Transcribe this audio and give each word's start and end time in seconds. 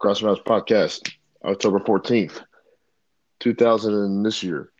Cross 0.00 0.22
Mouse 0.22 0.38
Podcast, 0.40 1.12
October 1.44 1.78
14th, 1.78 2.40
2000 3.40 3.92
and 3.92 4.24
this 4.24 4.42
year. 4.42 4.72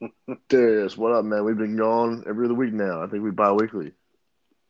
Darius, 0.48 0.96
what 0.96 1.12
up, 1.12 1.26
man? 1.26 1.44
We've 1.44 1.58
been 1.58 1.76
gone 1.76 2.24
every 2.26 2.46
other 2.46 2.54
week 2.54 2.72
now. 2.72 3.02
I 3.02 3.06
think 3.08 3.22
we 3.22 3.32
bi 3.32 3.52
weekly. 3.52 3.92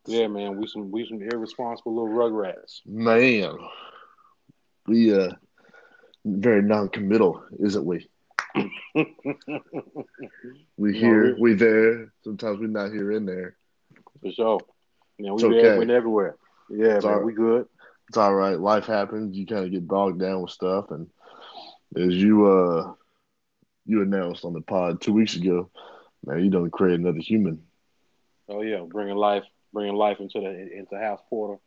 Yeah, 0.07 0.27
man, 0.27 0.57
we 0.57 0.67
some 0.67 0.91
we 0.91 1.07
some 1.07 1.23
irresponsible 1.23 1.95
little 1.95 2.19
rugrats. 2.19 2.81
Man, 2.85 3.57
we 4.89 5.15
uh 5.15 5.35
very 6.25 6.63
non-committal, 6.63 7.41
isn't 7.65 7.85
we? 7.85 8.09
we 10.77 10.99
here, 10.99 11.37
we 11.39 11.55
there. 11.55 12.13
Sometimes 12.25 12.59
we're 12.59 12.67
not 12.67 12.91
here 12.91 13.13
in 13.13 13.25
there. 13.25 13.57
For 14.21 14.33
sure. 14.33 14.61
Yeah, 15.17 15.31
we 15.31 15.35
It's 15.35 15.43
there, 15.43 15.75
okay. 15.75 15.87
we 15.87 15.95
everywhere. 15.95 16.37
Yeah, 16.71 16.97
It's 16.97 17.05
man, 17.05 17.25
we 17.25 17.35
good. 17.35 17.69
It's 18.09 18.17
all 18.17 18.35
right. 18.35 18.59
Life 18.59 18.87
happens. 18.87 19.37
You 19.37 19.47
kind 19.47 19.65
of 19.65 19.71
get 19.71 19.87
bogged 19.87 20.21
down 20.21 20.43
with 20.43 20.51
stuff, 20.51 20.91
and 20.91 21.09
as 21.97 22.15
you 22.15 22.47
uh 22.47 22.95
you 23.87 24.03
announced 24.03 24.45
on 24.45 24.53
the 24.53 24.61
pod 24.61 25.01
two 25.01 25.13
weeks 25.13 25.37
ago, 25.37 25.71
man, 26.25 26.45
you 26.45 26.51
don't 26.51 26.71
create 26.71 26.99
another 26.99 27.21
human. 27.21 27.63
Oh 28.49 28.63
yeah, 28.63 28.81
bringing 28.89 29.17
life, 29.17 29.45
bringing 29.73 29.95
life 29.95 30.21
into 30.21 30.41
the 30.41 30.79
into 30.79 30.99
House 30.99 31.21
Porter. 31.29 31.61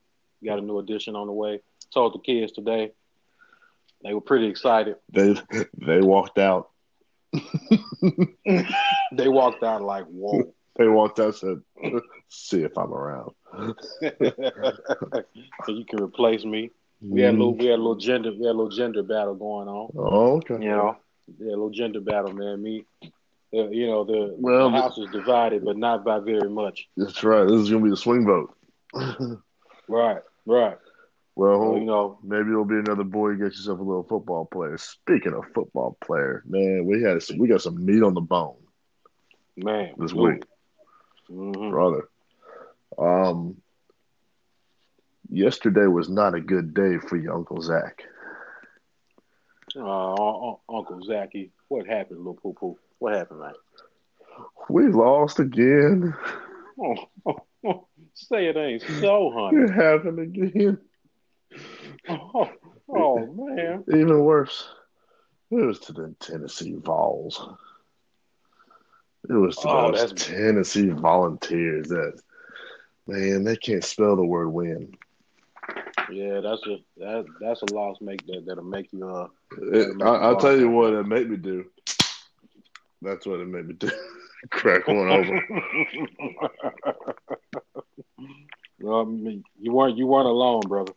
Got 0.44 0.59
a 0.59 0.62
new 0.62 0.80
addition 0.80 1.16
on 1.16 1.27
the 1.27 1.34
way. 1.34 1.62
Told 1.94 2.14
the 2.14 2.20
kids 2.20 2.52
today. 2.52 2.92
They 4.03 4.14
were 4.14 4.22
pretty 4.22 4.48
excited. 4.48 4.95
They 5.12 5.36
they 5.78 6.02
walked 6.02 6.39
out. 6.39 6.70
They 9.14 9.28
walked 9.28 9.62
out 9.62 9.81
like, 9.81 10.05
"Whoa!" 10.05 10.53
They 10.78 10.88
walked 10.88 11.20
out 11.20 11.36
said, 11.36 11.62
"See 12.30 12.64
if 12.64 12.78
I'm 12.78 12.94
around." 12.94 13.31
So 15.66 15.72
you 15.72 15.86
can 15.86 16.02
replace 16.04 16.44
me. 16.46 16.72
We 17.02 17.22
had 17.22 17.34
a 17.34 17.38
little, 17.38 17.55
we 17.55 17.66
had 17.66 17.76
a 17.76 17.82
little 17.82 17.96
gender, 17.96 18.32
we 18.32 18.46
had 18.46 18.52
a 18.55 18.58
little 18.58 18.70
gender 18.70 19.02
battle 19.04 19.34
going 19.36 19.68
on. 19.68 19.92
Oh, 19.98 20.36
okay. 20.38 20.53
You 20.64 20.70
know, 20.70 20.98
yeah, 21.39 21.48
a 21.48 21.50
little 21.50 21.72
gender 21.72 22.00
battle, 22.00 22.34
man. 22.34 22.62
Me, 22.62 22.86
uh, 23.03 23.70
you 23.70 23.88
know, 23.88 24.03
the, 24.03 24.36
Well, 24.38 24.70
the 24.70 24.78
house 24.78 24.98
is 24.98 25.09
divided, 25.12 25.66
but 25.66 25.78
not 25.78 26.06
by 26.06 26.20
very 26.20 26.50
much. 26.50 26.88
That's 26.95 27.23
right. 27.23 27.48
This 27.48 27.58
is 27.62 27.70
gonna 27.72 27.84
be 27.84 27.90
the 27.90 27.98
swing 27.98 28.25
vote. 28.25 28.56
Right, 29.88 30.22
right. 30.45 30.78
well, 31.36 31.62
So, 31.73 31.75
you 31.78 31.86
know, 31.86 32.20
maybe 32.23 32.50
it'll 32.52 32.66
be 32.66 32.75
another 32.75 33.03
boy. 33.03 33.31
Get 33.34 33.45
yourself 33.45 33.80
a 33.80 33.84
little 33.84 34.03
football 34.03 34.45
player. 34.45 34.78
Speaking 34.78 35.34
of 35.34 35.45
football 35.56 35.97
player, 36.02 36.44
man, 36.45 36.86
we 36.86 37.02
had 37.02 37.22
some, 37.23 37.40
we 37.40 37.47
got 37.47 37.62
some 37.62 37.84
meat 37.84 38.03
on 38.03 38.14
the 38.14 38.22
bone 38.22 38.58
man, 39.58 39.94
this 39.97 40.14
we- 40.14 40.34
week. 40.34 40.44
Mhm. 41.30 41.72
brother. 41.72 42.08
Um, 42.97 43.61
yesterday 45.30 45.88
was 45.88 46.09
not 46.09 46.36
a 46.36 46.42
good 46.42 46.73
day 46.73 46.97
for 46.97 47.16
your 47.17 47.36
Uncle 47.36 47.61
Zach. 47.61 48.03
Uh, 49.75 50.14
Un- 50.14 50.58
Un- 50.70 50.75
Uncle 50.75 51.02
Zachy, 51.03 51.52
what 51.69 51.88
happened, 51.88 52.19
little 52.19 52.34
poo 52.34 52.53
poo? 52.53 52.78
What 53.00 53.14
happened, 53.14 53.39
man? 53.39 53.53
We 54.69 54.88
lost 54.88 55.39
again. 55.39 56.14
Oh, 56.80 56.95
oh, 57.25 57.36
oh, 57.66 57.88
say 58.14 58.47
it 58.47 58.58
ain't 58.58 58.81
so, 58.81 59.31
honey. 59.34 59.64
It 59.64 59.72
happened 59.72 60.19
again. 60.19 60.78
Oh, 62.09 62.50
oh 62.89 63.34
man. 63.56 63.84
Even 63.89 64.23
worse, 64.23 64.67
it 65.52 65.56
was 65.56 65.80
to 65.81 65.94
the 65.94 66.16
Tennessee 66.19 66.75
Vols. 66.75 67.50
It 69.30 69.34
was 69.34 69.56
to 69.58 69.69
Oh, 69.69 69.92
those 69.92 70.14
Tennessee 70.14 70.89
Volunteers 70.89 71.89
that, 71.89 72.19
man, 73.12 73.44
they 73.44 73.56
can't 73.56 73.84
spell 73.84 74.16
the 74.16 74.23
word 74.23 74.50
win. 74.50 74.95
Yeah, 76.12 76.40
that's 76.42 76.66
a 76.66 76.78
that 76.98 77.26
that's 77.40 77.62
a 77.62 77.73
loss 77.73 77.98
make 78.02 78.26
that 78.28 78.45
that'll 78.45 78.64
make 78.64 78.92
you 78.92 79.08
uh 79.08 79.28
It, 79.58 80.02
I, 80.02 80.06
I'll 80.08 80.38
tell 80.38 80.58
you 80.58 80.70
what 80.70 80.94
it 80.94 81.06
made 81.08 81.30
me 81.30 81.38
do. 81.38 81.66
That's 83.02 83.26
what 83.26 83.40
it 83.40 83.48
made 83.48 83.68
me 83.68 83.73
do. 83.73 83.90
Crack 84.52 84.88
one 84.88 85.09
over. 85.09 85.46
well, 88.80 89.02
I 89.02 89.06
mean, 89.06 89.44
you 89.59 89.72
weren't 89.72 89.97
you 89.97 90.08
weren't 90.08 90.28
alone, 90.28 90.62
brother. 90.62 90.94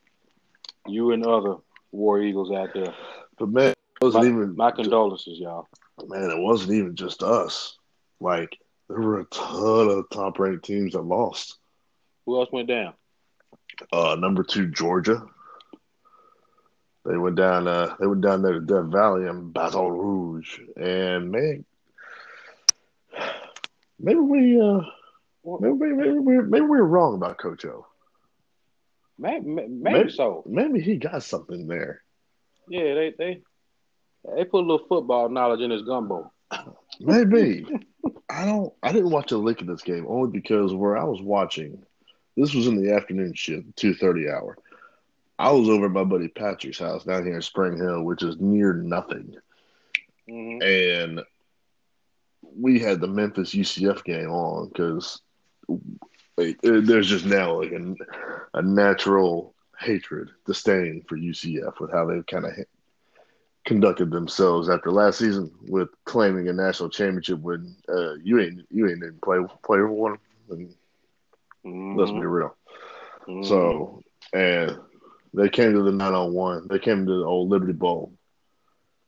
You 0.87 1.13
and 1.13 1.27
other 1.27 1.57
War 1.93 2.21
Eagles 2.21 2.51
out 2.51 2.71
there. 2.75 2.95
But 3.39 3.51
man, 3.51 3.71
it 3.71 3.77
wasn't 4.01 4.25
My, 4.25 4.31
even 4.31 4.57
my 4.57 4.71
condolences, 4.71 5.39
y'all. 5.39 5.69
man, 6.07 6.31
it 6.31 6.39
wasn't 6.39 6.73
even 6.73 6.97
just 6.97 7.23
us. 7.23 7.77
Like 8.21 8.57
there 8.89 9.01
were 9.01 9.21
a 9.21 9.25
ton 9.27 9.89
of 9.89 10.09
top 10.11 10.39
ranked 10.39 10.65
teams 10.65 10.93
that 10.93 11.03
lost. 11.03 11.59
Who 12.27 12.39
else 12.41 12.49
went 12.53 12.69
down? 12.69 12.95
Uh 13.93 14.17
number 14.19 14.43
two, 14.43 14.69
Georgia. 14.69 15.27
They 17.05 17.17
went 17.17 17.37
down 17.37 17.69
uh 17.69 17.97
they 18.01 18.07
went 18.07 18.23
down 18.23 18.43
there 18.43 18.55
to 18.55 18.61
Death 18.61 18.87
Valley 18.87 19.29
and 19.29 19.53
Baton 19.53 19.89
Rouge. 19.93 20.59
And 20.77 21.31
man 21.31 21.65
maybe 23.99 24.21
we 24.21 24.61
uh 24.61 24.81
maybe 25.61 25.75
maybe, 25.75 25.95
maybe, 25.95 26.19
we 26.19 26.43
maybe 26.43 26.61
we 26.65 26.79
were 26.79 26.87
wrong 26.87 27.15
about 27.15 27.39
Coach 27.39 27.65
O. 27.65 27.87
Maybe, 29.19 29.47
maybe, 29.47 29.69
Maybe- 29.71 30.11
so. 30.11 30.43
Maybe 30.47 30.81
he 30.81 30.97
got 30.97 31.23
something 31.23 31.69
there. 31.69 32.03
Yeah, 32.69 32.95
they 32.95 33.15
they 33.17 33.43
they 34.37 34.45
put 34.45 34.65
a 34.65 34.67
little 34.67 34.87
football 34.89 35.29
knowledge 35.29 35.61
in 35.61 35.71
his 35.71 35.83
gumbo. 35.83 36.33
Maybe. 37.01 37.67
I 38.31 38.47
don't. 38.47 38.73
I 38.83 38.91
didn't 38.93 39.11
watch 39.11 39.31
a 39.33 39.39
lick 39.39 39.61
of 39.61 39.67
this 39.67 39.83
game 39.83 40.07
only 40.09 40.31
because 40.31 40.75
where 40.75 40.97
I 40.97 41.05
was 41.05 41.21
watching, 41.23 41.85
this 42.37 42.55
was 42.55 42.67
in 42.67 42.77
the 42.83 42.93
afternoon 42.93 43.35
shift, 43.35 43.77
two 43.77 43.95
thirty 43.95 44.29
hour. 44.29 44.59
I 45.39 45.51
was 45.53 45.69
over 45.69 45.87
at 45.87 45.93
my 45.93 46.05
buddy 46.05 46.29
Patrick's 46.29 46.79
house 46.79 47.05
down 47.05 47.25
here 47.25 47.37
in 47.37 47.43
Spring 47.43 47.77
Hill, 47.77 48.03
which 48.05 48.23
is 48.23 48.39
near 48.41 48.73
nothing, 48.75 49.37
hmm 50.29 50.61
and 50.61 51.23
we 52.57 52.79
had 52.79 53.01
the 53.01 53.07
Memphis 53.07 53.55
UCF 53.55 54.05
game 54.05 54.31
on 54.31 54.69
because 54.69 55.21
like, 56.37 56.59
there's 56.63 57.09
just 57.09 57.25
now 57.27 57.61
like 57.61 57.73
a, 57.73 57.95
a 58.59 58.63
natural 58.63 59.55
hatred, 59.79 60.31
disdain 60.47 61.03
for 61.09 61.17
UCF 61.17 61.81
with 61.81 61.93
how 61.93 62.07
they've 62.07 62.27
kind 62.27 62.47
of 62.47 62.53
conducted 63.65 64.11
themselves 64.11 64.69
after 64.69 64.91
last 64.91 65.19
season 65.19 65.51
with 65.69 65.89
claiming 66.05 66.49
a 66.49 66.53
national 66.53 66.91
championship 66.91 67.39
when 67.41 67.75
uh, 67.89 68.15
you 68.23 68.41
ain't 68.41 68.61
you 68.71 68.87
ain't 68.89 68.99
even 68.99 69.19
play 69.23 69.39
play 69.65 69.81
one. 69.81 70.19
And 70.51 70.75
let's 71.65 72.11
be 72.11 72.19
real. 72.27 72.55
Mhm. 73.27 73.45
So 73.47 74.03
and 74.33 74.79
they 75.33 75.49
came 75.49 75.73
to 75.73 75.83
the 75.83 75.93
nine 75.93 76.15
on 76.15 76.33
one. 76.33 76.69
They 76.69 76.79
came 76.79 77.07
to 77.07 77.19
the 77.21 77.25
old 77.25 77.49
Liberty 77.49 77.73
Bowl. 77.73 78.13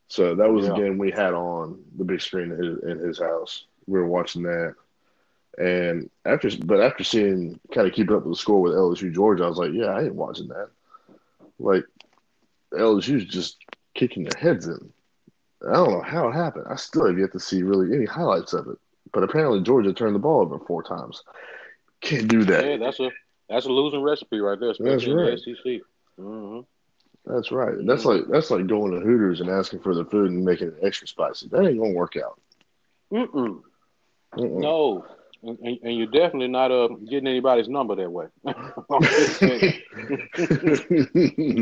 So 0.09 0.35
that 0.37 0.51
was 0.51 0.67
Yeah. 0.67 0.73
the 0.75 0.81
game 0.81 0.99
we 0.99 1.11
had 1.11 1.35
on 1.35 1.83
the 1.97 2.05
big 2.05 2.21
screen 2.21 2.53
in 2.53 2.63
his, 2.63 2.79
in 2.83 2.99
his 2.99 3.19
house. 3.19 3.67
We 3.87 3.99
were 3.99 4.07
watching 4.07 4.43
that. 4.43 4.75
And 5.59 6.11
after, 6.25 6.51
but 6.65 6.81
after 6.81 7.03
seeing 7.03 7.59
kind 7.73 7.87
of 7.89 7.93
keeping 7.95 8.15
up 8.15 8.25
with 8.25 8.33
the 8.35 8.39
score 8.39 8.61
with 8.61 8.75
LSU 8.75 9.11
Georgia, 9.13 9.45
I 9.45 9.49
was 9.49 9.59
like, 9.59 9.73
yeah, 9.73 9.87
I 9.87 10.03
ain't 10.05 10.15
watching 10.15 10.49
that. 10.49 10.69
Like 11.59 11.85
LSU's 12.73 13.25
just 13.25 13.57
kicking 13.95 14.25
their 14.25 14.39
heads 14.39 14.67
in. 14.67 14.93
I 15.67 15.73
don't 15.73 15.91
know 15.91 16.03
how 16.03 16.29
it 16.29 16.33
happened. 16.35 16.67
I 16.69 16.77
still 16.77 17.07
have 17.07 17.19
yet 17.19 17.33
to 17.33 17.41
see 17.41 17.63
really 17.63 17.95
any 17.97 18.05
highlights 18.05 18.53
of 18.53 18.69
it. 18.69 18.79
But 19.13 19.23
apparently 19.23 19.63
Georgia 19.63 19.93
turned 19.93 20.15
the 20.15 20.21
ball 20.21 20.43
over 20.43 20.59
four 20.59 20.83
times. 20.83 21.23
Can't 22.01 22.29
do 22.29 22.45
that. 22.45 22.65
yeah, 22.65 22.77
that's 22.77 23.01
a 23.01 23.11
that's 23.49 23.67
a 23.67 23.71
losing 23.73 24.03
recipe 24.03 24.39
right 24.41 24.59
there, 24.59 24.73
That's 24.79 25.05
especially 25.05 25.15
right. 25.15 25.39
the 25.45 25.55
SEC. 25.55 25.81
hmm 26.19 26.61
That's 27.25 27.51
right. 27.51 27.75
That's 27.87 28.05
like 28.05 28.23
that's 28.31 28.51
like 28.51 28.67
going 28.67 28.93
to 28.93 29.01
Hooters 29.01 29.41
and 29.41 29.51
asking 29.51 29.81
for 29.81 29.95
the 29.95 30.05
food 30.05 30.31
and 30.31 30.45
making 30.45 30.69
it 30.69 30.79
extra 30.83 31.07
spicy. 31.07 31.49
That 31.49 31.65
ain't 31.67 31.79
gonna 31.79 31.93
work 31.95 32.17
out. 32.17 32.41
Mm-mm. 33.13 33.61
Mm-mm. 34.37 34.61
No, 34.61 35.05
and, 35.43 35.59
and 35.83 35.97
you're 35.97 36.07
definitely 36.07 36.49
not 36.49 36.71
uh, 36.71 36.89
getting 37.09 37.27
anybody's 37.29 37.69
number 37.69 37.95
that 37.97 38.11
way. 38.11 38.27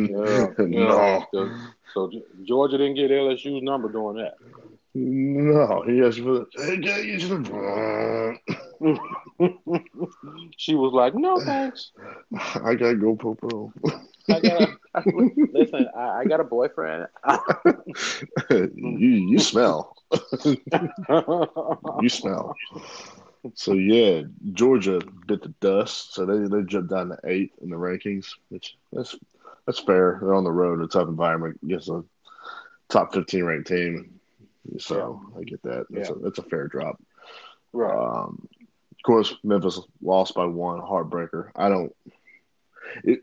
Yeah. 0.06 0.49
no, 0.59 1.25
So, 1.32 1.50
so 1.93 2.11
Georgia 2.44 2.79
didn't 2.79 2.94
get 2.97 3.11
LSU's 3.11 3.62
number 3.62 3.88
doing 3.88 4.17
that. 4.17 4.35
no. 4.94 5.82
He 5.87 6.03
asked 6.03 6.20
for 6.20 6.47
the. 6.47 8.38
Hey, 9.44 9.58
get 9.64 9.94
you 9.94 10.08
to 10.23 10.29
the. 10.31 10.49
she 10.56 10.75
was 10.75 10.93
like, 10.93 11.14
"No, 11.14 11.38
thanks. 11.41 11.91
I 12.64 12.75
gotta 12.75 12.96
go 12.96 13.17
poo 13.17 13.35
poo. 13.35 13.73
I 14.31 14.41
got 14.41 14.62
a, 14.62 15.02
listen. 15.52 15.88
I, 15.96 16.20
I 16.20 16.25
got 16.25 16.41
a 16.41 16.44
boyfriend." 16.44 17.08
you 18.50 18.69
you 18.76 19.38
smell. 19.38 19.96
You 22.00 22.08
smell. 22.08 22.55
So 23.55 23.75
yeah, 23.75 24.23
Georgia 24.52 25.00
bit 25.26 25.43
the 25.43 25.49
dust. 25.61 26.14
So 26.14 26.25
they 26.25 26.49
they 26.49 26.62
jumped 26.64 26.90
down 26.90 27.08
to 27.11 27.19
eight 27.25 27.52
in 27.62 27.70
the 27.70 27.76
rankings, 27.76 28.35
which 28.49 28.76
that's 28.93 29.14
that's 29.67 29.81
fair. 29.81 30.19
They're 30.20 30.35
on 30.35 30.44
the 30.44 30.52
road, 30.52 30.81
a 30.81 30.87
tough 30.87 31.08
environment 31.08 31.58
against 31.62 31.88
a 31.88 32.05
top 32.88 33.12
fifteen 33.12 33.44
ranked 33.44 33.69
team. 33.69 34.19
So 34.79 35.20
I 35.38 35.43
get 35.44 35.62
that. 35.64 35.87
That's, 35.90 36.08
Yeah. 36.08 36.17
a, 36.17 36.19
that's 36.20 36.38
a 36.38 36.43
fair 36.43 36.69
drop. 36.69 36.99
right. 37.75 37.93
Um, 37.94 38.49
of 38.50 38.54
course, 39.05 39.35
Memphis 39.45 39.81
lost 40.03 40.35
by 40.35 40.47
one, 40.47 40.81
heartbreaker. 40.81 41.51
I 41.55 41.69
don't. 41.69 41.95
It. 43.05 43.21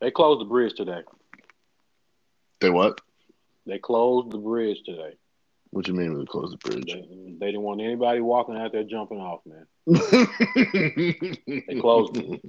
They 0.00 0.10
closed 0.10 0.40
the 0.40 0.46
bridge 0.46 0.74
today. 0.74 1.02
They 2.60 2.70
what? 2.70 3.00
They 3.66 3.78
closed 3.78 4.30
the 4.30 4.38
bridge 4.38 4.78
today. 4.84 5.14
What 5.70 5.88
you 5.88 5.94
mean 5.94 6.18
they 6.18 6.24
closed 6.24 6.52
the 6.52 6.70
bridge? 6.70 6.86
They, 6.86 7.04
they 7.38 7.46
didn't 7.46 7.62
want 7.62 7.80
anybody 7.80 8.20
walking 8.20 8.56
out 8.56 8.72
there 8.72 8.84
jumping 8.84 9.18
off, 9.18 9.40
man. 9.44 9.66
They 11.46 11.80
closed 11.80 12.16
it. 12.16 12.40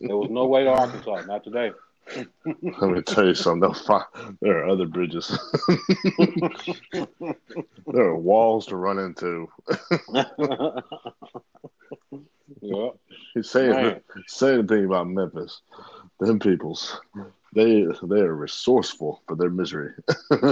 There 0.00 0.16
was 0.16 0.30
no 0.30 0.46
way 0.46 0.64
to 0.64 0.70
Arkansas, 0.70 1.22
not 1.26 1.44
today. 1.44 1.72
Let 2.46 2.90
me 2.90 3.02
tell 3.02 3.26
you 3.26 3.34
something. 3.34 3.60
They'll 3.60 3.74
find, 3.74 4.04
there 4.40 4.58
are 4.58 4.68
other 4.68 4.86
bridges. 4.86 5.38
there 6.92 8.04
are 8.04 8.16
walls 8.16 8.66
to 8.66 8.76
run 8.76 8.98
into. 8.98 9.48
yeah. 12.60 12.88
He's 13.34 13.50
saying 13.50 13.70
Man. 13.70 14.00
saying 14.26 14.66
the 14.66 14.74
thing 14.74 14.84
about 14.84 15.08
Memphis. 15.08 15.60
Them 16.20 16.38
peoples, 16.38 17.00
they 17.54 17.86
they 18.04 18.20
are 18.20 18.34
resourceful 18.34 19.20
for 19.26 19.34
their 19.36 19.50
misery. 19.50 19.90
True 20.30 20.46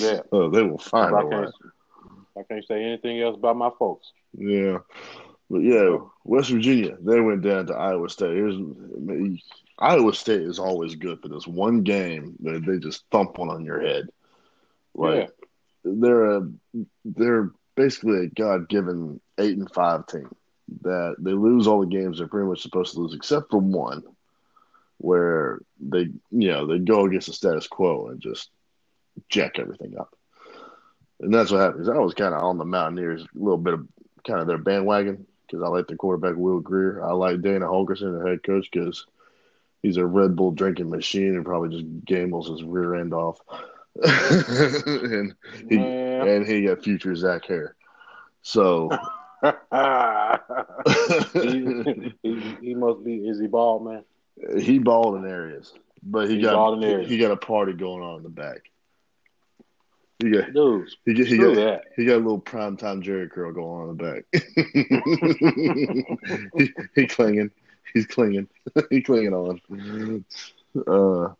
that. 0.00 0.24
oh, 0.32 0.48
they 0.48 0.62
will 0.62 0.78
find 0.78 1.14
a 1.14 1.26
way. 1.26 1.46
I 2.38 2.42
can't 2.44 2.64
say 2.66 2.82
anything 2.82 3.20
else 3.20 3.36
about 3.36 3.56
my 3.56 3.70
folks. 3.78 4.12
Yeah, 4.32 4.78
but 5.50 5.58
yeah, 5.58 5.98
West 6.24 6.50
Virginia. 6.50 6.96
They 7.00 7.20
went 7.20 7.42
down 7.42 7.66
to 7.66 7.74
Iowa 7.74 8.08
State. 8.08 8.34
Here's 8.34 8.56
Iowa 9.78 10.12
State 10.12 10.42
is 10.42 10.58
always 10.58 10.96
good 10.96 11.20
for 11.22 11.28
this 11.28 11.46
one 11.46 11.82
game 11.82 12.34
that 12.40 12.64
they 12.66 12.78
just 12.78 13.04
thump 13.10 13.38
one 13.38 13.48
on 13.48 13.64
your 13.64 13.80
head. 13.80 14.08
Like 14.94 15.30
they're 15.84 16.38
a 16.38 16.48
they're 17.04 17.50
basically 17.76 18.24
a 18.24 18.28
God 18.28 18.68
given 18.68 19.20
eight 19.38 19.56
and 19.56 19.70
five 19.72 20.06
team 20.06 20.34
that 20.82 21.16
they 21.18 21.32
lose 21.32 21.66
all 21.66 21.80
the 21.80 21.86
games 21.86 22.18
they're 22.18 22.26
pretty 22.26 22.48
much 22.48 22.60
supposed 22.60 22.94
to 22.94 23.00
lose 23.00 23.14
except 23.14 23.50
for 23.50 23.58
one, 23.58 24.02
where 24.98 25.60
they 25.78 26.08
you 26.30 26.50
know 26.50 26.66
they 26.66 26.78
go 26.78 27.04
against 27.04 27.28
the 27.28 27.32
status 27.32 27.68
quo 27.68 28.08
and 28.08 28.20
just 28.20 28.50
jack 29.28 29.58
everything 29.58 29.96
up. 29.98 30.14
And 31.20 31.32
that's 31.32 31.50
what 31.50 31.60
happens. 31.60 31.88
I 31.88 31.98
was 31.98 32.14
kind 32.14 32.34
of 32.34 32.42
on 32.42 32.58
the 32.58 32.64
Mountaineers, 32.64 33.22
a 33.22 33.26
little 33.38 33.58
bit 33.58 33.74
of 33.74 33.88
kind 34.26 34.40
of 34.40 34.46
their 34.46 34.58
bandwagon 34.58 35.26
because 35.46 35.62
I 35.62 35.68
like 35.68 35.86
their 35.86 35.96
quarterback 35.96 36.36
Will 36.36 36.60
Grier. 36.60 37.02
I 37.04 37.12
like 37.12 37.42
Dana 37.42 37.66
Holgorsen, 37.66 38.18
the 38.22 38.28
head 38.28 38.42
coach, 38.42 38.68
because 38.70 39.06
he's 39.82 39.96
a 39.96 40.06
Red 40.06 40.36
Bull 40.36 40.52
drinking 40.52 40.90
machine 40.90 41.34
and 41.34 41.44
probably 41.44 41.80
just 41.80 42.04
gambles 42.04 42.48
his 42.48 42.62
rear 42.62 42.94
end 42.94 43.14
off. 43.14 43.38
and 44.02 45.34
he 45.68 45.76
Man. 45.76 46.28
and 46.28 46.46
he 46.46 46.66
got 46.66 46.84
future 46.84 47.16
Zach 47.16 47.44
hair. 47.46 47.74
So 48.42 48.90
he, 51.32 51.84
he, 52.22 52.56
he 52.60 52.74
must 52.74 53.04
be. 53.04 53.16
Is 53.28 53.40
he 53.40 53.46
bald, 53.46 53.84
man? 53.86 54.04
he 54.56 54.78
bald 54.78 55.16
in 55.16 55.26
areas, 55.26 55.72
but 56.02 56.28
he 56.28 56.36
He 56.36 56.42
got 56.42 56.52
balled 56.52 56.82
in 56.82 56.90
areas. 56.90 57.10
he 57.10 57.18
got 57.18 57.32
a 57.32 57.36
party 57.36 57.72
going 57.72 58.02
on 58.02 58.18
in 58.18 58.22
the 58.22 58.28
back. 58.28 58.70
He 60.18 60.30
got 60.30 60.52
Dude, 60.52 60.88
he 61.04 61.14
got 61.14 61.26
he 61.26 61.36
got, 61.36 61.54
that. 61.54 61.82
he 61.96 62.04
got 62.04 62.16
a 62.16 62.18
little 62.18 62.40
primetime 62.40 63.04
Jheri 63.04 63.30
curl 63.30 63.52
going 63.52 63.82
on 63.82 63.90
in 63.90 63.96
the 63.96 64.02
back. 64.04 64.24
he, 66.58 66.72
he 66.94 67.06
clinging, 67.06 67.50
he's 67.94 68.06
clinging, 68.06 68.48
he 68.90 69.02
clinging 69.02 69.34
on. 69.34 70.24
Uh, 70.86 71.32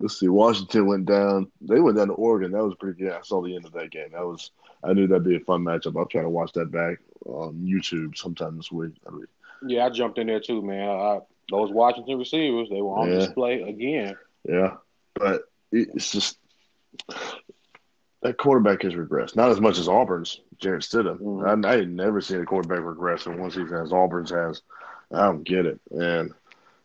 let's 0.00 0.18
see. 0.20 0.28
Washington 0.28 0.86
went 0.86 1.06
down. 1.06 1.50
They 1.60 1.80
went 1.80 1.96
down 1.96 2.08
to 2.08 2.14
Oregon. 2.14 2.52
That 2.52 2.64
was 2.64 2.74
pretty 2.76 3.02
good. 3.02 3.12
I 3.12 3.20
saw 3.22 3.42
the 3.42 3.54
end 3.54 3.64
of 3.66 3.72
that 3.72 3.90
game. 3.90 4.08
That 4.12 4.26
was. 4.26 4.50
I 4.84 4.92
knew 4.92 5.06
that'd 5.08 5.24
be 5.24 5.36
a 5.36 5.40
fun 5.40 5.62
matchup. 5.64 5.98
I'll 5.98 6.06
try 6.06 6.22
to 6.22 6.28
watch 6.28 6.52
that 6.52 6.70
back 6.70 6.98
on 7.26 7.54
YouTube 7.56 8.16
sometime 8.16 8.56
this 8.56 8.70
week. 8.70 8.92
I 9.06 9.10
mean, 9.10 9.26
Yeah, 9.66 9.86
I 9.86 9.90
jumped 9.90 10.18
in 10.18 10.28
there 10.28 10.38
too, 10.40 10.62
man. 10.62 10.88
I, 10.88 11.18
those 11.50 11.72
Washington 11.72 12.18
receivers, 12.18 12.68
they 12.70 12.80
were 12.80 12.96
on 12.96 13.08
Yeah. 13.10 13.18
display 13.18 13.62
again. 13.62 14.16
Yeah, 14.48 14.76
but 15.14 15.42
it's 15.72 16.12
just 16.12 16.38
that 18.22 18.36
quarterback 18.36 18.82
has 18.82 18.94
regressed. 18.94 19.36
Not 19.36 19.50
as 19.50 19.60
much 19.60 19.78
as 19.78 19.88
Auburn's, 19.88 20.40
Jarrett 20.58 20.82
Stidham. 20.82 21.18
Mhm. 21.20 21.64
I, 21.66 21.68
I 21.68 21.76
ain't 21.78 21.90
never 21.90 22.20
seen 22.20 22.40
a 22.40 22.44
quarterback 22.44 22.84
regress 22.84 23.26
in 23.26 23.40
one 23.40 23.50
season 23.50 23.76
as 23.78 23.92
Auburn's 23.92 24.30
has. 24.30 24.62
I 25.12 25.26
don't 25.26 25.44
get 25.44 25.66
it, 25.66 25.80
and 25.90 26.32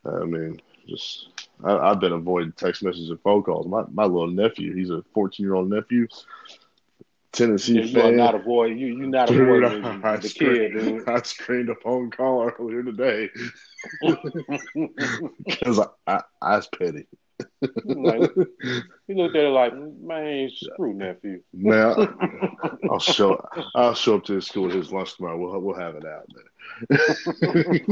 I 0.06 0.24
mean, 0.25 0.60
just 0.88 1.30
I, 1.64 1.75
I've 1.78 2.00
been 2.00 2.14
avoiding 2.14 2.54
text 2.54 2.84
messages 2.84 3.10
and 3.10 3.20
phone 3.22 3.44
calls. 3.44 3.68
My 3.68 3.84
my 3.92 4.06
little 4.06 4.28
nephew, 4.31 4.75
he's 4.75 4.90
a 4.90 5.04
14 5.14 5.46
year 5.46 5.56
old 5.56 5.70
nephew, 5.70 6.08
Tennessee 7.31 7.81
Yeah, 7.81 8.10
fan. 8.10 8.16
not 8.16 8.36
avoid 8.36 8.78
you. 8.78 8.88
you're 8.88 9.08
not 9.08 9.30
Dude, 9.30 9.64
avoiding 9.64 9.84
the, 9.84 9.96
I, 10.04 10.18
the 10.18 10.30
kid, 10.30 10.74
dude. 10.74 11.08
I 11.08 11.22
screened 11.24 11.70
a 11.70 11.75
phone 11.75 12.10
call 12.12 12.50
earlier 12.60 12.84
today 12.84 13.30
because 15.46 15.80
I, 15.80 15.88
I, 16.08 16.22
I 16.42 16.56
was 16.58 16.68
petty. 16.68 17.08
Like, 17.86 18.31
he 19.07 19.13
looked 19.15 19.36
at 19.36 19.45
it 19.45 19.50
like, 19.50 19.74
man, 19.75 20.50
screw 20.50 20.94
nephew. 20.94 21.42
Now 21.54 21.95
I'll 22.89 23.00
show 23.00 23.39
I'll 23.75 23.95
show 23.95 24.15
up 24.18 24.25
to 24.25 24.33
his 24.36 24.48
school 24.48 24.68
at 24.69 24.75
his 24.75 24.92
lunch 24.92 25.15
tomorrow. 25.15 25.38
We'll 25.38 25.60
we'll 25.62 25.75
have 25.80 25.95
it 25.95 26.06
out 26.06 26.27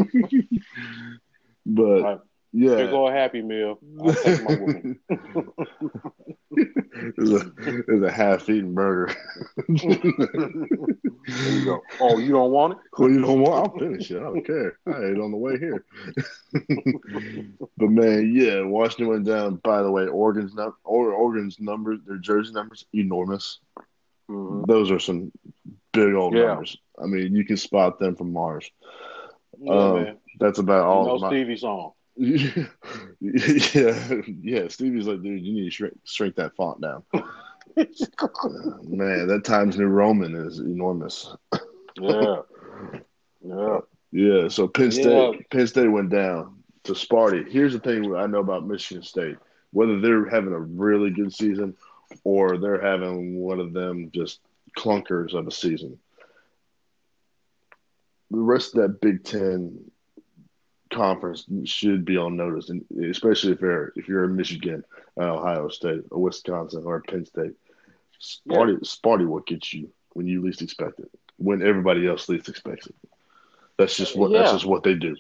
but 1.65 2.01
Like, 2.01 2.19
yeah, 2.53 2.77
Here 2.77 2.88
go 2.89 3.07
a 3.07 3.12
happy 3.12 3.42
meal. 3.42 3.80
I'll 4.03 4.13
take 4.13 4.44
my 4.44 4.56
woman. 4.56 5.00
it's 6.51 7.30
a 7.31 7.51
it's 7.88 8.03
a 8.06 8.12
half 8.12 8.50
eaten 8.50 8.74
burger. 8.74 9.13
You 9.68 11.65
go. 11.65 11.81
Oh, 12.00 12.18
you 12.18 12.31
don't 12.31 12.51
want 12.51 12.74
it? 12.74 12.80
well, 12.98 13.09
you 13.09 13.21
don't 13.21 13.42
want 13.42 13.53
I'll 13.71 13.77
finish 13.80 14.12
it. 14.12 14.18
I 14.18 14.21
don't 14.24 14.45
care. 14.45 14.77
I 14.88 14.92
ate 15.06 15.19
on 15.19 15.31
the 15.31 15.38
way 15.38 15.57
here. 15.57 15.86
but 17.77 17.89
man, 17.89 18.33
yeah, 18.36 18.62
Washington 18.62 19.07
went 19.07 19.25
down. 19.25 19.56
By 19.57 19.81
the 19.81 19.92
way, 19.92 20.07
Oregon's 20.07 20.54
num- 20.54 20.75
or 20.83 21.13
Oregon's 21.13 21.59
numbers, 21.59 22.00
their 22.06 22.18
jersey 22.18 22.54
numbers, 22.54 22.86
enormous. 22.94 23.59
Mhm. 24.30 24.65
Those 24.68 24.92
are 24.92 25.00
some 25.00 25.31
big 25.94 26.13
old 26.13 26.33
Yeah. 26.36 26.47
numbers. 26.47 26.77
I 27.01 27.06
mean, 27.06 27.36
you 27.36 27.45
can 27.45 27.57
spot 27.57 28.00
them 28.00 28.15
from 28.15 28.33
Mars. 28.33 28.69
Yeah, 29.59 29.74
Um, 29.74 30.04
man. 30.04 30.18
That's 30.39 30.59
about 30.59 30.86
all. 30.86 31.06
know 31.06 31.19
my, 31.19 31.30
Stevie 31.30 31.57
song. 31.57 31.92
Yeah, 32.17 32.65
yeah. 34.41 34.67
Stevie's 34.67 35.07
like, 35.07 35.21
dude, 35.21 35.41
you 35.43 35.53
need 35.53 35.65
to 35.65 35.71
shrink, 35.71 35.97
shrink 36.03 36.35
that 36.35 36.55
font 36.55 36.81
down. 36.81 37.03
Uh, 37.77 37.87
man, 38.83 39.27
that 39.27 39.45
Times 39.45 39.77
New 39.77 39.87
Roman 39.87 40.35
is 40.35 40.59
enormous. 40.59 41.33
Yeah. 41.99 42.41
Yeah. 43.41 43.79
Yeah, 44.11 44.49
so 44.49 44.67
Penn 44.67 44.91
State, 44.91 45.05
Yeah. 45.05 45.31
Penn 45.49 45.67
State 45.67 45.87
went 45.87 46.09
down 46.09 46.61
to 46.83 46.91
Sparty. 46.91 47.49
Here's 47.49 47.71
the 47.71 47.79
thing 47.79 48.13
I 48.13 48.27
know 48.27 48.39
about 48.39 48.67
Michigan 48.67 49.03
State: 49.03 49.37
whether 49.71 50.01
they're 50.01 50.30
having 50.30 50.51
a 50.53 50.59
really 50.59 51.11
good 51.11 51.33
season 51.33 51.75
or 52.25 52.57
they're 52.57 52.81
having 52.81 53.39
one 53.39 53.59
of 53.61 53.71
them 53.71 54.11
just 54.13 54.41
clunkers 54.77 55.33
of 55.33 55.47
a 55.47 55.51
season. 55.51 55.97
The 58.31 58.37
rest 58.37 58.75
of 58.75 58.81
that 58.81 59.01
Big 59.01 59.23
Ten 59.23 59.80
conference 60.92 61.45
should 61.66 62.06
be 62.06 62.18
on 62.18 62.36
notice, 62.38 62.69
and 62.69 62.86
especially 63.10 63.54
if 63.54 63.62
you're 63.62 63.94
if 63.95 64.07
you're 64.07 64.26
in 64.26 64.36
Michigan, 64.36 64.83
uh, 65.19 65.36
Ohio 65.36 65.69
State, 65.69 66.04
or 66.12 66.21
Wisconsin, 66.21 66.83
or 66.86 67.02
Penn 67.02 67.26
State. 67.26 67.54
Sparty, 68.21 68.80
Sparty 68.81 69.28
will 69.28 69.40
get 69.40 69.74
you 69.74 69.90
when 70.14 70.28
you 70.28 70.42
least 70.42 70.62
expect 70.62 71.00
it, 71.00 71.10
when 71.38 71.62
everybody 71.62 72.07
else 72.07 72.30
least 72.30 72.50
expects 72.50 72.86
it. 72.86 72.95
That's 73.78 73.98
just 73.98 74.16
what 74.16 74.31
that's 74.31 74.52
just 74.52 74.66
what 74.66 74.83
they 74.83 74.94
do. 74.94 75.16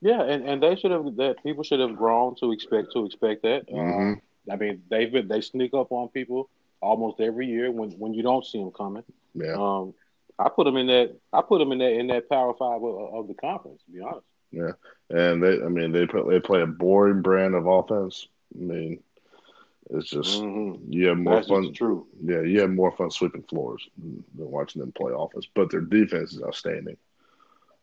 Yeah, 0.00 0.22
and, 0.22 0.48
and 0.48 0.62
they 0.62 0.76
should 0.76 0.90
have 0.90 1.16
that 1.16 1.42
people 1.42 1.64
should 1.64 1.80
have 1.80 1.96
grown 1.96 2.34
to 2.36 2.52
expect 2.52 2.92
to 2.94 3.04
expect 3.06 3.42
that. 3.42 3.66
Um, 3.72 4.20
I 4.50 4.56
mean, 4.56 4.82
they've 4.90 5.12
been 5.12 5.28
they 5.28 5.40
sneak 5.40 5.74
up 5.74 5.92
on 5.92 6.08
people 6.08 6.48
almost 6.80 7.20
every 7.20 7.46
year 7.46 7.70
when 7.70 7.90
when 7.92 8.14
you 8.14 8.22
don't 8.22 8.44
see 8.44 8.58
them 8.58 8.70
coming. 8.70 9.04
Yeah, 9.34 9.54
Um, 9.54 9.94
I 10.38 10.48
put 10.48 10.64
them 10.64 10.76
in 10.76 10.86
that 10.88 11.16
I 11.32 11.42
put 11.42 11.58
them 11.58 11.72
in 11.72 11.78
that 11.78 11.92
in 11.92 12.06
that 12.08 12.28
Power 12.28 12.54
Five 12.54 12.82
of, 12.82 13.14
of 13.14 13.28
the 13.28 13.34
conference. 13.34 13.82
To 13.84 13.92
be 13.92 14.00
honest. 14.00 14.26
And 14.52 15.42
they 15.42 15.62
I 15.62 15.68
mean 15.68 15.92
they 15.92 16.06
put 16.06 16.28
they 16.28 16.40
play 16.40 16.62
a 16.62 16.66
boring 16.66 17.22
brand 17.22 17.54
of 17.54 17.66
offense. 17.66 18.26
I 18.54 18.62
mean, 18.62 19.02
it's 19.90 20.08
just 20.08 20.40
Mhm. 20.40 20.80
you 20.88 21.06
have 21.08 21.18
more 21.18 21.36
That's 21.36 21.48
fun. 21.48 21.72
truth. 21.72 22.04
Yeah, 22.22 22.42
you 22.42 22.60
have 22.60 22.70
more 22.70 22.92
fun 22.92 23.10
sweeping 23.10 23.42
floors 23.44 23.88
than 23.98 24.24
than 24.36 24.50
watching 24.50 24.80
them 24.80 24.92
play 24.92 25.12
offense. 25.16 25.46
But 25.54 25.70
their 25.70 25.80
defense 25.82 26.32
is 26.34 26.42
outstanding, 26.42 26.96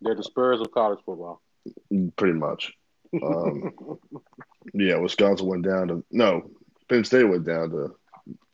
They're 0.01 0.15
the 0.15 0.24
Spurs 0.24 0.62
of 0.62 0.72
college 0.72 1.00
football. 1.05 1.41
pretty 2.17 2.34
much. 2.38 2.74
Um, 3.24 3.74
yeah, 4.74 4.98
Wisconsin 4.98 5.48
went 5.48 5.63
down 5.65 5.88
to 5.89 6.03
no, 6.12 6.50
Penn 6.89 7.03
State 7.03 7.24
went 7.24 7.45
down 7.45 7.69
to 7.72 7.95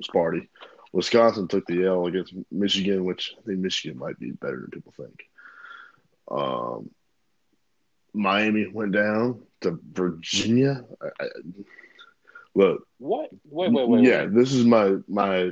Sparty. 0.04 0.48
Wisconsin 0.94 1.48
took 1.48 1.66
the 1.68 1.86
L 1.86 2.06
against 2.08 2.34
Michigan, 2.52 3.06
which 3.06 3.34
I 3.38 3.42
think 3.44 3.60
Michigan 3.60 3.98
might 3.98 4.20
be 4.20 4.32
better 4.32 4.60
than 4.62 4.70
people 4.72 4.94
think. 4.98 5.24
Um, 6.30 6.90
Miami 8.14 8.68
went 8.68 8.92
down 8.92 9.42
to 9.62 9.80
Virginia. 9.94 10.84
I, 11.02 11.24
I, 11.24 11.28
look, 12.56 12.88
What? 12.98 13.30
Wait, 13.50 13.72
wait, 13.72 13.88
wait. 13.88 14.04
yeah, 14.04 14.24
wait. 14.24 14.34
this 14.36 14.54
is 14.54 14.66
my 14.66 14.96
my 15.08 15.52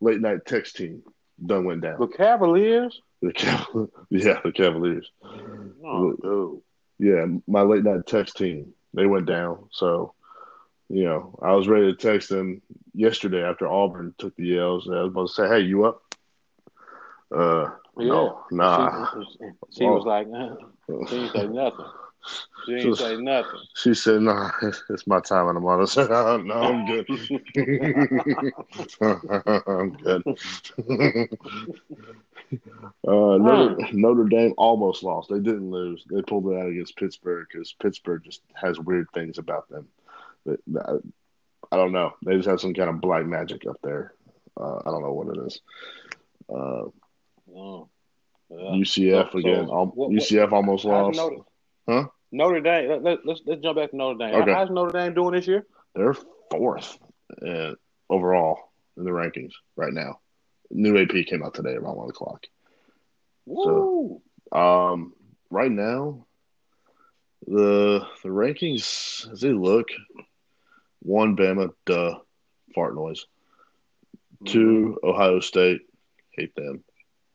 late 0.00 0.20
night 0.20 0.44
text 0.46 0.76
team. 0.76 1.02
Done 1.44 1.64
went 1.64 1.80
down. 1.82 1.98
The 1.98 2.06
Cavaliers. 2.06 3.00
The 3.22 3.32
Caval- 3.32 3.90
yeah, 4.10 4.40
the 4.44 4.52
Cavaliers. 4.52 5.10
Oh. 5.84 6.62
Yeah, 6.98 7.26
my 7.46 7.62
late 7.62 7.82
night 7.82 8.06
text 8.06 8.36
team. 8.36 8.72
They 8.92 9.06
went 9.06 9.26
down. 9.26 9.68
So 9.72 10.14
you 10.88 11.04
know, 11.04 11.38
I 11.42 11.52
was 11.54 11.66
ready 11.66 11.86
to 11.86 11.96
text 11.96 12.28
them 12.28 12.60
yesterday 12.92 13.42
after 13.42 13.66
Auburn 13.66 14.14
took 14.18 14.36
the 14.36 14.58
L's. 14.58 14.86
I 14.88 15.00
was 15.02 15.08
about 15.08 15.28
to 15.28 15.32
say, 15.34 15.48
"Hey, 15.48 15.60
you 15.60 15.84
up?" 15.86 16.02
Uh, 17.34 17.70
Yeah. 17.96 18.08
no, 18.08 18.44
nah. 18.50 19.06
She, 19.12 19.46
she 19.78 19.84
was 19.88 20.04
like, 20.04 20.26
she 21.08 21.16
didn't 21.16 21.32
say 21.32 21.46
nothing. 21.46 21.86
She 22.64 22.72
didn't 22.72 22.94
say 22.96 23.16
nothing. 23.16 23.60
She 23.74 23.94
said, 23.94 24.22
"Nah, 24.22 24.50
it's, 24.62 24.82
it's 24.88 25.06
my 25.06 25.20
time 25.20 25.48
in 25.48 25.54
the 25.54 25.60
month." 25.60 25.82
I 25.82 25.84
said, 25.84 26.10
oh, 26.10 26.38
"No, 26.38 26.54
I'm 26.54 26.86
good. 26.86 27.06
I'm 29.70 29.90
good." 29.90 30.22
uh, 33.06 33.36
Notre, 33.38 33.76
Notre 33.92 34.24
Dame 34.24 34.54
almost 34.56 35.02
lost. 35.02 35.28
They 35.30 35.38
didn't 35.38 35.70
lose. 35.70 36.04
They 36.10 36.22
pulled 36.22 36.46
it 36.48 36.56
out 36.58 36.68
against 36.68 36.96
Pittsburgh 36.96 37.46
because 37.50 37.74
Pittsburgh 37.80 38.22
just 38.24 38.42
has 38.54 38.78
weird 38.78 39.08
things 39.12 39.38
about 39.38 39.68
them. 39.68 39.88
But, 40.46 40.60
I 41.72 41.76
don't 41.76 41.92
know. 41.92 42.14
They 42.24 42.36
just 42.36 42.48
have 42.48 42.60
some 42.60 42.74
kind 42.74 42.90
of 42.90 43.00
black 43.00 43.26
magic 43.26 43.66
up 43.66 43.78
there. 43.82 44.14
Uh, 44.58 44.76
I 44.78 44.84
don't 44.84 45.02
know 45.02 45.12
what 45.12 45.36
it 45.36 45.46
is. 45.46 45.60
Uh, 46.54 46.84
Oh, 47.54 47.88
yeah. 48.50 48.56
UCF 48.72 49.32
So- 49.32 49.38
again. 49.38 49.66
so 49.66 49.72
what- 49.72 49.96
what- 49.96 50.10
UCF 50.10 50.52
almost 50.52 50.84
lost. 50.84 51.16
Notre, 51.16 51.36
Huh? 51.88 52.08
Notre 52.32 52.60
Dame. 52.60 52.88
Let, 52.88 53.02
let, 53.02 53.26
let's 53.26 53.40
let's 53.46 53.62
jump 53.62 53.76
back 53.76 53.90
to 53.90 53.96
Notre 53.96 54.18
Dame. 54.18 54.34
Okay. 54.42 54.52
How's 54.52 54.70
Notre 54.70 54.98
Dame 54.98 55.14
doing 55.14 55.32
this 55.34 55.46
year? 55.46 55.66
They're 55.94 56.16
fourth 56.50 56.98
uh, 57.46 57.72
overall 58.10 58.58
in 58.96 59.04
the 59.04 59.10
rankings 59.10 59.52
right 59.76 59.92
now. 59.92 60.20
New 60.70 60.98
AP 60.98 61.26
came 61.26 61.44
out 61.44 61.54
today 61.54 61.74
around 61.74 61.96
one 61.96 62.08
o'clock. 62.10 62.44
Woo! 63.46 64.20
Um, 64.50 65.12
right 65.50 65.70
now, 65.70 66.26
the 67.46 68.06
the 68.22 68.28
rankings 68.30 69.30
as 69.30 69.40
they 69.42 69.52
look, 69.52 69.88
one 71.00 71.36
Bama, 71.36 71.72
duh, 71.86 72.18
fart 72.74 72.94
noise. 72.94 73.26
Two 74.46 74.98
Ohio 75.04 75.40
State, 75.40 75.82
hate 76.32 76.54
them. 76.56 76.82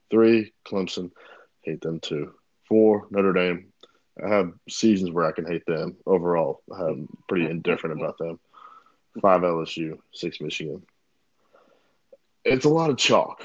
Three 0.10 0.54
Clemson, 0.66 1.12
hate 1.62 1.82
them 1.82 2.00
too. 2.00 2.34
Four 2.68 3.08
Notre 3.12 3.34
Dame. 3.34 3.72
I 4.24 4.28
have 4.28 4.54
seasons 4.68 5.12
where 5.12 5.26
I 5.26 5.32
can 5.32 5.46
hate 5.46 5.66
them. 5.66 5.96
Overall, 6.06 6.62
I'm 6.72 7.08
pretty 7.28 7.50
indifferent 7.50 8.00
about 8.00 8.18
them. 8.18 8.40
Five 9.22 9.42
LSU, 9.42 9.98
six 10.14 10.42
Michigan. 10.42 10.84
It's 12.44 12.66
a 12.66 12.70
lot 12.70 12.90
of 12.90 12.98
chalk 12.98 13.44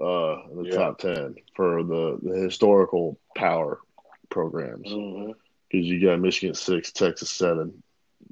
uh, 0.00 0.42
in 0.50 0.56
the 0.62 0.68
Yeah. 0.70 0.76
top 0.76 0.98
ten 0.98 1.36
for 1.54 1.82
the, 1.82 2.18
the 2.22 2.36
historical 2.38 3.18
power 3.36 3.80
programs 4.28 4.88
because 4.88 5.86
you 5.86 6.00
got 6.00 6.20
Michigan 6.20 6.54
six, 6.54 6.92
Texas 6.92 7.30
seven. 7.30 7.82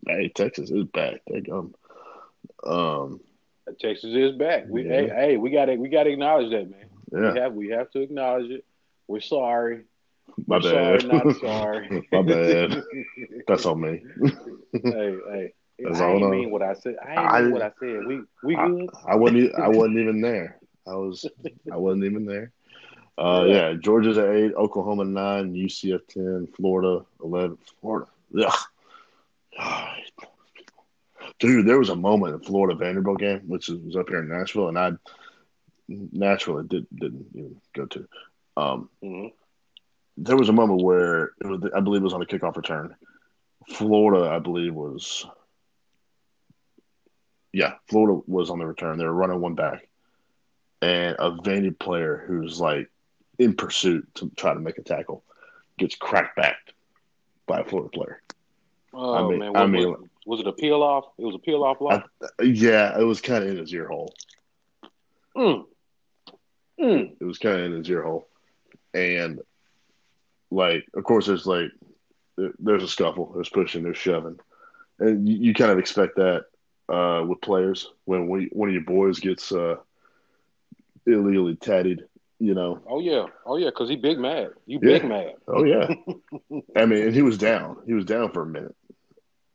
Hey, 0.06 0.28
Texas 0.28 0.70
is 0.70 0.84
back. 0.84 1.22
They 1.30 1.40
go. 1.40 1.70
Um, 2.64 3.20
Texas 3.80 4.14
is 4.14 4.32
back. 4.36 4.64
We 4.68 4.84
Yeah. 4.84 4.92
hey, 4.92 5.08
hey 5.08 5.36
we 5.36 5.50
gotta 5.50 5.74
we 5.74 5.88
gotta 5.88 6.10
acknowledge 6.10 6.50
that 6.50 6.70
man. 6.70 6.87
Yeah, 7.12 7.32
We 7.32 7.38
have 7.40 7.54
we 7.54 7.68
have 7.68 7.90
to 7.92 8.00
acknowledge 8.00 8.50
it. 8.50 8.64
We're 9.06 9.20
sorry. 9.20 9.84
my 10.46 10.56
We're 10.58 10.72
bad. 10.72 11.02
Sorry, 11.02 11.12
not 11.24 11.36
sorry. 11.40 12.08
my 12.12 12.22
bad. 12.22 12.82
That's 13.48 13.66
on 13.66 13.80
me. 13.80 14.02
hey, 14.72 15.16
hey. 15.30 15.52
That's 15.80 16.00
I 16.00 16.06
all 16.08 16.24
on- 16.24 16.30
mean 16.32 16.50
what 16.50 16.62
I 16.62 16.74
said. 16.74 16.96
I 17.04 17.14
I- 17.14 17.42
mean 17.42 17.52
what 17.52 17.62
I 17.62 17.70
said. 17.80 18.04
We 18.06 18.20
we 18.42 18.56
I, 18.56 18.68
good. 18.68 18.90
I 19.06 19.14
wasn't. 19.16 19.54
I 19.54 19.68
wasn't 19.68 19.98
even 19.98 20.20
there. 20.20 20.58
I 20.86 20.94
was. 20.94 21.24
I 21.72 21.76
wasn't 21.76 22.04
even 22.04 22.26
there. 22.26 22.50
Uh, 23.16 23.44
Yeah. 23.46 23.70
yeah, 23.70 23.74
Georgia's 23.74 24.16
at 24.18 24.28
eight, 24.28 24.54
Oklahoma 24.54 25.04
nine, 25.04 25.52
UCF 25.54 26.06
ten, 26.08 26.48
Florida 26.56 27.04
eleven. 27.22 27.58
Florida, 27.80 28.06
Ugh. 28.38 28.54
dude, 31.38 31.66
there 31.66 31.78
was 31.78 31.88
a 31.90 31.96
moment 31.96 32.34
in 32.34 32.40
Florida 32.40 32.76
Vanderbilt 32.78 33.18
game, 33.18 33.40
which 33.46 33.68
was 33.68 33.96
up 33.96 34.08
here 34.08 34.20
in 34.20 34.28
Nashville, 34.28 34.68
and 34.68 34.78
I 34.78 34.92
naturally 35.88 36.66
did 36.66 36.86
didn't 36.94 37.26
even 37.34 37.60
go 37.74 37.86
to. 37.86 38.08
Um, 38.56 38.90
Mhm. 39.02 39.32
there 40.16 40.36
was 40.36 40.48
a 40.48 40.52
moment 40.52 40.82
where 40.82 41.32
it 41.40 41.46
was, 41.46 41.70
I 41.74 41.80
believe 41.80 42.02
it 42.02 42.04
was 42.04 42.14
on 42.14 42.22
a 42.22 42.26
kickoff 42.26 42.56
return. 42.56 42.94
Florida, 43.68 44.28
I 44.30 44.38
believe, 44.38 44.74
was 44.74 45.26
yeah, 47.52 47.74
Florida 47.88 48.20
was 48.26 48.50
on 48.50 48.58
the 48.58 48.66
return. 48.66 48.98
They 48.98 49.04
were 49.04 49.12
running 49.12 49.40
one 49.40 49.54
back, 49.54 49.88
and 50.82 51.16
a 51.18 51.30
Vandy 51.30 51.76
player 51.78 52.24
who's 52.26 52.60
like 52.60 52.90
in 53.38 53.54
pursuit 53.54 54.06
to 54.16 54.30
try 54.36 54.52
to 54.52 54.60
make 54.60 54.78
a 54.78 54.82
tackle 54.82 55.24
gets 55.78 55.94
cracked 55.94 56.36
back 56.36 56.56
by 57.46 57.60
a 57.60 57.64
Florida 57.64 57.88
player. 57.90 58.22
Oh 58.92 59.14
I 59.14 59.28
mean- 59.28 59.38
man, 59.38 59.56
I 59.56 59.66
mean- 59.66 59.88
was, 59.90 60.08
was 60.26 60.40
it 60.40 60.46
a 60.46 60.52
peel 60.52 60.82
off? 60.82 61.04
It 61.18 61.24
was 61.24 61.34
a 61.34 61.38
peel 61.38 61.62
off 61.64 61.78
block. 61.78 62.10
Yeah, 62.42 62.98
it 62.98 63.04
was 63.04 63.20
kind 63.20 63.42
of 63.44 63.50
in 63.50 63.56
his 63.56 63.72
ear 63.72 63.88
hole. 63.88 64.12
Mm. 65.36 65.66
Mm. 66.80 67.16
It 67.20 67.24
was 67.24 67.38
kind 67.38 67.58
of 67.58 67.64
in 67.66 67.72
his 67.72 67.90
ear 67.90 68.02
hole, 68.02 68.28
and 68.94 69.40
like, 70.50 70.86
of 70.94 71.04
course, 71.04 71.26
there's 71.26 71.46
like 71.46 71.70
there's 72.58 72.82
a 72.82 72.88
scuffle, 72.88 73.32
there's 73.34 73.48
pushing, 73.48 73.82
there's 73.82 73.98
shoving, 73.98 74.38
and 74.98 75.28
you, 75.28 75.36
you 75.36 75.54
kind 75.54 75.72
of 75.72 75.78
expect 75.78 76.16
that 76.16 76.44
uh, 76.88 77.24
with 77.26 77.40
players 77.40 77.90
when 78.04 78.28
we, 78.28 78.48
one 78.52 78.68
of 78.68 78.74
your 78.74 78.84
boys 78.84 79.18
gets 79.20 79.52
uh, 79.52 79.76
illegally 81.06 81.56
tatted, 81.56 82.04
you 82.38 82.54
know. 82.54 82.80
Oh 82.88 83.00
yeah, 83.00 83.26
oh 83.44 83.56
yeah, 83.56 83.66
because 83.70 83.88
he 83.88 83.96
big 83.96 84.18
mad. 84.18 84.50
You 84.66 84.78
Yeah. 84.80 84.98
big 84.98 85.04
mad. 85.04 85.34
Oh 85.46 85.64
yeah, 85.64 85.88
I 86.76 86.86
mean, 86.86 87.02
and 87.02 87.14
he 87.14 87.22
was 87.22 87.38
down. 87.38 87.78
He 87.86 87.94
was 87.94 88.04
down 88.04 88.32
for 88.32 88.42
a 88.42 88.46
minute, 88.46 88.76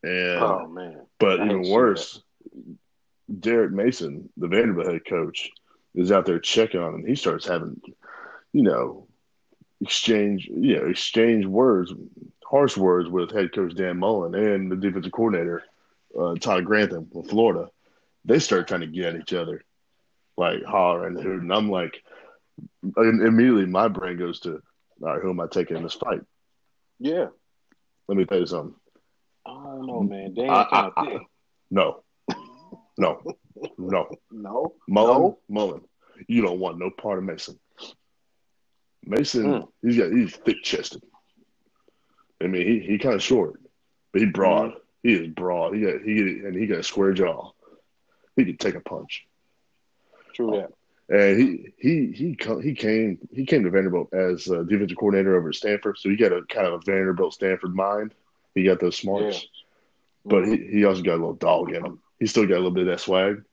and 0.04 0.44
Oh 0.44 0.68
man. 0.68 1.06
But 1.20 1.40
I 1.40 1.46
even 1.46 1.70
worse, 1.70 2.22
Derek 3.40 3.72
Mason, 3.72 4.30
the 4.38 4.48
Vanderbilt 4.48 4.92
head 4.92 5.06
coach, 5.08 5.50
is 5.96 6.12
out 6.12 6.26
there 6.26 6.40
checking 6.40 6.82
on 6.82 6.96
him. 6.96 7.06
He 7.06 7.16
starts 7.16 7.48
having, 7.48 7.80
you 8.52 8.64
know, 8.64 9.08
exchange, 9.82 10.48
you 10.48 10.78
know, 10.78 10.88
exchange 10.88 11.46
words, 11.46 11.94
harsh 12.46 12.78
words 12.78 13.10
with 13.10 13.32
head 13.32 13.54
coach 13.54 13.76
Dan 13.76 13.98
Mullen 14.00 14.34
and 14.36 14.72
the 14.72 14.76
defensive 14.76 15.12
coordinator, 15.12 15.64
uh, 16.20 16.36
Todd 16.36 16.66
Grantham 16.66 17.08
from 17.12 17.24
Florida. 17.24 17.70
They 18.26 18.40
start 18.40 18.68
trying 18.68 18.82
to 18.82 18.88
get 18.88 19.16
at 19.16 19.22
each 19.22 19.34
other, 19.34 19.64
like 20.38 20.64
hollering 20.64 21.18
and 21.18 21.24
hooting. 21.26 21.52
I'm 21.52 21.70
like, 21.70 22.02
immediately 22.98 23.66
my 23.66 23.88
brain 23.88 24.18
goes 24.18 24.40
to, 24.42 24.62
all 25.02 25.10
right, 25.14 25.22
who 25.22 25.30
am 25.30 25.40
I 25.40 25.48
taking 25.48 25.78
in 25.78 25.84
this 25.84 25.94
fight? 25.96 26.22
Yeah. 27.00 27.28
Let 28.08 28.18
me 28.18 28.26
tell 28.26 28.40
you 28.40 28.46
something. 28.46 28.76
I 29.46 29.52
don't 29.52 29.88
know, 29.88 30.02
man. 30.04 30.34
They 30.36 30.44
ain't 30.44 30.70
kind 30.70 30.86
of 30.88 30.94
I- 30.96 31.20
No, 31.70 32.04
no, 32.98 33.22
no. 33.78 34.08
No. 34.32 34.76
Mullen, 34.88 35.22
No. 35.22 35.40
Mullen, 35.50 35.82
you 36.28 36.42
don't 36.42 36.60
want 36.60 36.78
no 36.80 36.90
part 36.90 37.18
of 37.20 37.24
Mason. 37.26 37.60
Mason, 39.06 39.44
Mm. 39.46 39.68
he's 39.82 39.98
got 39.98 40.12
he's 40.12 40.36
thick 40.36 40.64
chested. 40.64 41.04
I 42.42 42.48
mean, 42.48 42.66
he, 42.66 42.80
he 42.80 42.98
kind 42.98 43.16
of 43.16 43.24
short, 43.24 43.60
but 44.12 44.22
he 44.22 44.28
broad. 44.28 44.74
He 45.02 45.14
is 45.14 45.28
broad. 45.28 45.76
He 45.76 45.82
got 45.82 46.02
he 46.02 46.20
and 46.20 46.56
he 46.56 46.68
got 46.68 46.80
a 46.80 46.84
square 46.84 47.14
jaw. 47.14 47.52
He 48.36 48.46
could 48.46 48.60
take 48.60 48.76
a 48.76 48.80
punch. 48.80 49.26
True 50.34 50.52
that. 50.52 50.72
And 51.10 51.40
he 51.40 51.74
he 51.78 52.12
he 52.14 52.38
he 52.62 52.74
came 52.74 53.20
he 53.34 53.46
came 53.46 53.64
to 53.64 53.70
Vanderbilt 53.70 54.14
as 54.14 54.48
a 54.48 54.64
defensive 54.64 54.98
coordinator 54.98 55.36
over 55.38 55.50
at 55.50 55.56
Stanford, 55.56 55.98
so 55.98 56.10
he 56.10 56.16
got 56.16 56.32
a 56.32 56.42
kind 56.44 56.66
of 56.68 56.74
a 56.74 56.80
Vanderbilt 56.80 57.34
Stanford 57.34 57.76
mind. 57.76 58.14
He 58.56 58.64
got 58.64 58.80
those 58.80 58.96
smarts, 58.96 59.46
but 60.26 60.48
he, 60.48 60.58
he 60.58 60.86
also 60.86 61.02
got 61.02 61.16
a 61.16 61.22
little 61.22 61.34
dog 61.34 61.74
in 61.74 61.86
him. 61.86 62.00
He 62.20 62.26
still 62.28 62.46
got 62.48 62.56
a 62.56 62.64
little 62.64 62.72
bit 62.72 62.88
of 62.88 62.94
that 62.94 63.02
swag. 63.02 63.44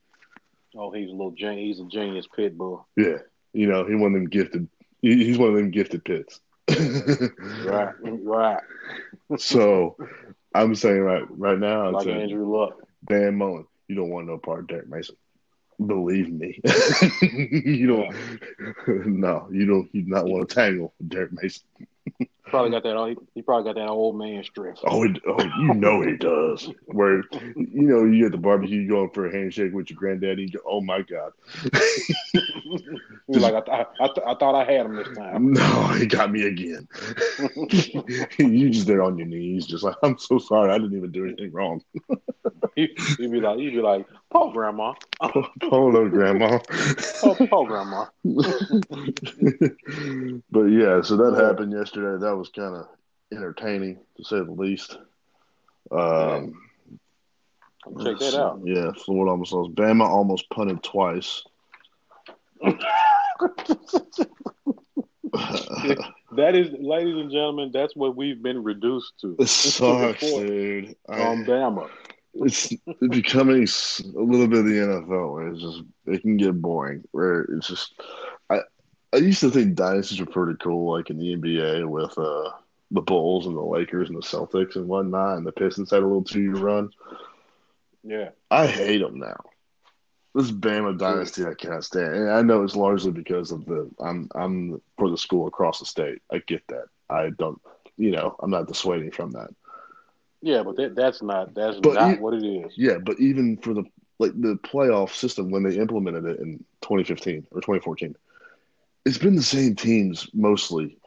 Oh, 0.76 0.90
he's 0.90 1.08
a 1.08 1.12
little 1.12 1.32
gen- 1.32 1.58
he's 1.58 1.80
a 1.80 1.84
genius 1.84 2.26
pit 2.34 2.56
bull. 2.56 2.86
Yeah, 2.96 3.18
you 3.52 3.66
know, 3.66 3.84
he 3.84 3.94
one 3.94 4.14
of 4.14 4.20
them 4.20 4.28
gifted. 4.28 4.68
He's 5.02 5.38
one 5.38 5.50
of 5.50 5.56
them 5.56 5.70
gifted 5.70 6.04
pits. 6.04 6.40
Right. 6.68 7.94
Right. 8.02 8.62
so 9.38 9.96
I'm 10.54 10.74
saying 10.74 11.00
right 11.00 11.24
right 11.30 11.58
now, 11.58 11.90
Like 11.90 12.06
a 12.06 12.12
Andrew 12.12 12.56
Luck. 12.56 12.74
Dan 13.08 13.36
Mullen. 13.36 13.66
You 13.88 13.96
don't 13.96 14.10
want 14.10 14.26
no 14.26 14.38
part 14.38 14.60
of 14.60 14.66
Derek 14.68 14.88
Mason. 14.88 15.16
Believe 15.84 16.30
me, 16.30 16.60
you 17.22 17.86
don't. 17.86 18.16
No, 19.06 19.48
you 19.50 19.66
don't. 19.66 19.88
You 19.94 20.02
do 20.02 20.10
not 20.10 20.26
want 20.26 20.48
to 20.48 20.54
tangle 20.54 20.92
with 20.98 21.08
Derek 21.08 21.32
Mason. 21.32 21.62
Probably 22.50 22.70
got 22.70 22.82
that. 22.82 23.08
He, 23.08 23.16
he 23.36 23.42
probably 23.42 23.72
got 23.72 23.80
that 23.80 23.88
old 23.88 24.18
man 24.18 24.42
strength. 24.44 24.80
Oh, 24.84 25.04
it, 25.04 25.20
oh, 25.26 25.42
you 25.42 25.74
know 25.74 26.02
he 26.02 26.16
does. 26.16 26.68
Where 26.86 27.22
you 27.56 27.82
know 27.82 28.04
you 28.04 28.26
at 28.26 28.32
the 28.32 28.38
barbecue, 28.38 28.80
you 28.80 28.88
going 28.88 29.10
for 29.10 29.26
a 29.26 29.32
handshake 29.32 29.72
with 29.72 29.90
your 29.90 29.98
granddaddy. 29.98 30.42
You 30.42 30.50
go, 30.50 30.58
oh 30.66 30.80
my 30.80 31.02
god, 31.02 31.32
He's 33.32 33.42
like, 33.42 33.54
I, 33.54 33.60
th- 33.60 33.86
I, 34.00 34.06
th- 34.06 34.26
I 34.26 34.34
thought 34.34 34.54
I 34.54 34.64
had 34.64 34.86
him 34.86 34.96
this 34.96 35.08
time. 35.16 35.52
no, 35.52 35.88
he 35.88 36.06
got 36.06 36.32
me 36.32 36.46
again. 36.46 36.88
you 38.38 38.70
just 38.70 38.86
there 38.86 39.02
on 39.02 39.16
your 39.18 39.26
knees, 39.26 39.66
just 39.66 39.84
like 39.84 39.96
I'm 40.02 40.18
so 40.18 40.38
sorry, 40.38 40.70
I 40.70 40.78
didn't 40.78 40.96
even 40.96 41.12
do 41.12 41.24
anything 41.26 41.52
wrong. 41.52 41.82
He, 42.76 42.88
he'd 43.18 43.32
be 43.32 43.40
like, 43.40 43.58
he'd 43.58 43.70
be 43.70 43.80
like, 43.80 44.06
"Oh, 44.32 44.50
grandma, 44.52 44.94
oh, 45.20 45.46
Polo, 45.60 46.08
grandma. 46.08 46.58
oh, 47.22 47.36
oh 47.52 47.66
grandma." 47.66 48.06
but 50.50 50.66
yeah, 50.66 51.02
so 51.02 51.16
that 51.16 51.42
happened 51.42 51.72
yesterday. 51.72 52.24
That 52.24 52.36
was 52.36 52.39
kind 52.48 52.76
of 52.76 52.88
entertaining 53.32 53.98
to 54.16 54.24
say 54.24 54.36
the 54.36 54.50
least. 54.50 54.98
Um, 55.90 56.60
Check 58.02 58.18
that 58.18 58.34
out. 58.34 58.60
Yeah, 58.64 58.90
Florida 59.04 59.30
almost 59.30 59.52
lost. 59.52 59.74
Bama 59.74 60.06
almost 60.06 60.50
punted 60.50 60.82
twice. 60.82 61.42
that 66.32 66.54
is, 66.54 66.70
ladies 66.78 67.16
and 67.16 67.30
gentlemen, 67.30 67.70
that's 67.72 67.96
what 67.96 68.16
we've 68.16 68.42
been 68.42 68.62
reduced 68.62 69.14
to. 69.22 69.34
It 69.38 69.48
sucks, 69.48 70.20
dude. 70.20 70.94
From 71.06 71.44
Bama. 71.46 71.88
It's 72.34 72.72
becoming 73.00 73.64
a 73.64 74.20
little 74.20 74.46
bit 74.46 74.60
of 74.60 74.64
the 74.66 74.72
NFL 74.72 75.32
where 75.32 75.48
it's 75.48 75.60
just 75.60 75.82
it 76.06 76.22
can 76.22 76.36
get 76.36 76.60
boring. 76.60 77.02
Where 77.10 77.40
it's 77.42 77.66
just 77.66 77.94
I 79.12 79.18
used 79.18 79.40
to 79.40 79.50
think 79.50 79.74
dynasties 79.74 80.20
were 80.20 80.26
pretty 80.26 80.56
cool, 80.62 80.92
like 80.92 81.10
in 81.10 81.18
the 81.18 81.34
NBA 81.34 81.88
with 81.88 82.16
uh 82.18 82.50
the 82.92 83.00
Bulls 83.00 83.46
and 83.46 83.56
the 83.56 83.60
Lakers 83.62 84.08
and 84.08 84.18
the 84.18 84.22
Celtics 84.26 84.76
and 84.76 84.88
whatnot, 84.88 85.36
and 85.38 85.46
the 85.46 85.52
Pistons 85.52 85.90
had 85.90 86.02
a 86.02 86.06
little 86.06 86.24
two 86.24 86.40
year 86.40 86.54
run. 86.54 86.90
Yeah, 88.02 88.30
I 88.50 88.66
hate 88.66 88.98
them 88.98 89.18
now. 89.18 89.36
This 90.34 90.50
Bama 90.50 90.96
dynasty 90.96 91.44
I 91.44 91.54
can't 91.54 91.84
stand, 91.84 92.14
and 92.14 92.30
I 92.30 92.42
know 92.42 92.62
it's 92.62 92.76
largely 92.76 93.10
because 93.10 93.50
of 93.50 93.64
the 93.66 93.90
I'm 94.00 94.28
I'm 94.34 94.80
for 94.96 95.10
the 95.10 95.18
school 95.18 95.46
across 95.48 95.80
the 95.80 95.86
state. 95.86 96.22
I 96.32 96.38
get 96.46 96.62
that. 96.68 96.86
I 97.08 97.30
don't, 97.30 97.60
you 97.96 98.12
know, 98.12 98.36
I'm 98.40 98.50
not 98.50 98.68
dissuading 98.68 99.10
from 99.10 99.32
that. 99.32 99.50
Yeah, 100.40 100.62
but 100.62 100.76
that, 100.76 100.94
that's 100.94 101.20
not 101.22 101.54
that's 101.54 101.78
But 101.80 101.94
not 101.94 102.16
you- 102.16 102.22
what 102.22 102.34
it 102.34 102.44
is. 102.44 102.72
Yeah, 102.76 102.98
but 102.98 103.18
even 103.18 103.56
for 103.58 103.74
the 103.74 103.84
like 104.18 104.40
the 104.40 104.56
playoff 104.62 105.10
system 105.10 105.50
when 105.50 105.62
they 105.64 105.76
implemented 105.76 106.24
it 106.26 106.40
in 106.40 106.58
2015 106.82 107.46
or 107.50 107.60
2014, 107.60 108.14
it's 109.04 109.18
been 109.18 109.36
the 109.36 109.42
same 109.42 109.74
teams 109.74 110.28
mostly, 110.34 110.98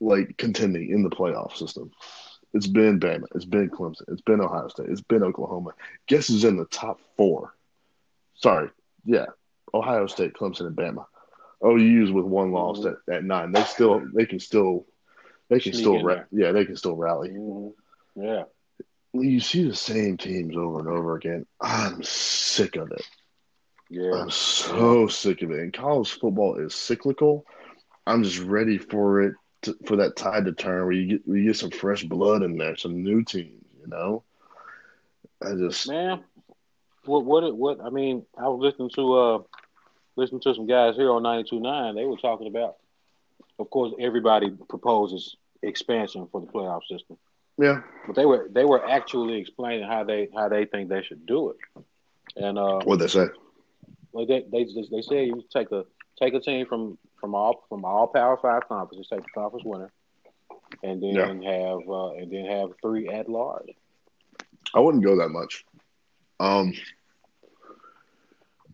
like 0.00 0.36
contending 0.36 0.90
in 0.90 1.02
the 1.02 1.10
playoff 1.10 1.56
system. 1.56 1.90
It's 2.52 2.66
been 2.66 3.00
Bama, 3.00 3.24
it's 3.34 3.44
been 3.44 3.70
Clemson, 3.70 4.02
it's 4.08 4.22
been 4.22 4.40
Ohio 4.40 4.68
State, 4.68 4.88
it's 4.88 5.00
been 5.00 5.22
Oklahoma. 5.22 5.70
Guess 6.06 6.28
who's 6.28 6.44
in 6.44 6.56
the 6.56 6.64
top 6.66 7.00
four? 7.16 7.54
Sorry, 8.34 8.70
yeah, 9.04 9.26
Ohio 9.74 10.06
State, 10.06 10.34
Clemson, 10.34 10.66
and 10.66 10.76
Bama. 10.76 11.06
OU's 11.64 12.12
with 12.12 12.24
one 12.24 12.52
loss 12.52 12.84
at, 12.84 12.96
at 13.10 13.24
nine. 13.24 13.52
They 13.52 13.64
still 13.64 14.02
they 14.14 14.26
can 14.26 14.40
still 14.40 14.86
they 15.48 15.58
can 15.60 15.72
Sneak 15.72 15.82
still 15.82 16.02
ra- 16.02 16.24
yeah 16.30 16.52
they 16.52 16.64
can 16.64 16.76
still 16.76 16.96
rally 16.96 17.30
Mhm. 17.30 17.72
Yeah, 18.14 18.44
you 19.12 19.40
see 19.40 19.68
the 19.68 19.74
same 19.74 20.16
teams 20.16 20.56
over 20.56 20.78
and 20.78 20.88
over 20.88 21.16
again, 21.16 21.46
I'm 21.60 22.02
sick 22.02 22.76
of 22.76 22.90
it. 22.92 23.06
Yeah. 23.88 24.12
I'm 24.14 24.30
so 24.30 25.06
sick 25.06 25.42
of 25.42 25.50
it. 25.50 25.60
And 25.60 25.72
college 25.72 26.18
football 26.18 26.56
is 26.56 26.74
cyclical. 26.74 27.44
I'm 28.06 28.22
just 28.22 28.38
ready 28.38 28.78
for 28.78 29.22
it 29.22 29.34
to, 29.62 29.76
for 29.84 29.96
that 29.96 30.16
tide 30.16 30.44
to 30.46 30.52
turn 30.52 30.82
where 30.84 30.92
you 30.92 31.06
get 31.06 31.28
where 31.28 31.38
you 31.38 31.46
get 31.46 31.56
some 31.56 31.70
fresh 31.70 32.04
blood 32.04 32.42
in 32.42 32.56
there, 32.56 32.76
some 32.76 33.02
new 33.02 33.22
teams. 33.24 33.64
You 33.80 33.88
know, 33.88 34.22
I 35.42 35.54
just 35.54 35.88
Man, 35.88 36.24
what 37.04 37.24
what 37.24 37.56
what? 37.56 37.80
I 37.80 37.90
mean, 37.90 38.24
I 38.36 38.48
was 38.48 38.60
listening 38.60 38.90
to 38.96 39.14
uh 39.14 39.38
listening 40.16 40.40
to 40.42 40.54
some 40.54 40.66
guys 40.66 40.96
here 40.96 41.10
on 41.10 41.22
92.9. 41.22 41.94
They 41.94 42.04
were 42.04 42.16
talking 42.16 42.46
about, 42.46 42.76
of 43.58 43.70
course, 43.70 43.92
everybody 44.00 44.50
proposes 44.68 45.36
expansion 45.62 46.28
for 46.30 46.40
the 46.40 46.46
playoff 46.46 46.82
system, 46.88 47.16
yeah 47.58 47.80
but 48.06 48.14
they 48.14 48.26
were 48.26 48.48
they 48.52 48.64
were 48.64 48.88
actually 48.88 49.38
explaining 49.38 49.88
how 49.88 50.04
they 50.04 50.28
how 50.34 50.48
they 50.48 50.64
think 50.64 50.88
they 50.88 51.02
should 51.02 51.26
do 51.26 51.50
it. 51.50 51.56
And 52.36 52.58
uh, 52.58 52.80
what 52.84 52.98
they 52.98 53.08
say. 53.08 53.26
Like 54.16 54.28
they 54.28 54.44
they 54.50 54.64
they 54.90 55.02
say 55.02 55.26
you 55.26 55.44
take 55.52 55.70
a 55.72 55.84
take 56.18 56.32
a 56.34 56.40
team 56.40 56.66
from 56.66 56.96
from 57.20 57.34
all 57.34 57.64
from 57.68 57.84
all 57.84 58.06
Power 58.06 58.38
Five 58.38 58.66
conferences, 58.66 59.08
take 59.08 59.22
the 59.22 59.28
conference 59.34 59.64
winner, 59.64 59.92
and 60.82 61.02
then 61.02 61.42
have 61.42 61.88
uh, 61.88 62.12
and 62.12 62.30
then 62.32 62.46
have 62.46 62.70
three 62.80 63.08
at 63.08 63.28
large. 63.28 63.68
I 64.74 64.80
wouldn't 64.80 65.04
go 65.04 65.16
that 65.16 65.28
much. 65.28 65.64
Um, 66.40 66.72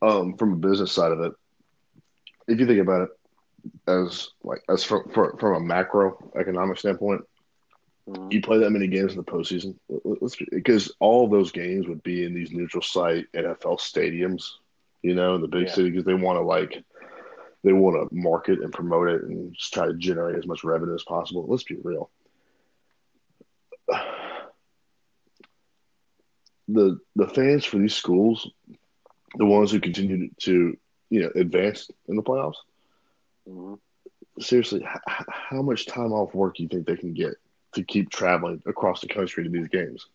um, 0.00 0.36
from 0.36 0.52
a 0.52 0.56
business 0.56 0.92
side 0.92 1.12
of 1.12 1.20
it, 1.20 1.32
if 2.48 2.60
you 2.60 2.66
think 2.66 2.80
about 2.80 3.02
it 3.02 3.10
as 3.88 4.30
like 4.44 4.62
as 4.68 4.84
from 4.84 5.08
from, 5.10 5.36
from 5.38 5.54
a 5.56 5.60
macro 5.60 6.30
economic 6.38 6.78
standpoint, 6.78 7.22
Mhm. 8.08 8.32
you 8.32 8.42
play 8.42 8.58
that 8.58 8.70
many 8.70 8.88
games 8.88 9.12
in 9.12 9.18
the 9.18 9.24
postseason, 9.24 9.76
because 10.50 10.92
all 10.98 11.28
those 11.28 11.52
games 11.52 11.86
would 11.86 12.02
be 12.02 12.24
in 12.24 12.34
these 12.34 12.50
neutral 12.52 12.82
site 12.82 13.26
NFL 13.32 13.76
stadiums, 13.78 14.42
you 15.02 15.14
know, 15.14 15.34
in 15.34 15.40
the 15.40 15.48
big 15.48 15.66
Yeah. 15.68 15.72
city 15.74 15.90
because 15.90 16.04
they 16.04 16.14
want 16.14 16.36
to 16.38 16.42
like 16.42 16.82
they 17.64 17.72
want 17.72 18.08
to 18.10 18.14
market 18.14 18.60
and 18.60 18.72
promote 18.72 19.08
it 19.08 19.22
and 19.22 19.54
just 19.54 19.72
try 19.72 19.86
to 19.86 19.94
generate 19.94 20.36
as 20.36 20.46
much 20.46 20.64
revenue 20.64 20.94
as 20.94 21.04
possible. 21.04 21.46
Let's 21.48 21.62
be 21.64 21.76
real. 21.76 22.10
The 26.68 26.98
the 27.16 27.26
fans 27.28 27.64
for 27.64 27.78
these 27.78 27.94
schools, 27.94 28.48
the 29.36 29.44
ones 29.44 29.70
who 29.72 29.80
continue 29.80 30.30
to 30.42 30.76
you 31.10 31.20
know 31.22 31.30
advance 31.34 31.90
in 32.08 32.16
the 32.16 32.22
playoffs, 32.22 32.54
Mhm. 33.48 33.78
seriously, 34.38 34.80
h- 34.82 35.24
how 35.28 35.60
much 35.62 35.86
time 35.86 36.12
off 36.12 36.34
work 36.34 36.56
do 36.56 36.62
you 36.62 36.68
think 36.68 36.86
they 36.86 36.96
can 36.96 37.14
get 37.14 37.34
to 37.74 37.82
keep 37.82 38.10
traveling 38.10 38.62
across 38.64 39.00
the 39.00 39.08
country 39.08 39.42
to 39.44 39.50
these 39.50 39.68
games? 39.68 40.06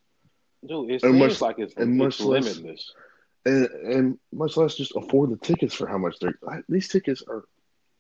Dude, 0.66 0.90
it 0.90 0.94
And 1.04 1.14
seems 1.16 1.20
much- 1.20 1.42
like 1.42 1.60
it's, 1.60 1.74
it's 1.76 1.86
much 1.86 2.20
less- 2.22 2.58
limitless. 2.58 2.94
And, 3.48 3.66
and 3.96 4.20
much 4.34 4.58
less 4.58 4.76
just 4.76 4.94
afford 4.96 5.32
the 5.32 5.38
tickets 5.38 5.74
for 5.74 5.88
how 5.88 5.98
much 5.98 6.16
they're. 6.20 6.38
These 6.68 6.90
tickets 6.90 7.24
are 7.28 7.44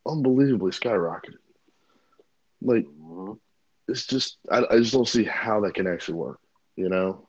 unbelievably 0.05 0.71
skyrocketed. 0.71 1.37
Like 2.61 2.85
Mhm. 2.85 3.39
it's 3.87 4.05
just, 4.07 4.37
I, 4.51 4.65
I 4.71 4.77
just 4.79 4.93
don't 4.93 5.07
see 5.07 5.23
how 5.23 5.61
that 5.61 5.73
can 5.73 5.87
actually 5.87 6.15
work. 6.15 6.39
You 6.75 6.89
know, 6.89 7.27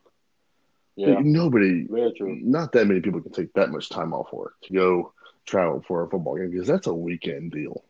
Yeah, 0.96 1.14
Like, 1.16 1.24
nobody, 1.24 1.86
very 1.88 2.12
true. 2.16 2.38
not 2.42 2.72
that 2.72 2.86
many 2.86 3.00
people 3.00 3.20
can 3.20 3.32
take 3.32 3.52
that 3.54 3.70
much 3.70 3.88
time 3.88 4.12
off 4.12 4.32
work 4.32 4.54
to 4.64 4.72
go 4.72 5.12
travel 5.46 5.82
for 5.86 6.02
a 6.04 6.10
football 6.10 6.36
game 6.36 6.50
because 6.50 6.66
that's 6.66 6.88
a 6.88 6.94
weekend 6.94 7.52
deal. 7.52 7.84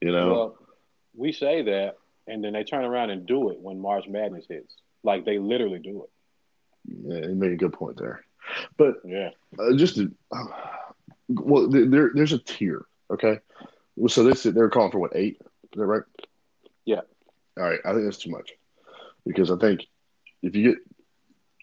You 0.00 0.12
know, 0.12 0.30
Well, 0.32 0.58
we 1.16 1.32
say 1.32 1.62
that, 1.62 1.96
and 2.28 2.44
then 2.44 2.52
they 2.52 2.64
turn 2.64 2.84
around 2.84 3.10
and 3.10 3.26
do 3.26 3.50
it 3.50 3.58
when 3.60 3.80
March 3.80 4.06
Madness 4.08 4.46
hits. 4.48 4.74
Like 5.02 5.24
they 5.24 5.38
literally 5.38 5.80
do 5.80 6.04
it. 6.04 6.10
yeah, 7.06 7.28
you 7.28 7.34
made 7.34 7.52
a 7.52 7.56
good 7.56 7.72
point 7.72 7.98
there. 7.98 8.24
But 8.76 8.96
Yeah. 9.04 9.30
uh, 9.58 9.74
just 9.76 9.96
to, 9.96 10.12
uh, 10.30 10.44
well, 11.28 11.68
there 11.68 11.86
there- 11.86 12.12
there's 12.14 12.32
a 12.32 12.38
tier, 12.38 12.84
okay. 13.10 13.40
So 14.08 14.24
they 14.24 14.50
they're 14.50 14.70
calling 14.70 14.90
for 14.90 14.98
what 14.98 15.16
eight? 15.16 15.40
Is 15.72 15.78
that 15.78 15.86
right? 15.86 16.02
Yeah. 16.84 17.02
All 17.56 17.62
right, 17.64 17.80
I 17.84 17.92
think 17.92 18.04
that's 18.04 18.18
too 18.18 18.30
much 18.30 18.52
because 19.26 19.50
I 19.50 19.56
think 19.56 19.86
if 20.42 20.54
you 20.56 20.72
get, 20.72 20.78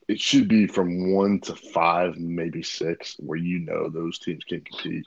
it 0.08 0.20
should 0.20 0.48
be 0.48 0.66
from 0.68 1.12
one 1.14 1.40
to 1.42 1.56
five, 1.56 2.18
maybe 2.18 2.64
six, 2.64 3.16
where 3.20 3.38
you 3.38 3.60
know 3.60 3.90
those 3.90 4.18
teams 4.20 4.44
can 4.46 4.62
compete. 4.62 5.06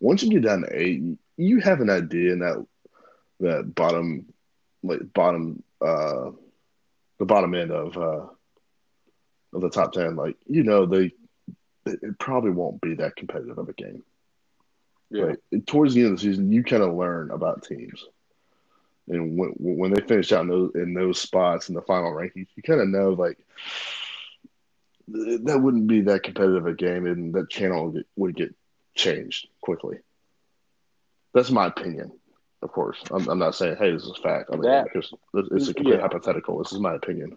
Once 0.00 0.22
you 0.22 0.30
get 0.30 0.42
down 0.42 0.62
to 0.62 0.76
eight, 0.76 1.02
you 1.36 1.60
have 1.60 1.80
an 1.80 1.90
idea 1.90 2.32
in 2.32 2.40
that 2.40 2.66
that 3.40 3.74
bottom, 3.74 4.32
like 4.82 5.12
bottom, 5.12 5.62
uh, 5.80 6.30
the 7.18 7.24
bottom 7.24 7.54
end 7.54 7.70
of 7.70 7.96
uh, 7.96 8.26
of 9.54 9.60
the 9.60 9.70
top 9.70 9.92
ten. 9.92 10.16
Like 10.16 10.36
you 10.46 10.62
know, 10.62 10.86
they 10.86 11.12
it 11.86 12.18
probably 12.18 12.50
won't 12.50 12.80
be 12.80 12.94
that 12.94 13.16
competitive 13.16 13.58
of 13.58 13.68
a 13.68 13.72
game. 13.74 14.02
Yeah. 15.10 15.34
And 15.52 15.66
towards 15.66 15.94
the 15.94 16.00
end 16.02 16.12
of 16.12 16.16
the 16.18 16.22
season, 16.22 16.50
you 16.50 16.64
kind 16.64 16.82
of 16.82 16.94
learn 16.94 17.30
about 17.30 17.62
teams, 17.62 18.04
and 19.08 19.38
when 19.38 19.50
when 19.58 19.92
they 19.92 20.00
finish 20.00 20.32
out 20.32 20.42
in 20.42 20.48
those 20.48 20.72
in 20.74 20.94
those 20.94 21.20
spots 21.20 21.68
in 21.68 21.74
the 21.74 21.82
final 21.82 22.12
rankings, 22.12 22.48
you 22.56 22.62
kind 22.62 22.80
of 22.80 22.88
know 22.88 23.10
like 23.10 23.38
that 25.08 25.60
wouldn't 25.60 25.86
be 25.86 26.00
that 26.02 26.22
competitive 26.22 26.66
a 26.66 26.72
game, 26.74 27.06
and 27.06 27.34
that 27.34 27.50
channel 27.50 27.84
would 27.86 27.94
get, 27.94 28.06
would 28.16 28.36
get 28.36 28.54
changed 28.94 29.48
quickly. 29.60 29.98
That's 31.34 31.50
my 31.50 31.66
opinion. 31.66 32.12
Of 32.62 32.72
course, 32.72 32.96
I'm, 33.10 33.28
I'm 33.28 33.38
not 33.38 33.54
saying, 33.54 33.76
"Hey, 33.76 33.90
this 33.90 34.04
is 34.04 34.14
a 34.18 34.22
fact." 34.22 34.48
I 34.50 34.56
mean, 34.56 34.62
That- 34.62 34.84
because 34.90 35.12
it's 35.34 35.68
a 35.68 35.74
complete 35.74 35.96
Yeah. 35.96 36.00
hypothetical. 36.00 36.58
This 36.58 36.72
is 36.72 36.80
my 36.80 36.94
opinion. 36.94 37.36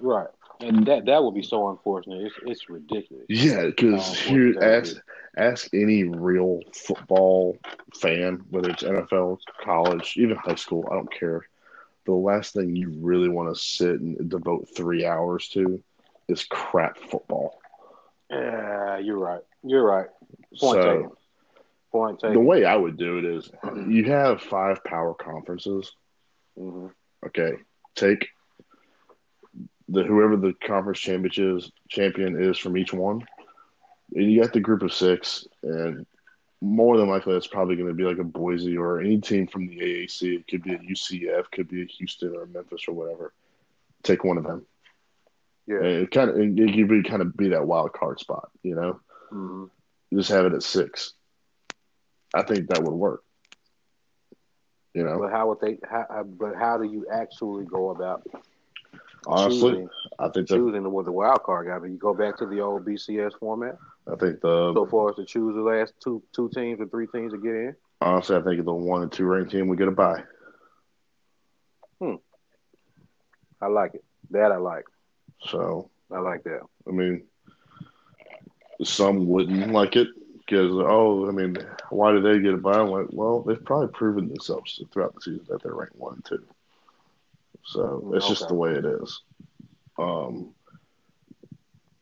Right. 0.00 0.28
And 0.60 0.86
that 0.86 1.06
that 1.06 1.22
would 1.22 1.34
be 1.34 1.42
so 1.42 1.68
unfortunate. 1.70 2.22
It's 2.26 2.34
it's 2.46 2.68
ridiculous. 2.68 3.26
Yeah, 3.28 3.66
because 3.66 4.18
here, 4.18 4.54
ask 4.62 4.96
ask 5.36 5.68
any 5.74 6.04
real 6.04 6.60
football 6.72 7.58
fan, 7.94 8.44
whether 8.50 8.70
it's 8.70 8.82
NFL, 8.82 9.38
college, 9.62 10.14
even 10.16 10.36
high 10.36 10.54
school, 10.54 10.88
I 10.90 10.94
don't 10.94 11.12
care. 11.12 11.46
The 12.06 12.12
last 12.12 12.54
thing 12.54 12.76
you 12.76 12.90
really 13.00 13.28
want 13.28 13.54
to 13.54 13.60
sit 13.60 14.00
and 14.00 14.28
devote 14.28 14.68
three 14.76 15.04
hours 15.04 15.48
to 15.50 15.82
is 16.28 16.44
crap 16.44 16.98
football. 16.98 17.58
Yeah, 18.30 18.98
you're 18.98 19.18
right. 19.18 19.42
You're 19.62 19.84
right. 19.84 20.08
Point 20.58 20.82
so 20.82 20.96
taken. 20.96 21.10
Point 21.92 22.20
the 22.20 22.40
way 22.40 22.64
I 22.64 22.76
would 22.76 22.96
do 22.96 23.18
it 23.18 23.24
is, 23.24 23.50
you 23.86 24.04
have 24.04 24.40
five 24.42 24.82
power 24.84 25.14
conferences. 25.14 25.92
hmm 26.56 26.88
Okay, 27.26 27.52
take 27.94 28.28
the 29.88 30.02
whoever 30.02 30.36
the 30.36 30.54
conference 30.66 30.98
championship 31.00 31.58
is, 31.58 31.72
champion 31.88 32.42
is 32.42 32.58
from 32.58 32.76
each 32.76 32.92
one, 32.92 33.26
and 34.14 34.30
you 34.32 34.40
got 34.42 34.52
the 34.52 34.60
group 34.60 34.82
of 34.82 34.92
six, 34.92 35.46
and 35.62 36.06
more 36.60 36.96
than 36.96 37.08
likely 37.08 37.34
that's 37.34 37.46
probably 37.46 37.76
going 37.76 37.88
to 37.88 37.94
be 37.94 38.04
like 38.04 38.18
a 38.18 38.24
Boise 38.24 38.76
or 38.76 39.00
any 39.00 39.20
team 39.20 39.46
from 39.46 39.66
the 39.68 39.78
AAC. 39.78 40.36
It 40.38 40.48
could 40.48 40.62
be 40.62 40.72
a 40.74 40.78
UCF, 40.78 41.50
could 41.50 41.68
be 41.68 41.82
a 41.82 41.86
Houston 41.86 42.34
or 42.34 42.46
Memphis 42.46 42.84
or 42.88 42.94
whatever. 42.94 43.32
Take 44.02 44.24
one 44.24 44.38
of 44.38 44.44
them. 44.44 44.64
Yeah. 45.66 45.76
And 45.76 45.86
it 45.86 46.10
kind 46.10 46.30
of 46.30 46.36
it 46.38 46.74
could 46.74 46.88
be 46.88 47.02
kind 47.02 47.20
of 47.22 47.36
be 47.36 47.50
that 47.50 47.66
wild 47.66 47.92
card 47.92 48.18
spot, 48.20 48.50
you 48.62 48.74
know. 48.74 49.00
Mhm. 49.30 49.70
Just 50.12 50.30
have 50.30 50.46
it 50.46 50.54
at 50.54 50.62
six. 50.62 51.12
I 52.32 52.42
think 52.42 52.68
that 52.68 52.82
would 52.82 52.94
work. 52.94 53.22
You 54.94 55.04
know, 55.04 55.18
But 55.18 55.32
how 55.32 55.48
would 55.48 55.60
they? 55.60 55.78
How, 55.88 56.06
how- 56.08 56.22
but 56.22 56.54
how 56.54 56.78
do 56.78 56.84
you 56.84 57.06
actually 57.12 57.64
go 57.64 57.90
about 57.90 58.26
honestly, 59.26 59.70
choosing, 59.70 59.88
I 60.18 60.28
think 60.28 60.48
that 60.48 60.56
choosing 60.56 60.90
what 60.90 61.04
the 61.04 61.12
wild 61.12 61.42
card 61.42 61.66
guy? 61.66 61.78
but 61.78 61.90
You 61.90 61.96
go 61.96 62.14
back 62.14 62.36
to 62.38 62.46
the 62.46 62.60
old 62.60 62.84
BCS 62.84 63.38
format 63.38 63.78
I 64.06 64.16
think 64.16 64.40
the 64.40 64.72
so 64.74 64.86
far 64.86 65.10
as 65.10 65.16
to 65.16 65.24
choose 65.24 65.54
the 65.54 65.62
last 65.62 65.94
two 66.02 66.22
two 66.34 66.50
teams 66.54 66.80
or 66.80 66.86
three 66.86 67.06
teams 67.06 67.32
to 67.32 67.38
get 67.38 67.54
in. 67.54 67.76
honestly 68.00 68.36
I 68.36 68.42
think 68.42 68.64
the 68.64 68.72
one 68.72 69.02
and 69.02 69.12
two 69.12 69.24
ranked 69.24 69.50
team 69.50 69.68
we 69.68 69.76
get 69.76 69.88
a 69.88 69.92
bye. 69.92 70.22
Hmm. 72.00 72.16
I 73.60 73.68
like 73.68 73.94
it. 73.94 74.04
That 74.30 74.52
I 74.52 74.56
like. 74.56 74.84
So 75.46 75.90
I 76.10 76.18
like 76.18 76.44
that. 76.44 76.60
I 76.86 76.90
mean, 76.90 77.24
some 78.82 79.26
wouldn't 79.26 79.72
like 79.72 79.96
it 79.96 80.08
because 80.38 80.72
oh, 80.72 81.28
I 81.28 81.32
mean, 81.32 81.56
why 81.90 82.12
did 82.12 82.24
they 82.24 82.40
get 82.40 82.54
a 82.54 82.58
bye? 82.58 82.78
I'm 82.78 82.88
like, 82.88 83.06
well, 83.10 83.42
they've 83.42 83.64
probably 83.64 83.88
proven 83.88 84.28
themselves 84.28 84.82
throughout 84.92 85.14
the 85.14 85.20
season 85.20 85.46
that 85.48 85.62
they're 85.62 85.74
ranked 85.74 85.96
one 85.96 86.14
and 86.14 86.24
two. 86.24 86.44
So 87.66 88.12
it's 88.14 88.28
just 88.28 88.48
the 88.48 88.54
way 88.54 88.72
it 88.72 88.84
is. 88.84 89.22
Um, 89.98 90.54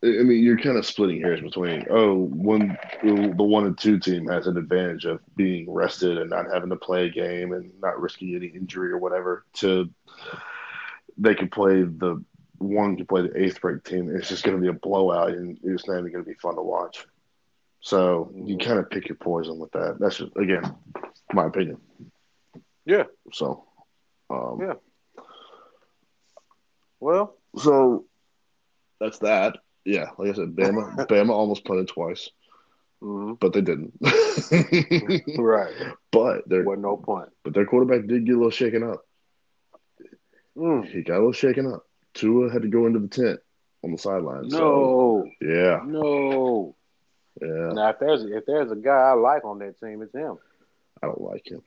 I 0.05 0.09
mean, 0.09 0.43
you're 0.43 0.59
kind 0.59 0.77
of 0.77 0.85
splitting 0.85 1.21
hairs 1.21 1.41
between 1.41 1.87
oh, 1.89 2.15
one 2.15 2.77
the 3.03 3.15
one 3.45 3.67
and 3.67 3.79
two 3.79 3.99
team 4.01 4.27
has 4.29 4.49
an 4.49 4.57
advantage 4.57 5.05
of 5.05 5.21
being 5.37 5.71
rested 5.71 6.19
and 6.19 6.31
not 6.31 6.47
having 6.53 6.71
to 6.71 6.77
play 6.77 7.07
a 7.07 7.11
game 7.11 7.53
and 7.53 7.71
not 7.81 8.01
risking 8.01 8.35
any 8.35 8.47
injury 8.47 8.91
or 8.91 8.99
whatever. 8.99 9.45
To 9.55 9.89
they 11.17 11.35
could 11.37 11.53
play 11.53 11.83
the 11.83 12.23
one 12.59 12.97
can 12.97 13.07
play 13.07 13.23
the 13.23 13.41
eighth 13.41 13.63
ranked 13.63 13.87
team. 13.87 14.15
It's 14.15 14.29
just 14.29 14.43
going 14.43 14.57
to 14.57 14.63
be 14.63 14.69
a 14.69 14.73
blowout, 14.73 15.31
and 15.31 15.59
it's 15.63 15.87
not 15.87 15.99
even 15.99 16.13
going 16.13 16.25
to 16.25 16.31
be 16.31 16.37
fun 16.37 16.57
to 16.57 16.63
watch. 16.63 17.07
So 17.81 18.33
you 18.35 18.57
Mhm. 18.57 18.65
kind 18.65 18.79
of 18.79 18.91
pick 18.91 19.09
your 19.09 19.17
poison 19.17 19.59
with 19.59 19.71
that. 19.73 19.99
That's 20.01 20.17
just 20.19 20.37
again 20.37 20.77
my 21.33 21.47
opinion. 21.47 21.81
Yeah. 22.85 23.05
So, 23.33 23.69
um, 24.31 24.61
Yeah. 24.61 24.75
Well, 27.03 27.35
so 27.59 28.05
that's 29.01 29.19
that. 29.19 29.59
Yeah, 29.85 30.11
like 30.19 30.31
I 30.31 30.35
said, 30.35 30.55
Bama, 30.55 30.95
Bama 31.09 31.31
almost 31.31 31.65
punted 31.65 31.89
twice, 31.89 32.31
mhm. 33.03 33.41
but 33.41 33.53
they 33.53 33.61
didn't. 33.61 33.93
right. 35.37 35.73
but 36.13 36.49
there 36.49 36.63
Wasn't 36.63 36.83
no 36.83 36.97
point. 36.97 37.31
but 37.43 37.55
their 37.55 37.67
quarterback 37.67 38.07
did 38.07 38.25
get 38.25 38.37
a 38.37 38.39
little 38.39 38.51
shaken 38.53 38.85
up. 38.85 39.05
Mm. 40.57 40.87
He 40.87 41.03
got 41.03 41.15
a 41.15 41.19
little 41.19 41.33
shaken 41.33 41.67
up. 41.67 41.85
Tua 42.15 42.53
had 42.53 42.63
to 42.63 42.69
go 42.69 42.87
into 42.87 43.01
the 43.01 43.09
tent 43.09 43.41
on 43.83 43.91
the 43.91 43.99
sideline. 43.99 44.49
So, 44.51 44.59
No, 44.61 45.31
yeah, 45.41 45.81
no. 45.85 46.77
yeah. 47.41 47.71
Now, 47.73 47.89
if 47.89 47.99
there's 47.99 48.23
if 48.25 48.47
there's 48.47 48.71
a 48.71 48.77
guy 48.77 48.93
I 48.93 49.13
like 49.15 49.45
on 49.45 49.59
that 49.59 49.81
team, 49.81 50.03
it's 50.03 50.15
him. 50.15 50.39
I 51.03 51.07
don't 51.09 51.21
like 51.21 51.51
him. 51.51 51.63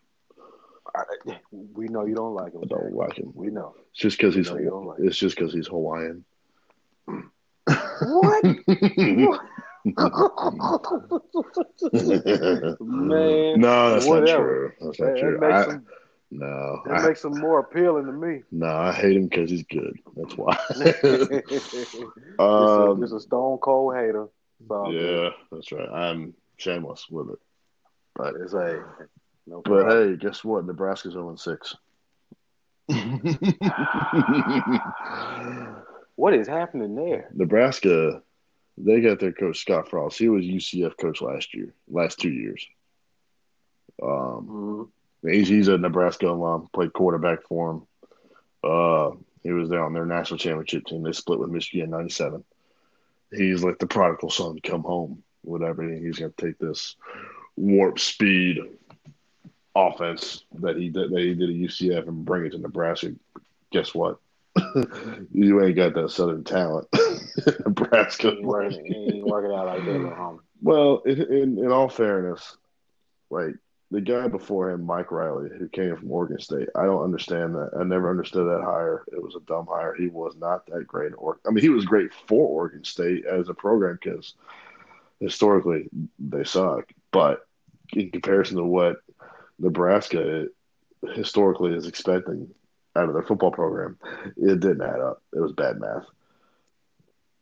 I, 0.98 1.38
we 1.52 1.88
know 1.88 2.06
you 2.06 2.16
don't 2.16 2.34
like 2.34 2.54
him. 2.54 2.62
I 2.64 2.68
don't 2.68 2.84
Jack. 2.90 2.94
like 2.94 3.18
him. 3.18 3.32
We 3.34 3.48
know. 3.48 3.74
It's 3.92 4.02
just 4.02 4.18
because 4.18 4.36
he's 4.36 4.50
No, 4.52 4.80
like 4.80 5.00
it's 5.00 5.18
just 5.18 5.36
because 5.36 5.54
he's 5.54 5.68
Hawaiian. 5.68 6.24
What? 7.06 8.44
Man, 12.82 13.60
no, 13.60 13.92
that's 13.94 14.08
not 14.08 14.28
true. 14.28 14.72
That's 14.82 15.00
not 15.00 15.08
that 15.08 15.20
true. 15.20 15.40
makes 15.40 15.54
I, 15.54 15.72
him 15.72 15.86
no, 16.32 16.82
that 16.86 16.94
I, 16.96 17.08
makes 17.08 17.24
him 17.24 17.40
more 17.40 17.60
appealing 17.60 18.06
to 18.08 18.12
me. 18.12 18.42
no, 18.52 18.68
I 18.68 18.92
hate 18.92 19.16
him 19.16 19.28
because 19.28 19.50
he's 19.50 19.64
good. 19.64 19.98
That's 20.16 20.36
why. 20.36 20.58
just, 20.74 21.32
a, 22.40 22.44
um, 22.44 23.02
just 23.02 23.14
a 23.14 23.20
stone 23.20 23.58
cold 23.60 23.96
hater. 23.96 24.28
It's 24.60 24.68
good. 24.70 24.92
yeah, 24.94 25.30
that's 25.52 25.72
right. 25.72 25.90
I'm 25.90 26.34
shameless 26.58 27.08
with 27.10 27.30
it. 27.30 27.40
But 28.16 28.36
It's 28.42 28.54
a 28.54 28.84
no 29.48 29.62
but 29.64 29.88
hey, 29.90 30.16
guess 30.18 30.44
what? 30.44 30.66
Nebraska's 30.66 31.14
0 31.14 31.36
6. 31.36 31.76
what 36.16 36.34
is 36.34 36.48
happening 36.48 36.96
there? 36.96 37.30
Nebraska, 37.34 38.22
they 38.78 39.02
got 39.02 39.20
their 39.20 39.34
coach 39.34 39.60
Scott 39.60 39.90
Frost. 39.90 40.18
He 40.18 40.30
was 40.30 40.46
UCF 40.46 40.94
coach 41.00 41.22
last 41.22 41.54
year, 41.54 41.74
last 41.90 42.20
two 42.20 42.32
years. 42.32 42.66
Um, 44.02 44.90
Mhm. 45.24 45.32
he's 45.32 45.48
he's 45.48 45.68
a 45.68 45.78
Nebraska 45.78 46.28
alum. 46.28 46.68
Played 46.74 46.94
quarterback 46.94 47.44
for 47.44 47.72
him. 47.72 47.88
Uh, 48.64 49.12
he 49.44 49.52
was 49.52 49.70
there 49.70 49.84
on 49.84 49.94
their 49.94 50.06
national 50.06 50.40
championship 50.40 50.86
team. 50.86 51.04
They 51.04 51.12
split 51.12 51.40
with 51.40 51.50
Michigan 51.50 51.86
in 51.86 51.92
'97. 51.92 52.44
He's 53.32 53.64
like 53.64 53.80
the 53.80 53.88
prodigal 53.88 54.30
son, 54.30 54.60
come 54.64 54.84
home, 54.84 55.24
whatever. 55.42 55.84
He's 55.84 56.20
going 56.20 56.32
to 56.32 56.46
take 56.46 56.58
this 56.58 56.96
warp 57.56 58.00
speed 58.00 58.60
offense 59.76 60.44
that 60.60 60.78
he 60.78 60.90
did 60.90 61.12
that 61.12 61.20
he 61.20 61.34
did 61.34 61.50
at 61.50 61.56
UCF 61.56 62.08
and 62.08 62.26
bring 62.26 62.46
it 62.46 62.52
to 62.52 62.58
Nebraska. 62.58 63.14
Guess 63.72 63.94
what? 63.94 64.20
you 65.34 65.62
ain't 65.64 65.76
got 65.76 65.94
that 65.96 66.12
Southern 66.12 66.44
talent, 66.44 66.88
Nebraska. 67.66 68.32
He 68.32 68.38
ain't 68.38 68.46
working, 68.46 68.86
he 68.86 68.96
ain't 69.18 69.30
out 69.34 69.66
like 69.66 69.86
that 69.86 70.08
at 70.10 70.18
home. 70.18 70.40
Well, 70.62 71.02
in, 71.06 71.22
in 71.22 71.58
in 71.60 71.72
all 71.72 71.90
fairness, 71.90 72.58
like 73.30 73.56
the 73.92 74.02
guy 74.02 74.28
before 74.28 74.72
him, 74.72 74.86
Mike 74.86 75.12
Riley, 75.12 75.50
who 75.58 75.68
came 75.68 75.96
from 75.96 76.12
Oregon 76.12 76.40
State, 76.40 76.70
I 76.76 76.86
don't 76.86 77.04
understand 77.04 77.56
that. 77.56 77.72
I 77.78 77.84
never 77.84 78.10
understood 78.10 78.48
that 78.48 78.64
hire. 78.64 79.04
It 79.12 79.22
was 79.22 79.36
a 79.36 79.42
dumb 79.42 79.68
hire. 79.68 79.94
He 79.96 80.08
was 80.08 80.36
not 80.38 80.66
that 80.68 80.88
great. 80.88 81.12
Or 81.18 81.40
I 81.46 81.52
mean, 81.52 81.62
he 81.62 81.70
was 81.70 81.86
great 81.86 82.14
for 82.28 82.48
Oregon 82.48 82.84
State 82.84 83.26
as 83.26 83.50
a 83.50 83.54
program 83.54 84.00
because 84.02 84.36
historically 85.20 85.90
they 86.18 86.44
suck. 86.46 86.92
But 87.12 87.46
in 87.94 88.10
comparison 88.12 88.58
to 88.58 88.64
what 88.64 88.98
Nebraska 89.60 90.48
historically 91.14 91.74
is 91.74 91.88
expecting 91.88 92.50
out 92.96 93.08
of 93.08 93.14
their 93.14 93.24
football 93.24 93.52
program, 93.52 93.98
it 94.38 94.60
didn't 94.60 94.82
add 94.82 95.00
up. 95.00 95.22
It 95.34 95.40
was 95.40 95.52
bad 95.52 95.80
math. 95.80 96.06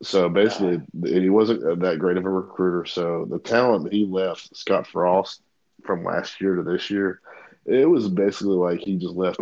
So 0.02 0.28
basically, 0.28 0.82
he 1.04 1.30
wasn't 1.30 1.80
that 1.80 1.98
great 1.98 2.16
of 2.16 2.26
a 2.26 2.30
recruiter. 2.30 2.84
So 2.84 3.26
the 3.30 3.38
talent 3.38 3.84
that 3.84 3.92
he 3.92 4.04
left, 4.04 4.56
Scott 4.56 4.86
Frost, 4.86 5.40
from 5.84 6.04
last 6.04 6.40
year 6.40 6.56
to 6.56 6.62
this 6.62 6.90
year, 6.90 7.20
it 7.64 7.88
was 7.88 8.08
basically 8.08 8.56
like 8.56 8.80
he 8.80 8.96
just 8.96 9.14
left 9.14 9.38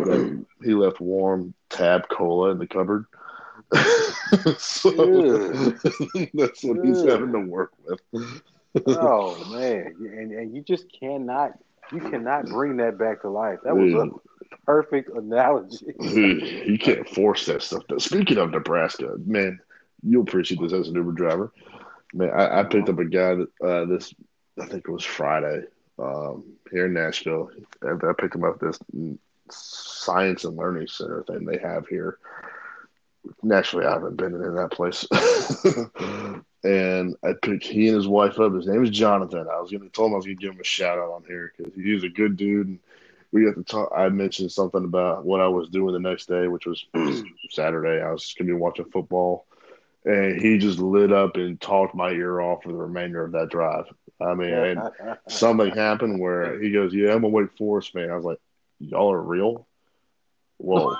he 0.63 0.73
left 0.73 1.01
warm 1.01 1.53
tab 1.69 2.07
cola 2.09 2.51
in 2.51 2.59
the 2.59 2.67
cupboard. 2.67 3.05
so 4.57 4.91
that's 6.33 6.63
what 6.63 6.85
he's 6.85 7.03
having 7.03 7.31
to 7.33 7.39
work 7.39 7.71
with. 7.85 7.99
Oh 8.87 9.43
man, 9.53 9.95
and 9.99 10.31
and 10.31 10.55
you 10.55 10.61
just 10.61 10.85
cannot 10.97 11.57
you 11.91 11.99
cannot 11.99 12.45
bring 12.45 12.77
that 12.77 12.97
back 12.97 13.21
to 13.21 13.29
life. 13.29 13.59
That 13.63 13.75
was 13.75 13.91
Dude. 13.91 14.09
a 14.09 14.55
perfect 14.65 15.09
analogy. 15.09 15.93
you 15.99 16.77
can't 16.79 17.07
force 17.09 17.45
that 17.47 17.61
stuff. 17.61 17.83
Speaking 17.97 18.37
of 18.37 18.51
Nebraska, 18.51 19.15
man, 19.25 19.59
you'll 20.01 20.23
appreciate 20.23 20.61
this 20.61 20.73
as 20.73 20.87
an 20.87 20.95
Uber 20.95 21.11
driver. 21.11 21.51
Man, 22.13 22.29
I, 22.31 22.59
I 22.59 22.63
picked 22.63 22.89
up 22.89 22.99
a 22.99 23.05
guy 23.05 23.35
that, 23.35 23.47
uh, 23.63 23.85
this, 23.85 24.13
I 24.59 24.65
think 24.65 24.85
it 24.87 24.91
was 24.91 25.03
Friday, 25.03 25.63
um, 25.99 26.43
here 26.71 26.85
in 26.85 26.93
Nashville. 26.93 27.49
And 27.81 28.01
I 28.03 28.13
picked 28.13 28.35
him 28.35 28.43
up 28.43 28.55
at 28.55 28.59
this 28.61 28.79
science 29.49 30.43
and 30.45 30.55
learning 30.55 30.87
center 30.87 31.23
thing 31.23 31.45
they 31.45 31.57
have 31.57 31.87
here. 31.87 32.19
Naturally, 33.41 33.85
I 33.85 33.93
haven't 33.93 34.17
been 34.17 34.33
in 34.33 34.55
that 34.55 34.71
place. 34.71 35.07
and 36.63 37.15
I 37.23 37.33
picked 37.41 37.65
he 37.65 37.87
and 37.87 37.97
his 37.97 38.07
wife 38.07 38.39
up. 38.39 38.53
His 38.53 38.67
name 38.67 38.83
is 38.83 38.89
Jonathan. 38.89 39.47
I 39.51 39.59
was 39.59 39.69
going 39.69 39.83
to 39.83 39.89
tell 39.89 40.05
him 40.05 40.13
I 40.13 40.17
was 40.17 40.25
going 40.25 40.37
to 40.37 40.41
give 40.41 40.53
him 40.53 40.61
a 40.61 40.65
shout 40.65 40.97
out 40.97 41.11
on 41.11 41.23
here 41.27 41.51
because 41.55 41.73
he's 41.75 42.03
a 42.03 42.09
good 42.09 42.37
dude. 42.37 42.67
And 42.67 42.79
we 43.31 43.45
got 43.45 43.55
to 43.55 43.63
talk. 43.63 43.91
I 43.95 44.07
mentioned 44.09 44.51
something 44.51 44.83
about 44.83 45.25
what 45.25 45.41
I 45.41 45.47
was 45.47 45.69
doing 45.69 45.93
the 45.93 45.99
next 45.99 46.27
day, 46.27 46.47
which 46.47 46.65
was 46.65 46.85
Saturday. 47.49 48.01
I 48.01 48.11
was 48.11 48.33
going 48.37 48.47
to 48.47 48.53
be 48.53 48.59
watching 48.59 48.85
football, 48.85 49.45
and 50.05 50.39
he 50.41 50.57
just 50.57 50.79
lit 50.79 51.11
up 51.11 51.35
and 51.35 51.59
talked 51.59 51.95
my 51.95 52.11
ear 52.11 52.39
off 52.39 52.63
for 52.63 52.69
the 52.69 52.75
remainder 52.75 53.25
of 53.25 53.33
that 53.33 53.49
drive. 53.49 53.85
I 54.21 54.35
mean, 54.35 54.53
and 54.53 54.89
something 55.27 55.71
happened 55.71 56.19
where 56.19 56.61
he 56.61 56.71
goes, 56.71 56.93
"Yeah, 56.93 57.13
I'm 57.13 57.23
a 57.23 57.27
Wake 57.27 57.57
Forest 57.57 57.91
fan." 57.91 58.09
I 58.09 58.15
was 58.15 58.25
like, 58.25 58.39
"Y'all 58.79 59.11
are 59.11 59.21
real? 59.21 59.67
Whoa, 60.57 60.95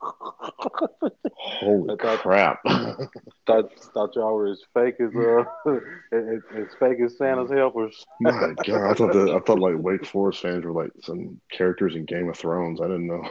holy 0.00 1.96
thought- 1.96 2.18
crap!" 2.20 2.60
thought 3.46 3.72
thought 3.94 4.14
y'all 4.16 4.34
were 4.34 4.48
as 4.48 4.62
fake 4.74 4.96
as 5.00 5.14
uh 5.14 5.44
as, 6.12 6.40
as 6.56 6.66
fake 6.78 7.00
as 7.00 7.16
Santa's 7.18 7.50
helpers. 7.50 8.06
My 8.20 8.54
God, 8.64 8.90
I 8.90 8.94
thought 8.94 9.12
that 9.12 9.30
I 9.34 9.40
thought 9.40 9.58
like 9.58 9.76
Wake 9.78 10.06
Forest 10.06 10.40
fans 10.42 10.64
were 10.64 10.72
like 10.72 10.90
some 11.02 11.40
characters 11.50 11.94
in 11.96 12.04
Game 12.04 12.28
of 12.28 12.36
Thrones. 12.36 12.80
I 12.80 12.86
didn't 12.86 13.06
know. 13.06 13.28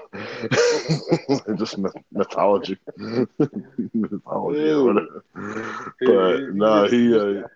Just 1.57 1.77
myth- 1.77 1.93
mythology, 2.11 2.77
mythology. 3.93 5.05
But 6.01 6.53
no, 6.53 6.85
he 6.87 7.15
uh, 7.15 7.47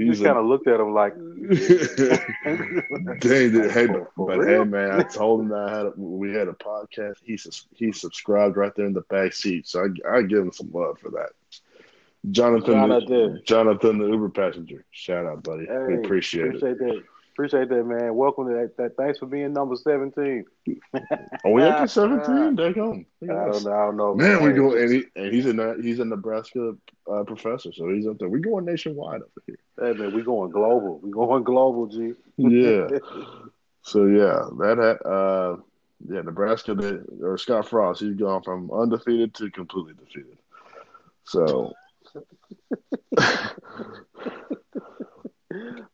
He's 0.00 0.18
just 0.18 0.24
kind 0.24 0.38
of 0.38 0.46
looked 0.46 0.66
at 0.66 0.80
him 0.80 0.94
like, 0.94 1.14
Dang, 3.20 3.52
dude, 3.52 3.70
hey, 3.70 3.86
but, 3.86 4.10
For 4.16 4.26
but 4.26 4.38
real? 4.38 4.64
hey, 4.64 4.70
man, 4.70 4.92
I 4.92 5.02
told 5.02 5.40
him 5.40 5.48
that 5.48 5.68
I 5.68 5.76
had 5.76 5.86
a, 5.86 5.92
we 5.96 6.32
had 6.32 6.48
a 6.48 6.52
podcast. 6.52 7.16
He 7.22 7.38
he 7.74 7.92
subscribed 7.92 8.56
right 8.56 8.74
there 8.74 8.86
in 8.86 8.92
the 8.92 9.02
back 9.02 9.32
seat, 9.32 9.66
so 9.68 9.84
I 9.84 10.18
I 10.18 10.22
give 10.22 10.38
him 10.38 10.52
some 10.52 10.70
love 10.72 10.98
for 10.98 11.10
that. 11.10 11.30
Jonathan, 12.30 12.88
the. 12.88 13.40
Jonathan, 13.44 13.98
the 13.98 14.06
Uber 14.06 14.28
passenger. 14.30 14.84
Shout 14.90 15.26
out, 15.26 15.42
buddy. 15.42 15.66
Hey, 15.66 15.78
we 15.88 15.94
appreciate, 15.96 16.56
appreciate 16.56 16.78
that. 16.78 17.02
Appreciate 17.40 17.70
that, 17.70 17.84
man. 17.86 18.14
Welcome 18.16 18.48
to 18.48 18.52
that. 18.52 18.76
that 18.76 18.98
thanks 18.98 19.18
for 19.18 19.24
being 19.24 19.54
number 19.54 19.74
seventeen. 19.74 20.44
it. 20.66 20.78
Are 21.42 21.50
we 21.50 21.62
up 21.62 21.80
to 21.80 21.88
seventeen? 21.88 22.54
There 22.54 22.68
you 22.68 23.06
I 23.22 23.26
don't 23.26 23.64
know. 23.64 23.72
I 23.72 23.86
don't 23.86 23.96
know. 23.96 24.14
Man, 24.14 24.42
we 24.42 24.50
Hey, 24.50 24.56
go 24.56 24.76
and, 24.76 24.92
he, 24.92 25.04
and 25.16 25.32
he's 25.32 25.46
a 25.46 25.74
he's 25.80 26.00
a 26.00 26.04
Nebraska 26.04 26.76
uh, 27.10 27.24
professor, 27.24 27.72
so 27.72 27.88
he's 27.88 28.06
up 28.06 28.18
there. 28.18 28.28
We're 28.28 28.40
going 28.40 28.66
nationwide 28.66 29.22
up 29.22 29.30
here. 29.46 29.56
Hey, 29.78 29.94
man, 29.94 30.14
we're 30.14 30.22
going 30.22 30.50
global. 30.50 31.00
We're 31.02 31.12
going 31.12 31.42
global, 31.42 31.86
G. 31.86 32.12
Yeah. 32.36 32.88
so 33.80 34.04
yeah, 34.04 34.44
that 34.58 34.98
uh, 35.06 35.56
yeah, 36.10 36.20
Nebraska 36.20 36.74
they, 36.74 36.98
or 37.24 37.38
Scott 37.38 37.66
Frost, 37.66 38.02
he's 38.02 38.16
gone 38.16 38.42
from 38.42 38.70
undefeated 38.70 39.32
to 39.36 39.50
completely 39.50 39.94
defeated. 39.94 40.36
So 41.24 41.72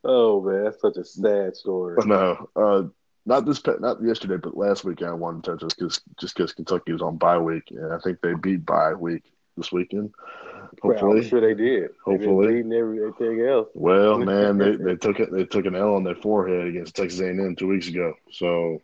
oh 0.05 0.43
man, 0.43 0.65
that's 0.65 0.81
such 0.81 0.97
a 0.97 1.05
sad 1.05 1.57
story. 1.57 1.97
no, 2.05 2.49
uh, 2.57 2.83
not 3.25 3.45
this 3.47 3.63
not 3.81 4.03
yesterday, 4.03 4.37
but 4.37 4.57
last 4.57 4.85
weekend 4.85 5.11
I 5.11 5.15
won 5.15 5.43
to 5.43 5.51
touch 5.51 5.61
this 5.61 5.75
because 5.75 6.01
just 6.19 6.37
because 6.37 6.53
Kentucky 6.53 6.93
was 6.93 7.03
on 7.03 7.17
bye 7.17 7.39
week, 7.39 7.71
and 7.71 7.93
I 7.93 7.99
think 7.99 8.21
they 8.21 8.35
beat 8.35 8.65
bye 8.67 8.95
week 8.95 9.25
this 9.57 9.73
weekend. 9.73 10.13
Well, 10.83 10.93
Hopefully, 10.95 11.21
I'm 11.21 11.29
sure 11.29 11.41
they 11.41 11.55
did. 11.55 11.91
Hopefully. 12.05 12.49
beating 12.57 12.73
everything 12.73 13.41
else. 13.47 13.69
Well, 13.75 14.19
man, 14.19 14.59
they, 14.59 14.77
they 14.77 14.97
took 14.97 15.21
it. 15.21 15.33
They 15.33 15.45
took 15.45 15.65
an 15.65 15.75
L 15.75 15.95
on 15.95 16.05
their 16.05 16.15
forehead 16.15 16.67
against 16.69 16.95
Texas 16.97 17.21
A&M 17.21 17.57
two 17.57 17.69
weeks 17.69 17.89
ago. 17.89 18.15
So 18.31 18.83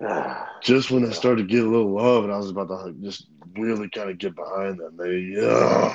just 0.62 0.90
when 0.90 1.04
they 1.04 1.12
started 1.12 1.48
to 1.48 1.54
get 1.54 1.64
a 1.64 1.68
little 1.68 1.92
love, 1.92 2.24
and 2.24 2.32
I 2.32 2.38
was 2.38 2.50
about 2.50 2.68
to 2.68 2.92
just 3.00 3.26
really 3.56 3.88
kind 3.88 4.10
of 4.10 4.18
get 4.18 4.34
behind 4.34 4.78
them, 4.78 4.96
they 4.96 5.36
uh, 5.40 5.94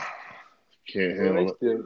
can't 0.87 1.17
Well, 1.17 1.25
handle 1.25 1.49
it. 1.49 1.55
still, 1.57 1.83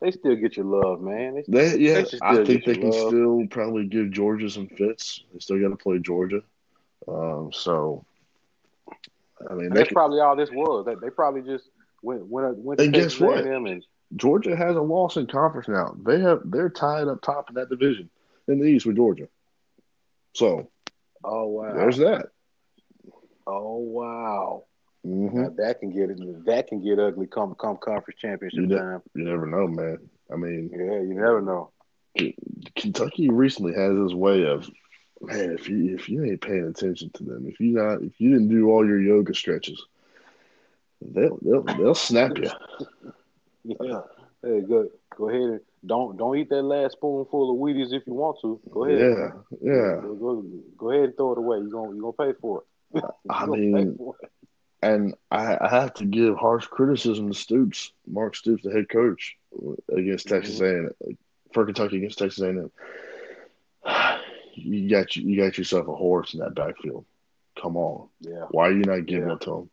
they 0.00 0.10
still 0.10 0.36
get 0.36 0.56
your 0.56 0.66
love, 0.66 1.00
man. 1.00 1.34
They, 1.34 1.42
They, 1.48 1.78
yeah, 1.78 2.02
they 2.02 2.18
I 2.22 2.44
think 2.44 2.64
they 2.64 2.74
can 2.74 2.90
love. 2.90 3.08
still 3.08 3.46
probably 3.50 3.86
give 3.86 4.10
Georgia 4.10 4.50
some 4.50 4.68
fits. 4.68 5.22
They 5.32 5.38
still 5.40 5.60
got 5.60 5.70
to 5.70 5.76
play 5.76 5.98
Georgia. 5.98 6.42
Um, 7.08 7.50
so, 7.52 8.04
I 9.48 9.54
mean, 9.54 9.70
that's 9.70 9.88
can, 9.88 9.94
probably 9.94 10.20
all 10.20 10.36
this 10.36 10.50
was. 10.50 10.86
They, 10.86 10.94
they 10.96 11.10
probably 11.10 11.42
just 11.42 11.70
went 12.02 12.26
went 12.26 12.58
went 12.58 12.78
to 12.78 12.84
And 12.84 12.94
guess 12.94 13.18
what? 13.18 13.44
And 13.44 13.82
Georgia 14.14 14.54
has 14.54 14.76
a 14.76 14.80
loss 14.80 15.16
in 15.16 15.26
conference 15.26 15.68
now. 15.68 15.96
They 16.04 16.20
have 16.20 16.42
they're 16.44 16.70
tied 16.70 17.08
up 17.08 17.22
top 17.22 17.48
in 17.48 17.54
that 17.56 17.70
division 17.70 18.10
in 18.48 18.58
the 18.58 18.66
East 18.66 18.86
with 18.86 18.96
Georgia. 18.96 19.28
So 20.34 20.70
oh 21.24 21.46
wow, 21.46 21.74
there's 21.74 21.98
that. 21.98 22.28
oh 23.46 23.76
wow. 23.76 24.64
Hmm 25.06 25.44
that 25.56 25.78
can 25.80 25.90
get 25.90 26.08
that 26.46 26.66
can 26.66 26.82
get 26.82 26.98
ugly 26.98 27.26
come 27.26 27.54
come 27.54 27.76
conference 27.76 28.18
championship 28.20 28.60
You 28.60 28.66
know- 28.66 28.78
time. 28.78 29.02
You 29.14 29.24
never 29.24 29.46
know, 29.46 29.66
man. 29.68 29.98
I 30.32 30.36
mean, 30.36 30.70
Yeah, 30.72 31.00
you 31.00 31.14
never 31.14 31.40
know. 31.40 31.70
Kentucky 32.74 33.28
recently 33.30 33.74
has 33.74 33.94
this 33.94 34.14
way 34.14 34.44
of, 34.46 34.68
man, 35.20 35.50
if 35.52 35.68
you 35.68 35.94
if 35.94 36.08
you 36.08 36.24
ain't 36.24 36.40
paying 36.40 36.66
attention 36.66 37.10
to 37.14 37.22
them, 37.24 37.46
if 37.46 37.60
you 37.60 37.72
not 37.72 38.02
if 38.02 38.20
you 38.20 38.30
didn't 38.30 38.48
do 38.48 38.70
all 38.70 38.84
your 38.86 39.00
yoga 39.00 39.34
stretches, 39.34 39.80
they'll 41.00 41.38
they'll 41.42 41.62
they'll 41.62 41.94
snap 41.94 42.36
you. 42.38 42.50
Yeah. 43.64 44.02
Hey, 44.44 44.60
go 44.60 44.88
go 45.16 45.28
ahead 45.28 45.40
and 45.42 45.60
don't 45.84 46.16
don't 46.16 46.36
eat 46.38 46.48
that 46.50 46.62
last 46.62 46.92
spoonful 46.92 47.50
of 47.50 47.56
Wheaties 47.56 47.92
if 47.92 48.06
you 48.06 48.14
want 48.14 48.38
to. 48.42 48.60
Go 48.70 48.84
ahead. 48.84 49.00
Yeah, 49.00 49.30
yeah. 49.60 50.00
Go, 50.02 50.14
go, 50.14 50.44
go 50.76 50.90
ahead 50.92 51.04
and 51.06 51.16
throw 51.16 51.32
it 51.32 51.38
away. 51.38 51.58
You're 51.58 51.70
gonna 51.70 51.94
you 51.96 52.00
gonna 52.00 52.32
pay 52.32 52.38
for 52.40 52.62
it. 52.94 53.04
I 53.28 53.46
mean, 53.46 53.74
pay 53.74 53.96
for 53.96 54.14
it. 54.22 54.30
And 54.82 55.14
I, 55.30 55.56
I 55.60 55.68
have 55.68 55.94
to 55.94 56.04
give 56.04 56.36
harsh 56.36 56.66
criticism 56.66 57.28
to 57.32 57.38
Stoops, 57.38 57.92
Mark 58.06 58.36
Stoops, 58.36 58.62
the 58.62 58.70
head 58.72 58.88
coach, 58.88 59.36
against 59.90 60.28
Texas 60.28 60.60
A&M 60.60 60.90
for 61.52 61.64
Kentucky 61.64 61.96
against 61.98 62.18
Texas 62.18 62.42
A&M. 62.42 62.70
You 64.58 64.88
got 64.88 65.14
you, 65.14 65.36
got 65.36 65.58
yourself 65.58 65.86
a 65.86 65.94
horse 65.94 66.32
in 66.32 66.40
that 66.40 66.54
backfield. 66.54 67.04
Come 67.60 67.76
on, 67.76 68.08
Yeah. 68.22 68.46
why 68.50 68.68
are 68.68 68.72
you 68.72 68.84
not 68.84 69.04
giving 69.04 69.28
Yeah. 69.28 69.34
it 69.34 69.42
to 69.42 69.54
him? 69.54 69.70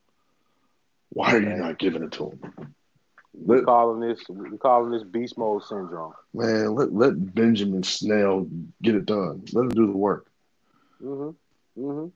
Why 1.11 1.35
are 1.35 1.39
you 1.39 1.55
not 1.55 1.79
giving 1.79 2.03
it 2.03 2.11
to 2.13 2.31
him? 2.31 2.75
We 3.33 3.55
Let, 3.55 3.65
calling 3.65 4.01
this 4.01 4.19
we're 4.27 4.57
calling 4.57 4.91
this 4.91 5.03
beast 5.03 5.37
mode 5.37 5.63
syndrome. 5.63 6.11
man, 6.33 6.75
let 6.75 6.93
let 6.93 7.33
Benjamin 7.33 7.83
Snell 7.83 8.45
get 8.81 8.95
it 8.95 9.05
done. 9.05 9.45
Let 9.53 9.61
him 9.63 9.69
do 9.69 9.87
the 9.87 9.97
work. 9.97 10.27
Mhm. 11.01 11.33
Mhm. 11.79 12.11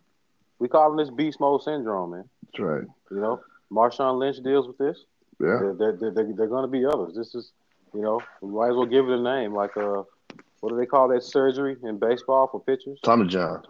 We 0.59 0.67
calling 0.67 0.97
this 0.97 1.09
beast 1.09 1.39
mode 1.39 1.61
syndrome, 1.63 2.11
man. 2.11 2.23
That's 2.45 2.59
right. 2.59 2.83
You 3.11 3.17
know, 3.19 3.41
Marshawn 3.71 4.17
Lynch 4.19 4.37
deals 4.43 4.67
with 4.67 4.77
this. 4.77 4.97
Yeah, 5.39 5.59
There, 5.61 5.73
there, 5.97 6.11
there, 6.11 6.33
there, 6.33 6.47
going 6.47 6.63
to 6.63 6.67
be 6.67 6.83
others. 6.85 7.13
This 7.15 7.35
is, 7.35 7.51
you 7.93 8.01
know, 8.01 8.19
we 8.41 8.49
might 8.51 8.69
as 8.69 8.75
well 8.75 8.85
give 8.87 9.07
it 9.07 9.19
a 9.19 9.21
name. 9.21 9.53
Like, 9.53 9.77
uh, 9.77 10.01
what 10.61 10.69
do 10.69 10.77
they 10.77 10.87
call 10.87 11.07
that 11.09 11.23
surgery 11.23 11.77
in 11.83 11.99
baseball 11.99 12.47
for 12.47 12.59
pitchers? 12.59 12.99
Tommy 13.03 13.27
John. 13.27 13.61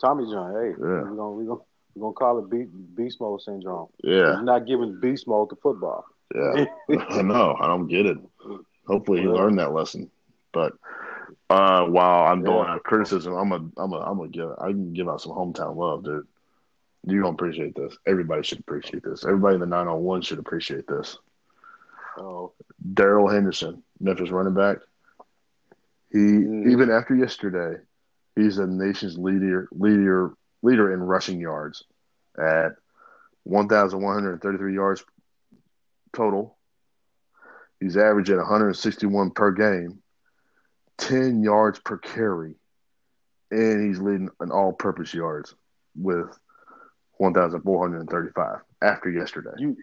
Tommy 0.00 0.30
John. 0.30 0.52
Hey, 0.52 0.68
Yeah. 0.70 0.76
we're 1.02 1.14
gonna 1.16 1.30
we 1.32 1.46
gonna 1.46 1.60
we're 1.96 2.02
gonna 2.02 2.14
call 2.14 2.38
it 2.38 2.50
beast, 2.50 2.70
beast 2.94 3.20
mode 3.20 3.40
syndrome. 3.42 3.88
Yeah, 4.04 4.34
You're 4.34 4.42
not 4.42 4.66
giving 4.66 5.00
beast 5.00 5.26
mode 5.26 5.50
to 5.50 5.56
football. 5.56 6.04
yeah. 6.34 6.64
I 7.10 7.22
know. 7.22 7.56
I 7.60 7.66
don't 7.66 7.88
get 7.88 8.06
it. 8.06 8.18
Hopefully 8.86 9.20
he 9.20 9.26
Yeah. 9.26 9.32
learned 9.32 9.58
that 9.58 9.72
lesson. 9.72 10.10
But 10.52 10.74
uh, 11.50 11.86
while 11.86 12.24
I'm 12.32 12.42
doing 12.42 12.64
Yeah. 12.66 12.74
out 12.74 12.82
criticism, 12.84 13.34
I'm 13.34 13.52
a 13.52 13.80
I'm 13.80 13.92
a 13.92 13.98
I'm 13.98 14.20
a 14.20 14.28
give 14.28 14.50
I 14.58 14.68
can 14.68 14.92
give 14.92 15.08
out 15.08 15.20
some 15.20 15.32
hometown 15.32 15.76
love, 15.76 16.04
dude. 16.04 16.26
You 17.06 17.20
don't 17.20 17.34
appreciate 17.34 17.74
this. 17.74 17.96
Everybody 18.06 18.42
should 18.42 18.60
appreciate 18.60 19.02
this. 19.02 19.24
Everybody 19.24 19.54
in 19.56 19.60
the 19.60 19.66
901 19.66 20.22
should 20.22 20.38
appreciate 20.38 20.86
this. 20.86 21.18
Oh, 22.16 22.52
Darrell 22.94 23.28
Henderson, 23.28 23.82
Memphis 24.00 24.30
running 24.30 24.54
back. 24.54 24.78
He 26.10 26.18
Mhm. 26.18 26.70
even 26.70 26.90
after 26.90 27.14
yesterday, 27.14 27.82
he's 28.36 28.56
the 28.56 28.66
nation's 28.66 29.18
leader 29.18 29.68
leader 29.72 30.34
leader 30.62 30.92
in 30.92 31.02
rushing 31.02 31.40
yards 31.40 31.84
at 32.38 32.76
1,133 33.42 34.74
yards 34.74 35.04
total. 36.14 36.56
He's 37.80 37.96
averaging 37.98 38.38
161 38.38 39.32
per 39.32 39.50
game, 39.52 40.02
10 40.98 41.42
yards 41.42 41.78
per 41.80 41.98
carry, 41.98 42.54
and 43.50 43.86
he's 43.86 43.98
leading 44.00 44.28
in 44.40 44.50
all-purpose 44.50 45.12
yards 45.14 45.54
with 45.96 46.26
1,435 47.18 48.58
after 48.82 49.10
yesterday. 49.10 49.50
you 49.58 49.76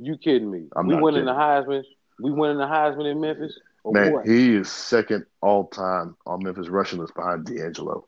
you 0.00 0.16
kidding 0.16 0.50
me? 0.50 0.68
I'm 0.76 0.86
we 0.86 0.94
not 0.94 1.02
winning 1.02 1.22
kidding. 1.24 1.34
the 1.34 1.40
Heisman. 1.40 1.82
We 2.20 2.30
winning 2.30 2.58
the 2.58 2.66
Heisman 2.66 3.10
in 3.10 3.20
Memphis. 3.20 3.58
Man, 3.84 4.22
he 4.24 4.54
is 4.54 4.70
second 4.70 5.24
all 5.40 5.66
time 5.68 6.16
on 6.26 6.42
Memphis 6.42 6.68
rushing 6.68 6.98
list 6.98 7.14
behind 7.14 7.46
DeAngelo. 7.46 8.04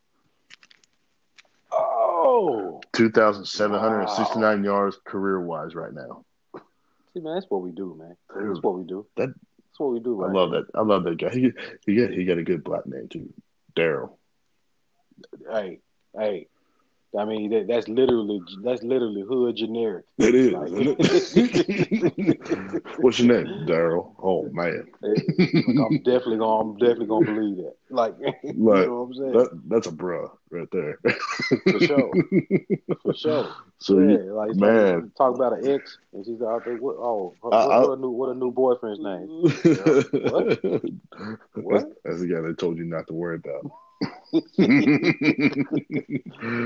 oh, 1.71 2.81
2,769 2.93 4.63
yards 4.63 4.97
career 5.05 5.41
wise 5.41 5.75
right 5.75 5.93
now. 5.93 6.23
see, 7.13 7.19
man, 7.19 7.35
that's 7.35 7.47
what 7.49 7.61
we 7.61 7.71
do, 7.71 7.95
man. 7.97 8.15
Dude, 8.33 8.49
That's 8.51 8.63
what 8.63 8.77
we 8.77 8.83
do. 8.85 9.05
That- 9.17 9.33
what 9.81 9.93
we 9.93 9.99
do. 9.99 10.21
I 10.21 10.27
Right 10.27 10.35
love 10.35 10.51
that. 10.51 10.65
I 10.75 10.81
love 10.81 11.03
that 11.03 11.17
guy. 11.17 11.29
He 11.29 11.51
he 11.85 11.95
got 11.95 12.11
he 12.11 12.25
got 12.25 12.37
a 12.37 12.43
good 12.43 12.63
black 12.63 12.85
name 12.85 13.07
too, 13.09 13.33
Darrell. 13.75 14.19
Hey, 15.51 15.79
hey. 16.17 16.47
I 17.17 17.25
mean, 17.25 17.49
that, 17.49 17.67
that's 17.67 17.89
literally 17.89 18.39
that's 18.63 18.83
literally 18.83 19.23
hood 19.27 19.57
generic. 19.57 20.05
It 20.17 20.33
is. 20.33 20.53
Like-? 20.53 20.71
What's 22.99 23.19
your 23.19 23.43
name, 23.43 23.65
Daryl? 23.67 24.15
Oh 24.23 24.47
man, 24.53 24.87
I'm 25.03 25.97
definitely 26.03 26.37
gonna 26.37 26.59
I'm 26.61 26.77
definitely 26.77 27.07
gonna 27.07 27.25
believe 27.25 27.57
that. 27.57 27.73
Like, 27.89 28.15
you 28.43 28.53
know 28.53 29.03
what 29.03 29.07
I'm 29.07 29.13
saying? 29.13 29.31
that 29.33 29.49
that's 29.67 29.87
a 29.87 29.91
bruh 29.91 30.29
right 30.51 30.69
there. 30.71 30.99
For 31.71 31.79
sure. 31.81 32.11
For 33.03 33.13
sure. 33.13 33.53
So 33.79 33.99
yeah, 33.99 34.11
you- 34.17 34.33
like 34.33 34.55
man. 34.55 35.11
talk 35.17 35.35
about 35.35 35.59
an 35.59 35.67
ex, 35.69 35.97
and 36.13 36.25
she's 36.25 36.41
out 36.41 36.63
there. 36.63 36.77
What? 36.77 36.95
Oh, 36.97 37.35
what, 37.41 37.53
I- 37.53 37.65
I- 37.65 37.79
what 37.79 37.97
a 37.97 38.01
new 38.01 38.09
what 38.09 38.29
a 38.29 38.35
new 38.35 38.51
boyfriend's 38.51 39.01
name? 39.01 39.27
What? 40.31 40.63
What? 41.55 41.81
That's, 41.81 41.85
that's 42.05 42.19
the 42.21 42.27
guy 42.27 42.39
they 42.41 42.53
told 42.53 42.77
you 42.77 42.85
not 42.85 43.07
to 43.07 43.13
worry 43.13 43.35
about. 43.35 43.69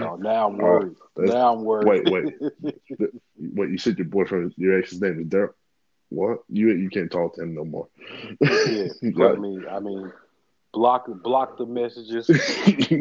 Oh, 0.02 0.16
now 0.16 0.48
I'm 0.48 0.60
oh, 0.62 0.64
worried. 0.64 0.96
that's- 1.16 1.34
now 1.34 1.54
I'm 1.54 1.64
worried. 1.64 2.04
wait, 2.06 2.06
Wait, 2.06 2.34
wait! 3.40 3.70
you 3.72 3.78
said 3.78 3.98
your 3.98 4.08
boyfriend, 4.08 4.54
your 4.58 4.78
ex's 4.80 5.02
name 5.02 5.20
is 5.20 5.28
Daryl. 5.28 5.54
What? 6.10 6.40
You 6.50 6.72
you 6.72 6.90
can't 6.90 7.12
talk 7.12 7.36
to 7.36 7.44
him 7.44 7.56
no 7.56 7.66
more. 7.66 7.88
yeah, 8.42 8.88
put 9.16 9.40
me. 9.40 9.60
I 9.70 9.80
mean, 9.80 10.12
block 10.76 11.06
block 11.24 11.58
the 11.58 11.66
messages. 11.66 12.30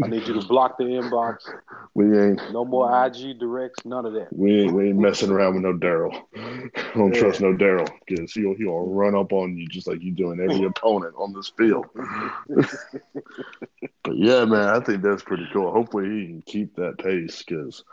I 0.02 0.06
need 0.08 0.26
you 0.26 0.34
to 0.34 0.46
block 0.46 0.78
the 0.78 0.84
inbox. 0.84 1.38
we 1.94 2.04
ain't 2.18 2.40
No 2.52 2.64
more 2.64 2.88
IG 3.06 3.38
directs. 3.38 3.84
None 3.84 4.06
of 4.06 4.14
that. 4.14 4.28
we 4.32 4.62
ain't 4.62 4.74
we 4.74 4.88
ain't 4.88 4.98
messing 4.98 5.30
around 5.30 5.54
with 5.54 5.64
no 5.64 5.74
Daryl. 5.74 6.14
Don't 6.94 7.14
Yeah. 7.14 7.20
trust 7.20 7.40
no 7.40 7.52
Daryl 7.54 7.88
because 8.06 8.32
he'll 8.32 8.54
he'll 8.54 8.86
run 8.86 9.14
up 9.14 9.32
on 9.32 9.56
you 9.56 9.66
just 9.68 9.86
like 9.88 9.98
you're 10.02 10.14
doing 10.14 10.40
every 10.40 10.64
opponent 10.72 11.14
on 11.18 11.32
this 11.34 11.52
field. 11.58 11.86
but 14.04 14.16
yeah, 14.16 14.44
man, 14.44 14.68
I 14.68 14.80
think 14.80 15.02
that's 15.02 15.22
pretty 15.22 15.46
cool. 15.52 15.72
Hopefully 15.72 16.08
he 16.08 16.26
can 16.26 16.42
keep 16.42 16.76
that 16.76 16.98
pace 16.98 17.42
because 17.42 17.84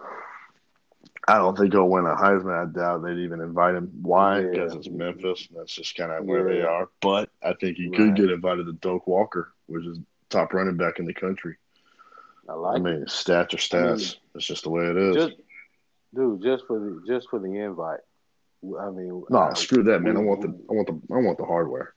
I 1.28 1.38
don't 1.38 1.58
think 1.58 1.74
he'll 1.74 1.88
win 1.90 2.06
a 2.06 2.16
Heisman. 2.16 2.68
I 2.70 2.72
doubt 2.72 3.04
they'd 3.04 3.20
even 3.24 3.42
invite 3.42 3.76
him. 3.76 3.90
Why? 4.02 4.40
Yeah. 4.42 4.50
Because 4.52 4.76
it's 4.76 4.90
Memphis. 4.90 5.48
And 5.50 5.60
that's 5.60 5.74
just 5.74 5.96
kind 5.96 6.12
of 6.12 6.26
where 6.26 6.44
they 6.44 6.62
are. 6.62 6.88
But 7.02 7.30
I 7.44 7.54
think 7.54 7.78
he 7.78 7.90
could 7.90 8.16
get 8.16 8.32
invited 8.32 8.66
to 8.66 8.74
Doak 8.74 9.08
Walker, 9.08 9.54
which 9.72 9.86
is 9.86 10.00
top 10.30 10.54
running 10.54 10.78
back 10.78 11.00
in 11.00 11.06
the 11.06 11.14
country. 11.14 11.58
I 12.50 12.54
I 12.74 12.78
like 12.78 12.82
it. 12.88 13.00
mean, 13.00 13.06
stats 13.06 13.54
are 13.54 13.58
stats. 13.58 14.18
It's 14.36 14.46
just 14.46 14.64
the 14.64 14.70
way 14.70 14.86
it 14.86 14.98
is. 14.98 15.16
just 15.16 15.36
dude, 16.14 16.42
just 16.44 16.66
for 16.68 16.80
the 16.80 17.02
just 17.08 17.30
for 17.30 17.40
the 17.40 17.58
invite. 17.60 18.00
I 18.80 18.90
mean, 18.92 19.24
no, 19.30 19.40
uh, 19.40 19.54
screw 19.54 19.84
that, 19.84 20.02
man. 20.02 20.18
I 20.18 20.22
want 20.22 20.42
the 20.42 20.48
I 20.70 20.74
want 20.74 20.88
the 20.88 21.14
I 21.14 21.18
want 21.20 21.38
the 21.38 21.46
hardware. 21.46 21.94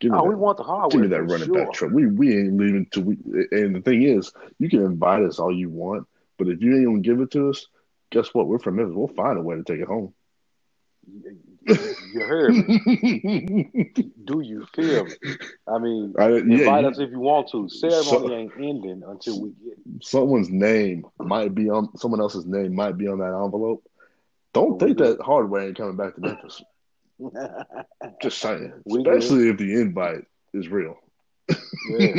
Give 0.00 0.12
me 0.12 0.18
Oh, 0.18 0.22
that. 0.22 0.28
we 0.28 0.34
want 0.34 0.56
the 0.58 0.64
hardware. 0.64 0.90
Give 0.90 1.00
me 1.00 1.08
that 1.08 1.22
running 1.22 1.46
sure. 1.46 1.54
back 1.54 1.72
truck. 1.72 1.92
We 1.92 2.06
we 2.06 2.36
ain't 2.38 2.56
leaving 2.58 2.86
till 2.90 3.04
we. 3.04 3.16
And 3.52 3.74
the 3.76 3.80
thing 3.82 4.02
is, 4.02 4.32
you 4.58 4.68
can 4.68 4.82
invite 4.84 5.22
us 5.22 5.38
all 5.38 5.54
you 5.54 5.70
want, 5.70 6.06
but 6.38 6.48
if 6.48 6.60
you 6.62 6.74
ain't 6.76 6.86
gonna 6.86 7.00
give 7.00 7.20
it 7.20 7.30
to 7.32 7.50
us, 7.50 7.66
guess 8.10 8.34
what? 8.34 8.46
We're 8.48 8.58
from 8.58 8.76
Memphis. 8.76 8.94
We'll 8.96 9.08
find 9.08 9.38
a 9.38 9.42
way 9.42 9.56
to 9.56 9.64
take 9.64 9.80
it 9.80 9.88
home. 9.88 10.12
You 11.66 12.20
heard 12.20 12.54
me. 12.54 13.92
Do 14.24 14.40
you 14.40 14.66
feel 14.74 15.04
me? 15.04 15.12
I 15.68 15.78
mean, 15.78 16.14
I, 16.18 16.28
yeah, 16.28 16.36
invite 16.36 16.84
you- 16.84 16.90
us 16.90 16.98
if 16.98 17.10
you 17.10 17.20
want 17.20 17.50
to. 17.52 17.68
Ceremony 17.68 18.02
So- 18.04 18.32
ain't 18.34 18.52
ending 18.58 19.02
until 19.06 19.40
we 19.42 19.50
get 19.64 19.78
someone's 20.02 20.50
name 20.50 21.06
might 21.18 21.54
be 21.54 21.68
on 21.70 21.96
someone 21.96 22.20
else's 22.20 22.46
name 22.46 22.74
might 22.74 22.96
be 22.96 23.08
on 23.08 23.18
that 23.18 23.34
envelope. 23.44 23.84
Don't 24.52 24.78
think 24.78 24.98
that 24.98 25.20
hardware 25.20 25.66
ain't 25.68 25.76
coming 25.76 25.96
back 25.96 26.14
to 26.14 26.20
Memphis. 26.20 26.62
Just 28.22 28.38
saying, 28.38 28.72
especially 28.86 29.48
if 29.48 29.58
the 29.58 29.80
invite 29.80 30.24
is 30.54 30.68
real. 30.68 30.98
Yeah. 31.48 32.14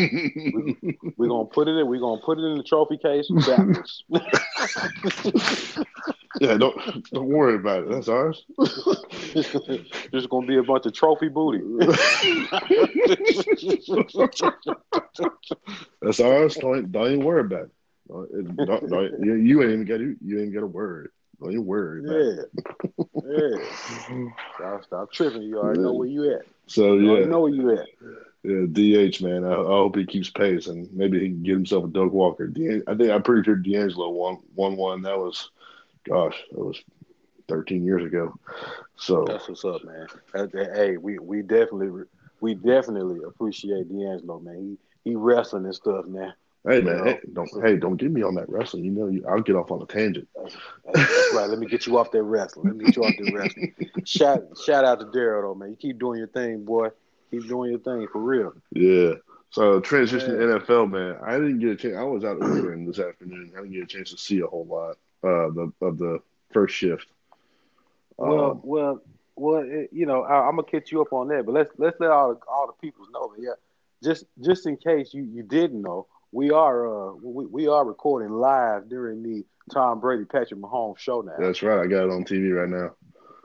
We're 1.18 1.28
gonna 1.28 1.46
put 1.46 1.68
it 1.68 1.72
in. 1.78 1.88
We're 1.88 2.00
gonna 2.00 2.22
put 2.22 2.38
it 2.40 2.44
in 2.44 2.58
the 2.58 2.64
trophy 2.64 2.98
case 2.98 3.30
backwards. 3.46 4.04
yeah, 6.40 6.58
don't 6.58 6.76
don't 7.12 7.28
worry 7.28 7.56
about 7.56 7.84
it. 7.84 7.90
That's 7.90 8.08
ours. 8.08 8.46
There's 10.12 10.28
gonna 10.28 10.48
be 10.48 10.58
a 10.58 10.64
bunch 10.64 10.86
of 10.86 10.94
trophy 10.94 11.28
booty. 11.30 11.62
That's 16.02 16.20
ours. 16.20 16.56
Don't 16.56 16.92
don't 16.92 17.08
even 17.12 17.24
worry 17.26 17.42
about 17.42 17.64
it. 17.64 17.72
Don't, 18.08 18.66
don't, 18.66 18.90
don't- 18.90 19.24
you, 19.24 19.34
you 19.36 19.62
ain't 19.64 19.72
even 19.74 19.86
got 19.86 19.98
to 19.98 20.16
you 20.24 20.40
ain't 20.42 20.54
got 20.54 20.64
a 20.64 20.68
word. 20.68 21.12
Don't 21.42 21.52
even 21.52 21.66
worry 21.66 22.00
about 22.00 22.16
it. 22.16 22.50
yeah, 23.26 23.58
yeah. 24.10 24.30
Stop, 24.56 24.84
stop 24.86 25.12
tripping. 25.12 25.44
You 25.44 25.60
already 25.60 25.82
know 25.82 25.94
where 25.94 26.08
you 26.08 26.32
at. 26.34 26.42
So 26.68 26.96
You 26.96 27.10
already 27.10 27.26
yeah, 27.26 27.30
know 27.32 27.42
where 27.42 27.54
you 27.54 27.72
at. 27.78 27.88
Yeah, 28.44 28.66
DH 28.72 29.22
man. 29.22 29.44
I, 29.44 29.54
I 29.54 29.56
hope 29.66 29.96
he 29.98 30.06
keeps 30.06 30.30
pace 30.30 30.68
and 30.68 30.92
maybe 30.94 31.20
he 31.20 31.28
can 31.28 31.44
get 31.44 31.54
himself 31.54 31.86
a 31.86 31.88
Doak 31.88 32.14
Walker. 32.14 32.48
De- 32.48 32.82
I 32.88 32.96
think 32.96 33.10
I'm 33.12 33.24
pretty 33.24 33.44
sure 33.44 33.58
DeAngelo 33.58 34.12
won 34.12 34.38
won 34.56 34.78
one. 34.78 35.02
That 35.02 35.18
was, 35.18 35.50
gosh, 36.08 36.36
that 36.52 36.60
was 36.60 36.82
13 37.50 37.84
years 37.84 38.06
ago. 38.06 38.34
So 38.98 39.26
That's 39.28 39.48
what's 39.50 39.66
up, 39.66 39.84
man. 39.84 40.08
Uh, 40.34 40.46
that- 40.54 40.76
Hey, 40.76 40.98
we 40.98 41.20
we 41.20 41.42
definitely 41.42 42.06
we 42.40 42.54
definitely 42.56 43.20
appreciate 43.26 43.92
DeAngelo, 43.92 44.42
man. 44.44 44.78
He 45.04 45.10
he 45.12 45.16
wrestling 45.16 45.66
and 45.66 45.76
stuff, 45.76 46.06
man. 46.06 46.34
hey 46.68 46.82
man, 46.82 46.98
Yeah. 46.98 47.04
hey, 47.14 47.20
don't 47.34 47.50
hey 47.66 47.76
don't 47.78 47.98
get 47.98 48.12
me 48.12 48.22
on 48.24 48.36
that 48.36 48.50
wrestling. 48.50 48.86
You 48.86 48.92
know, 48.92 49.08
you, 49.08 49.26
I'll 49.28 49.42
get 49.42 49.56
off 49.56 49.72
on 49.72 49.82
a 49.82 49.86
tangent. 49.86 50.28
That's 50.36 51.34
right. 51.34 51.50
Let 51.50 51.60
me 51.60 51.68
get 51.68 51.86
you 51.88 51.98
off 51.98 52.12
that 52.12 52.24
wrestling. 52.24 52.68
Let 52.68 52.76
me 52.78 52.86
get 52.86 52.96
you 52.96 53.04
off 53.04 53.16
that 53.18 53.34
wrestling. 53.34 53.74
Shout 54.06 54.44
shout 54.64 54.86
out 54.86 55.00
to 55.00 55.08
Darrell 55.12 55.42
though, 55.54 55.60
man. 55.60 55.72
You 55.72 55.76
keep 55.76 56.00
doing 56.00 56.20
your 56.20 56.28
thing, 56.28 56.64
boy. 56.64 56.90
Keep 57.32 57.48
doing 57.48 57.72
your 57.72 57.80
thing 57.80 58.08
for 58.12 58.20
real. 58.22 58.54
Yeah. 58.72 59.14
So 59.50 59.80
transition 59.80 60.32
Yeah. 60.32 60.48
to 60.48 60.60
NFL, 60.60 60.92
man. 60.92 61.18
I 61.24 61.34
didn't 61.34 61.60
get 61.60 61.70
a 61.72 61.76
chance. 61.76 61.96
I 61.98 62.04
was 62.04 62.24
out 62.24 62.40
Ubering 62.40 62.86
this 62.86 63.00
afternoon. 63.00 63.52
I 63.56 63.62
didn't 63.62 63.74
get 63.74 63.84
a 63.84 63.88
chance 63.88 64.12
to 64.12 64.18
see 64.18 64.40
a 64.42 64.48
whole 64.48 64.66
lot 64.66 64.98
uh, 65.24 65.50
the, 65.52 65.72
of 65.82 65.98
the 65.98 66.20
first 66.52 66.76
shift. 66.76 67.08
Well, 68.18 68.52
Um, 68.52 68.60
well, 68.64 69.02
well. 69.36 69.62
It, 69.66 69.90
you 69.92 70.06
know, 70.06 70.24
I, 70.24 70.48
I'm 70.48 70.56
gonna 70.56 70.64
catch 70.64 70.92
you 70.92 71.02
up 71.02 71.14
on 71.14 71.28
that, 71.30 71.46
but 71.46 71.54
let's 71.54 71.72
let's 71.78 72.00
let 72.00 72.10
all 72.12 72.34
the, 72.34 72.40
all 72.50 72.68
the 72.68 72.74
people 72.86 73.06
know. 73.14 73.34
Yeah, 73.38 73.52
just 74.04 74.26
just 74.44 74.66
in 74.66 74.78
case 74.78 75.14
you 75.14 75.24
you 75.24 75.44
didn't 75.44 75.82
know, 75.82 76.08
we 76.32 76.52
are 76.52 76.88
uh 77.12 77.14
we, 77.16 77.46
we 77.46 77.68
are 77.68 77.86
recording 77.86 78.32
live 78.32 78.90
during 78.90 79.22
the 79.24 79.46
Tom 79.72 80.00
Brady 80.00 80.26
Patrick 80.26 80.60
Mahomes 80.60 80.98
show 80.98 81.22
now. 81.22 81.34
that's 81.40 81.62
right. 81.62 81.80
I 81.80 81.88
got 81.88 82.06
it 82.06 82.12
on 82.12 82.24
TV 82.26 82.56
right 82.56 82.70
now. 82.70 82.92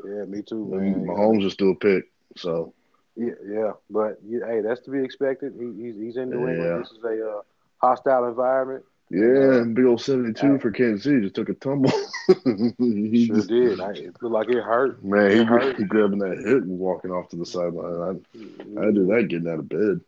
Yeah, 0.05 0.25
me 0.25 0.43
too, 0.43 0.65
man. 0.67 1.07
Mahomes 1.07 1.45
is 1.45 1.53
still 1.53 1.73
a 1.73 1.75
pick. 1.75 2.05
So 2.37 2.73
Yeah, 3.17 3.33
yeah, 3.47 3.73
but 3.91 4.19
yeah, 4.27 4.47
hey, 4.47 4.61
that's 4.63 4.81
to 4.83 4.91
be 4.91 5.05
expected. 5.05 5.53
He, 5.59 5.67
he's 5.83 5.97
he's 5.97 6.17
in 6.17 6.31
New 6.31 6.47
Yeah. 6.47 6.53
England. 6.55 6.85
This 6.85 6.91
is 6.93 7.05
a 7.05 7.29
uh, 7.31 7.41
hostile 7.79 8.25
environment. 8.27 8.85
yeah, 9.11 9.65
big 9.73 9.85
old 9.85 10.01
seventy 10.01 10.33
two 10.33 10.55
I- 10.55 10.59
for 10.59 10.71
Kansas 10.71 11.05
City 11.05 11.21
just 11.21 11.35
took 11.35 11.49
a 11.51 11.55
tumble. 11.55 11.91
he 12.79 13.27
Sure 13.27 13.37
just, 13.37 13.49
did. 13.49 13.81
I, 13.81 13.91
it 13.93 14.17
looked 14.23 14.33
like 14.33 14.49
it 14.49 14.63
hurt. 14.63 15.05
man, 15.05 15.31
he, 15.31 15.39
It 15.41 15.47
hurt. 15.47 15.77
he 15.77 15.85
grabbing 15.85 16.21
that 16.21 16.39
hit 16.39 16.63
and 16.63 16.79
walking 16.79 17.11
off 17.11 17.29
to 17.31 17.37
the 17.37 17.45
sideline. 17.47 18.23
I 18.77 18.81
I 18.81 18.91
do 18.91 19.07
that 19.09 19.27
getting 19.29 19.49
out 19.49 19.59
of 19.59 19.69
bed. 19.69 20.01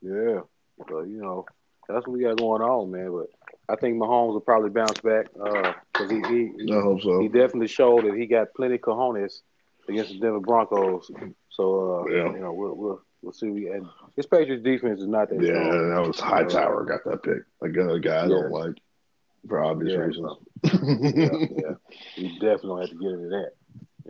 Yeah. 0.00 0.40
So, 0.88 1.00
you 1.02 1.20
know, 1.20 1.46
that's 1.88 2.06
what 2.06 2.16
we 2.16 2.22
got 2.22 2.38
going 2.38 2.62
on, 2.62 2.90
man. 2.90 3.10
But 3.12 3.28
I 3.68 3.76
think 3.76 3.96
Mahomes 3.96 4.32
will 4.34 4.40
probably 4.40 4.70
bounce 4.70 5.00
back 5.00 5.32
because 5.32 6.10
he, 6.10 6.20
he, 6.20 6.72
I 6.72 6.80
hope 6.80 7.02
so. 7.02 7.20
he 7.20 7.28
definitely 7.28 7.68
showed 7.68 8.04
that 8.04 8.14
he 8.14 8.26
got 8.26 8.54
plenty 8.54 8.76
of 8.76 8.80
cojones 8.80 9.40
against 9.88 10.12
the 10.12 10.18
Denver 10.20 10.40
Broncos. 10.40 11.10
So, 11.56 12.04
uh, 12.08 12.10
Yeah. 12.12 12.32
you 12.32 12.38
know, 12.40 12.52
we'll, 12.52 12.74
we'll, 12.74 13.02
we'll 13.22 13.32
see. 13.32 13.48
We, 13.50 13.68
and 13.68 13.86
his 14.16 14.26
Patriots 14.26 14.62
defense 14.64 15.00
is 15.00 15.06
not 15.06 15.28
that 15.30 15.42
strong. 15.42 15.46
Yeah, 15.64 15.70
strong. 15.70 15.90
that 15.90 16.06
was 16.06 16.20
Hightower 16.20 16.84
got 16.84 17.04
that 17.04 17.22
pick. 17.22 17.42
Like 17.60 17.76
a 17.76 18.00
guy 18.00 18.24
I 18.24 18.28
don't 18.28 18.50
like 18.50 18.74
for 19.48 19.62
obvious 19.62 19.92
Yeah. 19.92 19.98
reasons. 19.98 20.32
yeah, 20.64 21.46
yeah. 21.56 21.74
We 22.18 22.38
definitely 22.38 22.82
have 22.82 22.90
to 22.90 22.96
get 22.96 23.10
into 23.12 23.28
that. 23.28 23.50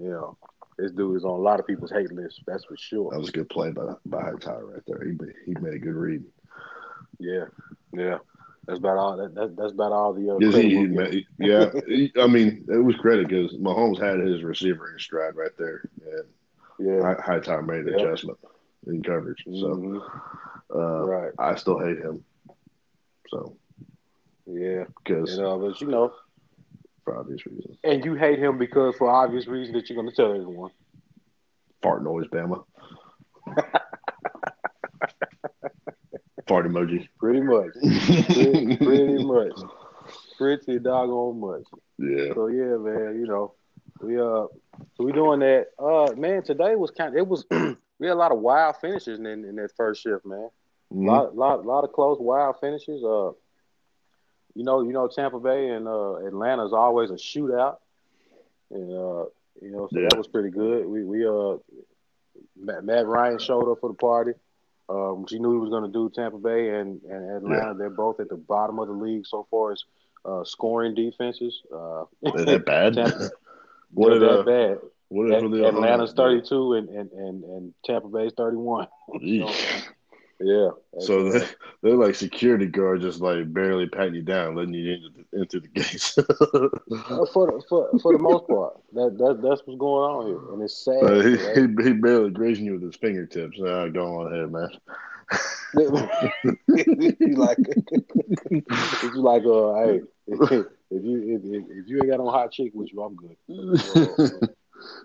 You 0.01 0.09
know, 0.11 0.39
this 0.79 0.93
dude 0.93 1.17
is 1.17 1.25
on 1.25 1.31
a 1.33 1.43
lot 1.43 1.61
of 1.61 1.67
people's 1.67 1.91
hate 1.91 2.13
list. 2.13 2.41
That's 2.47 2.65
for 2.65 2.77
sure. 2.77 3.11
That 3.11 3.19
was 3.21 3.29
a 3.29 3.33
good 3.33 3.49
play 3.51 3.71
by 3.71 3.95
by 4.07 4.23
Hightower 4.23 4.67
right 4.67 4.83
there. 4.87 5.05
He 5.05 5.13
made, 5.13 5.35
he 5.47 5.55
made 5.61 5.75
a 5.75 5.79
good 5.79 5.95
read. 5.95 6.25
Yeah, 7.19 7.45
yeah. 7.93 8.19
That's 8.67 8.79
about 8.79 8.97
all. 8.97 9.17
That, 9.17 9.35
that, 9.35 9.57
that's 9.57 9.73
about 9.73 9.91
all 9.93 10.13
the. 10.15 10.31
Uh, 10.35 10.39
Yes, 10.39 10.55
he, 10.55 10.71
he 10.71 10.87
made, 10.87 11.27
yeah. 11.39 11.71
I 12.23 12.27
mean, 12.29 12.65
it 12.69 12.77
was 12.79 12.95
credit 12.97 13.29
because 13.29 13.53
Mahomes 13.55 14.01
had 14.01 14.21
his 14.21 14.43
receiver 14.45 14.93
in 14.93 14.99
stride 15.01 15.35
right 15.35 15.51
there, 15.59 15.83
and 16.07 16.25
yeah. 16.83 17.01
Hi- 17.03 17.23
Hightower 17.23 17.62
made 17.62 17.81
an 17.87 17.88
Yeah. 17.88 18.05
adjustment 18.07 18.38
in 18.87 19.03
coverage. 19.03 19.42
So 19.45 19.51
Mhm. 19.77 20.01
uh, 20.75 21.05
right. 21.07 21.33
I 21.38 21.55
still 21.57 21.79
hate 21.79 21.99
him. 21.99 22.25
So 23.29 23.57
Yeah. 24.47 24.85
because 24.99 25.37
You 25.37 25.42
know, 25.42 25.59
but 25.59 25.81
you 25.81 25.87
know, 25.88 26.12
for 27.05 27.16
obvious 27.18 27.45
reasons, 27.47 27.79
and 27.85 28.05
you 28.05 28.14
hate 28.14 28.38
him 28.38 28.59
because 28.59 28.95
for 28.97 29.09
obvious 29.11 29.47
reasons 29.47 29.75
that 29.77 29.88
you're 29.88 29.97
going 30.03 30.09
to 30.11 30.16
tell 30.16 30.33
everyone. 30.33 30.71
fart 31.83 32.03
noise, 32.03 32.27
Bama. 32.29 32.64
Fart 36.49 36.66
emoji. 36.66 37.09
Pretty 37.18 37.40
much. 37.40 37.71
pretty, 38.27 38.77
pretty 38.77 39.18
much. 39.25 39.53
Pretty 40.38 40.79
doggone 40.81 41.38
much. 41.40 41.62
Yeah. 41.99 42.35
So 42.35 42.49
yeah, 42.49 42.77
man. 42.77 43.16
You 43.21 43.27
know, 43.29 43.55
we 44.03 44.19
uh, 44.19 44.47
so 44.97 45.05
we 45.05 45.12
doing 45.12 45.41
that. 45.41 45.69
Uh, 45.79 46.12
man, 46.17 46.43
today 46.43 46.75
was 46.77 46.91
kind. 46.91 47.17
it 47.17 47.27
was 47.27 47.45
we 47.51 48.07
had 48.07 48.12
a 48.12 48.15
lot 48.15 48.33
of 48.33 48.38
wild 48.38 48.77
finishes 48.81 49.19
in, 49.19 49.27
in 49.27 49.57
that 49.57 49.71
first 49.77 50.03
shift, 50.03 50.25
man. 50.27 50.49
Mhm. 50.93 51.07
lot, 51.07 51.37
lot, 51.37 51.65
lot 51.67 51.85
of 51.85 51.93
close, 51.93 52.19
wild 52.21 52.57
finishes. 52.61 53.03
Uh, 53.03 53.31
you 54.55 54.65
know, 54.65 54.83
you 54.83 54.93
know, 54.93 55.09
Tampa 55.09 55.38
Bay 55.41 55.71
and 55.71 55.88
uh, 55.88 56.17
Atlanta 56.17 56.67
is 56.67 56.73
always 56.73 57.11
a 57.11 57.15
shootout, 57.15 57.77
and 58.71 58.91
uh, 58.91 59.25
you 59.61 59.71
know, 59.71 59.88
so 59.93 59.99
Yeah. 59.99 60.09
that 60.11 60.19
was 60.19 60.27
pretty 60.29 60.51
good. 60.51 60.87
We 60.87 61.05
we 61.05 61.27
uh, 61.27 61.57
Matt, 62.57 62.85
Matt 62.85 63.07
Ryan 63.07 63.38
showed 63.38 63.71
up 63.71 63.79
for 63.81 63.88
the 63.88 63.95
party. 63.95 64.33
Um, 64.88 65.27
she 65.29 65.38
knew 65.38 65.53
he 65.53 65.59
was 65.59 65.71
going 65.71 65.85
to 65.85 65.88
do 65.91 66.11
Tampa 66.15 66.37
Bay 66.38 66.69
and, 66.79 67.01
and 67.05 67.31
Atlanta. 67.37 67.75
They're 67.79 67.88
both 67.88 68.21
at 68.21 68.29
the 68.29 68.37
bottom 68.37 68.79
of 68.79 68.88
the 68.88 68.95
league 68.95 69.27
so 69.27 69.47
far 69.51 69.73
as 69.73 69.85
uh, 70.25 70.44
scoring 70.44 70.94
defenses. 70.94 71.63
Uh, 71.73 72.05
Is 72.23 72.44
that 72.44 72.65
bad? 72.67 72.94
Tampa, 72.94 73.31
what 73.93 74.11
did 74.11 74.23
that 74.23 74.40
uh, 74.40 74.43
bad. 74.43 74.79
what 75.09 75.27
did 75.29 75.35
At- 75.35 75.75
Atlanta's 75.75 76.13
Jones 76.13 76.49
32 76.49 76.73
and, 76.75 76.88
and, 76.88 77.13
and, 77.13 77.45
and 77.45 77.75
Tampa 77.85 78.09
Bay's 78.09 78.33
31. 78.37 78.87
Yeesh. 79.23 79.85
Yeah. 80.43 80.71
So 80.99 81.31
they, 81.31 81.47
they're 81.83 81.97
like 81.97 82.15
security 82.15 82.67
guards, 82.67 83.05
just 83.05 83.21
like 83.21 83.53
barely 83.53 83.88
patting 83.88 84.15
you 84.15 84.23
down, 84.23 84.57
letting 84.57 84.75
you 84.75 84.95
into 84.95 85.09
the, 85.11 85.40
into 85.40 85.61
the 85.61 85.69
gates. 85.69 86.19
Uh, 87.09 87.25
for 87.33 87.47
the 87.47 87.63
for, 87.69 87.99
for 88.01 88.13
the 88.13 88.19
most 88.19 88.47
part, 88.47 88.75
that, 88.93 89.17
that 89.17 89.40
that's 89.43 89.63
what's 89.65 89.79
going 89.79 90.11
on 90.11 90.27
here, 90.27 90.53
and 90.53 90.63
it's 90.63 90.85
sad. 90.85 91.03
Uh, 91.03 91.21
he, 91.21 91.35
right? 91.35 91.57
he 91.57 91.88
he 91.88 91.93
barely 91.95 92.31
grazing 92.31 92.67
you 92.67 92.75
with 92.75 92.83
his 92.83 92.97
fingertips. 92.97 93.59
Nah, 93.59 93.88
go 93.88 94.21
on 94.21 94.33
ahead, 94.33 94.53
man. 94.53 94.69
you 95.75 97.35
like, 97.37 97.59
you 98.51 99.13
like, 99.15 99.43
uh, 99.45 99.75
hey, 99.85 100.01
if, 100.93 100.99
if 100.99 101.05
you 101.05 101.37
if, 101.37 101.45
if, 101.45 101.71
if 101.71 101.88
you 101.88 101.99
ain't 102.01 102.11
got 102.11 102.19
no 102.19 102.31
hot 102.31 102.53
chick 102.53 102.73
with 102.75 102.93
you, 102.93 103.03
I'm 103.03 103.17
good. 103.17 103.37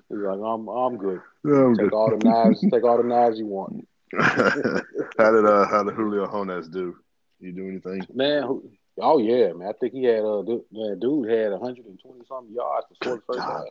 He's 0.09 0.17
like, 0.17 0.39
I'm 0.39 0.67
I'm 0.67 0.97
good. 0.97 1.21
I'm 1.45 1.75
Take 1.75 1.89
good. 1.89 1.93
all 1.93 2.09
the 2.09 2.23
knives, 2.23 2.61
take 2.71 2.83
all 2.83 2.97
the 2.97 3.03
knives 3.03 3.39
you 3.39 3.45
want. 3.45 3.87
how 4.19 5.31
did 5.31 5.45
uh 5.45 5.65
how 5.67 5.83
did 5.83 5.93
Julio 5.95 6.29
Jones 6.31 6.69
do? 6.69 6.95
You 7.39 7.51
do 7.51 7.67
anything? 7.67 8.07
Man, 8.13 8.61
Oh 8.99 9.19
yeah, 9.19 9.53
man. 9.53 9.67
I 9.69 9.73
think 9.73 9.93
he 9.93 10.03
had 10.03 10.21
uh, 10.21 10.41
dude, 10.41 10.63
that 10.71 10.97
dude 10.99 11.29
had 11.29 11.51
120 11.51 12.25
something 12.27 12.53
yards 12.53 12.87
before 12.89 13.17
the 13.17 13.21
first 13.27 13.39
half. 13.39 13.65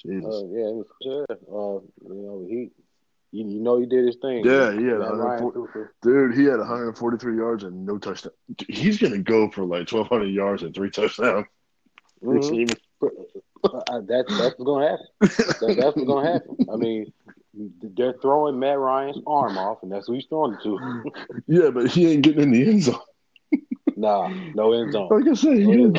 Jesus. 0.00 0.24
Uh, 0.24 0.46
yeah, 0.46 0.68
it 0.68 0.74
was, 0.74 0.86
yeah. 1.00 1.24
Uh, 1.30 2.14
you 2.14 2.22
know 2.22 2.46
he, 2.48 2.70
you, 3.34 3.46
you 3.48 3.60
know 3.60 3.78
he 3.80 3.86
did 3.86 4.06
his 4.06 4.16
thing. 4.22 4.44
Yeah, 4.44 4.70
he 4.72 4.84
had 4.86 5.00
140 5.00 5.18
Ryan 5.18 5.52
threw 5.52 5.68
for- 5.72 5.92
Dude, 6.02 6.34
he 6.38 6.44
had 6.44 6.58
143 6.58 7.36
yards 7.36 7.64
and 7.64 7.84
no 7.84 7.98
touchdown. 7.98 8.32
He's 8.68 8.98
gonna 8.98 9.18
go 9.18 9.50
for 9.50 9.64
like 9.64 9.90
1,200 9.90 10.26
yards 10.26 10.62
and 10.62 10.74
three 10.74 10.90
touchdowns. 10.90 11.46
Mhm. 12.22 12.74
Uh, 13.02 14.00
that's 14.06 14.28
that's 14.38 14.58
what's 14.58 14.62
gonna 14.62 14.88
happen. 14.88 15.06
That, 15.20 15.76
that's 15.80 15.96
what's 15.96 16.04
gonna 16.06 16.32
happen. 16.32 16.56
I 16.72 16.76
mean, 16.76 17.12
they're 17.82 18.14
throwing 18.20 18.58
Matt 18.58 18.78
Ryan's 18.78 19.18
arm 19.26 19.56
off, 19.58 19.82
and 19.82 19.90
that's 19.90 20.06
who 20.06 20.12
he's 20.14 20.26
throwing 20.26 20.54
it 20.54 20.62
to. 20.62 21.12
Yeah, 21.46 21.70
but 21.70 21.90
he 21.90 22.12
ain't 22.12 22.22
getting 22.22 22.42
in 22.42 22.50
the 22.52 22.68
end 22.68 22.82
zone. 22.84 23.00
nah, 23.96 24.28
no 24.54 24.72
end 24.72 24.92
zone. 24.92 25.08
Like 25.10 25.28
I 25.28 25.34
said, 25.34 25.58
No 25.58 25.70
he 25.72 25.76
don't, 25.76 25.94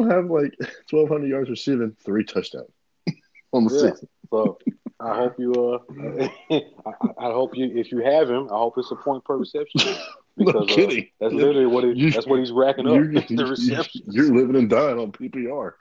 don't 0.00 0.10
have 0.10 0.30
like 0.30 0.54
1,200 0.90 1.26
yards 1.28 1.48
receiving, 1.50 1.96
three 2.04 2.24
touchdowns 2.24 2.70
on 3.52 3.64
the 3.66 3.74
Yeah. 3.74 3.90
season. 3.92 4.08
So 4.30 4.58
I 5.02 5.16
hope 5.16 5.38
you. 5.38 5.52
Uh, 5.52 6.28
I, 6.50 6.62
I- 6.86 7.26
I 7.28 7.32
hope 7.32 7.56
you. 7.56 7.66
If 7.74 7.90
you 7.92 7.98
have 7.98 8.28
him, 8.30 8.44
I 8.50 8.56
hope 8.56 8.74
it's 8.78 8.90
a 8.90 8.96
point 8.96 9.24
per 9.24 9.36
reception. 9.36 9.80
No 10.36 10.52
Because, 10.64 10.78
uh. 10.96 11.00
That's 11.20 11.34
literally 11.34 11.66
what 11.66 11.84
he, 11.84 11.90
You- 11.92 12.10
that's 12.12 12.26
what 12.26 12.38
he's 12.38 12.52
racking 12.52 12.86
up. 12.86 12.94
You're, 12.94 13.04
the 13.28 13.46
receptions. 13.50 14.04
you're 14.14 14.32
living 14.34 14.56
and 14.56 14.70
dying 14.70 14.98
on 14.98 15.12
PPR. 15.12 15.72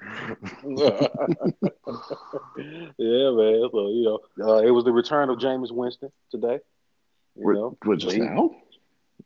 yeah, 2.98 3.32
man. 3.32 3.70
So 3.72 3.90
you 3.90 4.20
know, 4.38 4.46
uh, 4.46 4.58
it 4.62 4.72
was 4.72 4.84
the 4.86 4.92
return 4.92 5.30
of 5.30 5.38
Jameis 5.38 5.72
Winston 5.72 6.12
today. 6.32 6.60
You 7.36 7.54
know, 7.54 7.78
What, 7.86 8.00
just 8.00 8.16
He- 8.16 8.22
now? 8.22 8.52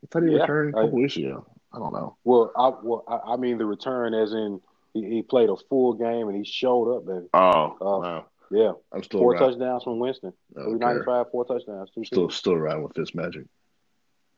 I 0.04 0.08
thought 0.12 0.24
he 0.24 0.34
Yeah, 0.34 0.42
returned 0.42 0.76
a 0.76 0.78
I- 0.78 0.82
couple 0.84 1.00
weeks 1.00 1.18
ago. 1.18 1.46
I 1.74 1.80
don't 1.80 1.94
know. 1.94 2.18
well, 2.24 2.52
I 2.56 2.72
well, 2.84 3.04
I, 3.08 3.34
I 3.34 3.38
mean 3.38 3.58
the 3.58 3.66
return 3.66 4.14
as 4.14 4.32
in 4.34 4.62
he, 4.94 5.04
he 5.10 5.22
played 5.24 5.50
a 5.50 5.56
full 5.70 5.94
game 5.94 6.28
and 6.28 6.38
he 6.38 6.44
showed 6.44 6.96
up. 6.98 7.08
And 7.08 7.28
Oh, 7.34 7.40
Uh, 7.82 8.00
wow. 8.00 8.26
Yeah, 8.52 8.74
I'm 8.92 9.04
still 9.04 9.20
four 9.22 9.32
riding. 9.34 9.50
touchdowns 9.52 9.84
from 9.84 10.00
Winston, 10.00 10.34
three 10.54 10.74
ninety 10.74 11.04
five, 11.06 11.26
four 11.32 11.46
touchdowns, 11.46 11.90
two 11.94 12.04
Still, 12.06 12.28
TDs. 12.28 12.34
still 12.34 12.56
riding 12.58 12.84
with 12.84 12.96
Fitz 12.96 13.14
Magic. 13.16 13.46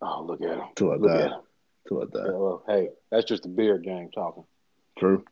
Oh, 0.01 0.23
look 0.23 0.41
at 0.41 0.57
him! 0.57 0.63
Till 0.75 0.91
I 0.91 0.95
Look 0.95 1.11
die. 1.11 1.29
Till 1.87 2.01
I 2.01 2.05
Yeah, 2.13 2.23
die. 2.23 2.29
well, 2.33 2.63
hey, 2.67 2.89
that's 3.11 3.25
just 3.25 3.43
the 3.43 3.49
beard 3.49 3.83
game 3.83 4.09
talking. 4.13 4.43
True. 4.97 5.23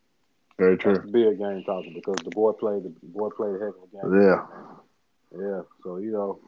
Very 0.59 0.75
That's 0.75 0.83
true. 0.83 0.93
the 0.97 1.11
beard 1.11 1.37
game 1.39 1.63
talking 1.65 1.93
because 1.93 2.17
the 2.23 2.29
boy 2.29 2.51
played 2.51 2.83
the 2.83 2.93
boy 3.03 3.29
played 3.29 3.55
a 3.55 3.59
heck 3.59 3.69
of 3.75 3.83
a 3.83 4.09
game. 4.11 4.21
Yeah. 4.21 4.45
Yeah, 5.35 5.61
so 5.83 5.97
you 5.97 6.11
know, 6.11 6.39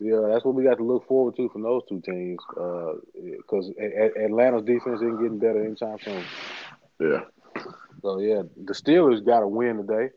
yeah, 0.00 0.20
that's 0.32 0.44
what 0.44 0.54
we 0.56 0.64
got 0.64 0.78
to 0.78 0.84
look 0.84 1.06
forward 1.06 1.36
to 1.36 1.48
from 1.50 1.62
those 1.62 1.82
two 1.88 2.00
teams. 2.00 2.40
Uh, 2.58 2.94
because 3.36 3.70
Atlanta's 3.78 4.64
defense 4.64 4.96
isn't 5.00 5.22
getting 5.22 5.38
better 5.38 5.64
anytime 5.64 5.96
soon. 6.04 6.24
Yeah. 6.98 7.20
So 8.02 8.18
yeah, 8.18 8.42
the 8.64 8.72
Steelers 8.74 9.24
got 9.24 9.44
a 9.44 9.48
win 9.48 9.76
today. 9.76 10.10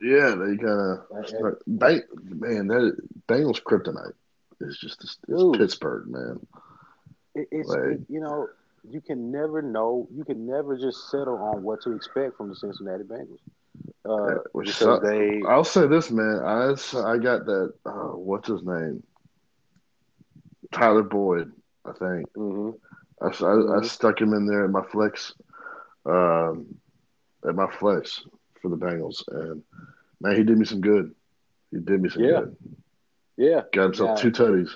Yeah, 0.00 0.34
they 0.34 0.56
kind 0.56 0.98
of 0.98 1.56
bang, 1.66 2.02
man. 2.24 2.68
That 2.68 2.96
Bengals 3.28 3.62
kryptonite 3.62 4.14
is 4.60 4.78
just 4.78 5.02
it's 5.02 5.16
Dude. 5.26 5.58
Pittsburgh, 5.58 6.06
man. 6.08 6.46
It, 7.34 7.48
it's 7.50 7.74
Right. 7.74 7.92
it- 7.92 8.00
you 8.08 8.20
know 8.20 8.48
you 8.88 9.00
can 9.00 9.30
never 9.30 9.60
know 9.62 10.08
you 10.12 10.24
can 10.24 10.46
never 10.46 10.76
just 10.76 11.10
settle 11.10 11.36
on 11.36 11.62
what 11.62 11.80
to 11.82 11.92
expect 11.92 12.36
from 12.36 12.48
the 12.48 12.56
Cincinnati 12.56 13.04
Bengals. 13.04 13.40
Uh, 14.04 14.38
because 14.64 14.74
sucks. 14.76 15.02
they 15.06 15.42
I'll 15.46 15.64
say 15.64 15.86
this, 15.86 16.10
man. 16.10 16.40
I 16.44 16.74
I 17.04 17.18
got 17.18 17.46
that. 17.46 17.72
Uh, 17.84 18.16
what's 18.16 18.48
his 18.48 18.62
name? 18.64 19.02
Tyler 20.72 21.02
Boyd, 21.02 21.52
I 21.84 21.92
think. 21.92 22.26
mhm. 22.36 22.74
I, 23.20 23.26
I, 23.26 23.78
I 23.78 23.82
stuck 23.82 24.20
him 24.20 24.32
in 24.32 24.46
there 24.46 24.64
at 24.64 24.70
my 24.70 24.82
flex, 24.82 25.34
um, 26.06 26.66
at 27.46 27.54
my 27.54 27.70
flex 27.70 28.24
for 28.68 28.76
the 28.76 28.84
Bengals, 28.84 29.22
and 29.28 29.62
man, 30.20 30.36
he 30.36 30.42
did 30.44 30.58
me 30.58 30.64
some 30.64 30.80
good. 30.80 31.14
He 31.70 31.78
did 31.78 32.02
me 32.02 32.08
some 32.08 32.22
Yeah. 32.22 32.40
good. 32.40 32.56
yeah 33.36 33.62
Got 33.72 33.84
himself 33.84 34.10
Yeah. 34.10 34.30
two 34.30 34.30
tutties. 34.30 34.70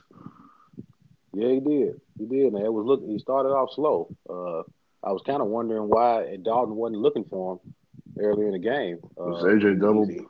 yeah 1.35 1.49
he 1.49 1.61
did 1.61 2.01
he 2.19 2.27
did 2.27 2.53
man. 2.53 2.65
It 2.65 2.73
was 2.73 2.87
looking 2.87 3.09
he 3.09 3.19
started 3.19 3.51
off 3.51 3.73
slow. 3.73 4.09
Uh, 4.29 4.63
I 5.05 5.13
was 5.13 5.23
kind 5.27 5.41
of 5.43 5.49
wondering 5.49 5.89
why 5.89 6.37
Dalton 6.43 6.77
wasn't 6.77 7.01
looking 7.01 7.25
for 7.25 7.55
him 7.55 7.75
earlier 8.21 8.47
in 8.47 8.53
the 8.53 8.59
game. 8.59 8.99
Uh, 9.21 9.25
Was 9.25 9.45
AJ 9.45 9.81
doubled? 9.81 10.11
He, 10.11 10.21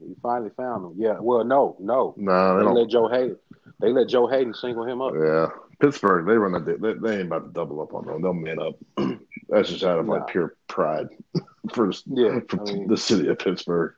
he 0.00 0.14
finally 0.22 0.50
found 0.56 0.84
him. 0.84 0.92
Yeah. 0.96 1.18
Well, 1.20 1.44
no, 1.44 1.76
no. 1.78 2.14
Nah, 2.16 2.58
they 2.58 2.64
They 2.64 2.70
let 2.70 2.88
Joe 2.88 3.08
Haden. 3.08 3.36
They 3.80 3.92
let 3.92 4.08
Joe 4.08 4.26
Haden 4.26 4.54
single 4.54 4.84
him 4.84 5.00
up. 5.00 5.12
Yeah, 5.14 5.48
Pittsburgh. 5.80 6.26
They 6.26 6.34
run 6.36 6.52
that. 6.52 6.80
They, 6.80 6.94
they 6.94 7.18
ain't 7.18 7.26
about 7.26 7.44
to 7.44 7.52
double 7.52 7.80
up 7.82 7.92
on 7.94 8.06
them. 8.06 8.22
They'll 8.22 8.32
man 8.32 8.58
up. 8.58 8.74
That's 9.54 9.70
just 9.70 9.84
out 9.84 9.98
of 9.98 10.06
Nah. 10.06 10.14
like 10.14 10.26
pure 10.28 10.56
pride 10.68 11.08
for, 11.72 11.88
the- 11.88 12.02
Yeah, 12.08 12.40
for 12.48 12.60
I 12.68 12.72
mean- 12.72 12.88
the 12.88 12.96
city 12.96 13.28
of 13.28 13.38
Pittsburgh. 13.38 13.94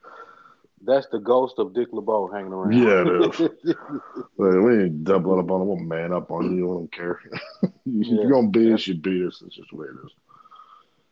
That's 0.85 1.07
the 1.11 1.19
ghost 1.19 1.55
of 1.59 1.75
Dick 1.75 1.89
LeBeau 1.93 2.29
hanging 2.29 2.53
around. 2.53 2.73
Yeah, 2.73 3.03
it 3.07 3.41
is. 3.65 3.75
Like, 4.39 4.61
we 4.63 4.85
ain't 4.85 5.03
doubling 5.05 5.41
up 5.41 5.51
on 5.51 5.63
him. 5.63 5.67
We'll 5.69 5.79
man 5.79 6.13
up 6.13 6.31
on 6.31 6.55
you. 6.57 6.71
I 6.71 6.75
don't 6.75 6.93
care. 6.93 7.21
if 7.63 7.73
you're 7.85 8.31
gonna 8.31 8.49
beat 8.49 8.73
us, 8.73 8.87
you 8.87 8.95
beat 8.95 9.27
us. 9.27 9.43
It's 9.45 9.57
just 9.57 9.71
the 9.71 9.77
way 9.79 9.87
it 9.87 9.97
is. 10.07 10.13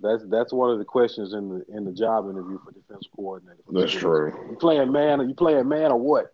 that's 0.01 0.22
that's 0.28 0.53
one 0.53 0.70
of 0.70 0.78
the 0.78 0.84
questions 0.84 1.32
in 1.32 1.49
the 1.49 1.64
in 1.76 1.84
the 1.86 1.92
job 1.92 2.28
interview 2.30 2.59
for 2.64 2.70
defense 2.72 3.09
coordinator. 3.16 3.62
That's 3.72 3.90
true. 3.92 4.32
You 4.51 4.57
playing 4.61 4.92
man? 4.92 5.20
Or 5.20 5.24
you 5.24 5.34
playing 5.34 5.66
man 5.66 5.90
or 5.90 5.99
what? 5.99 6.32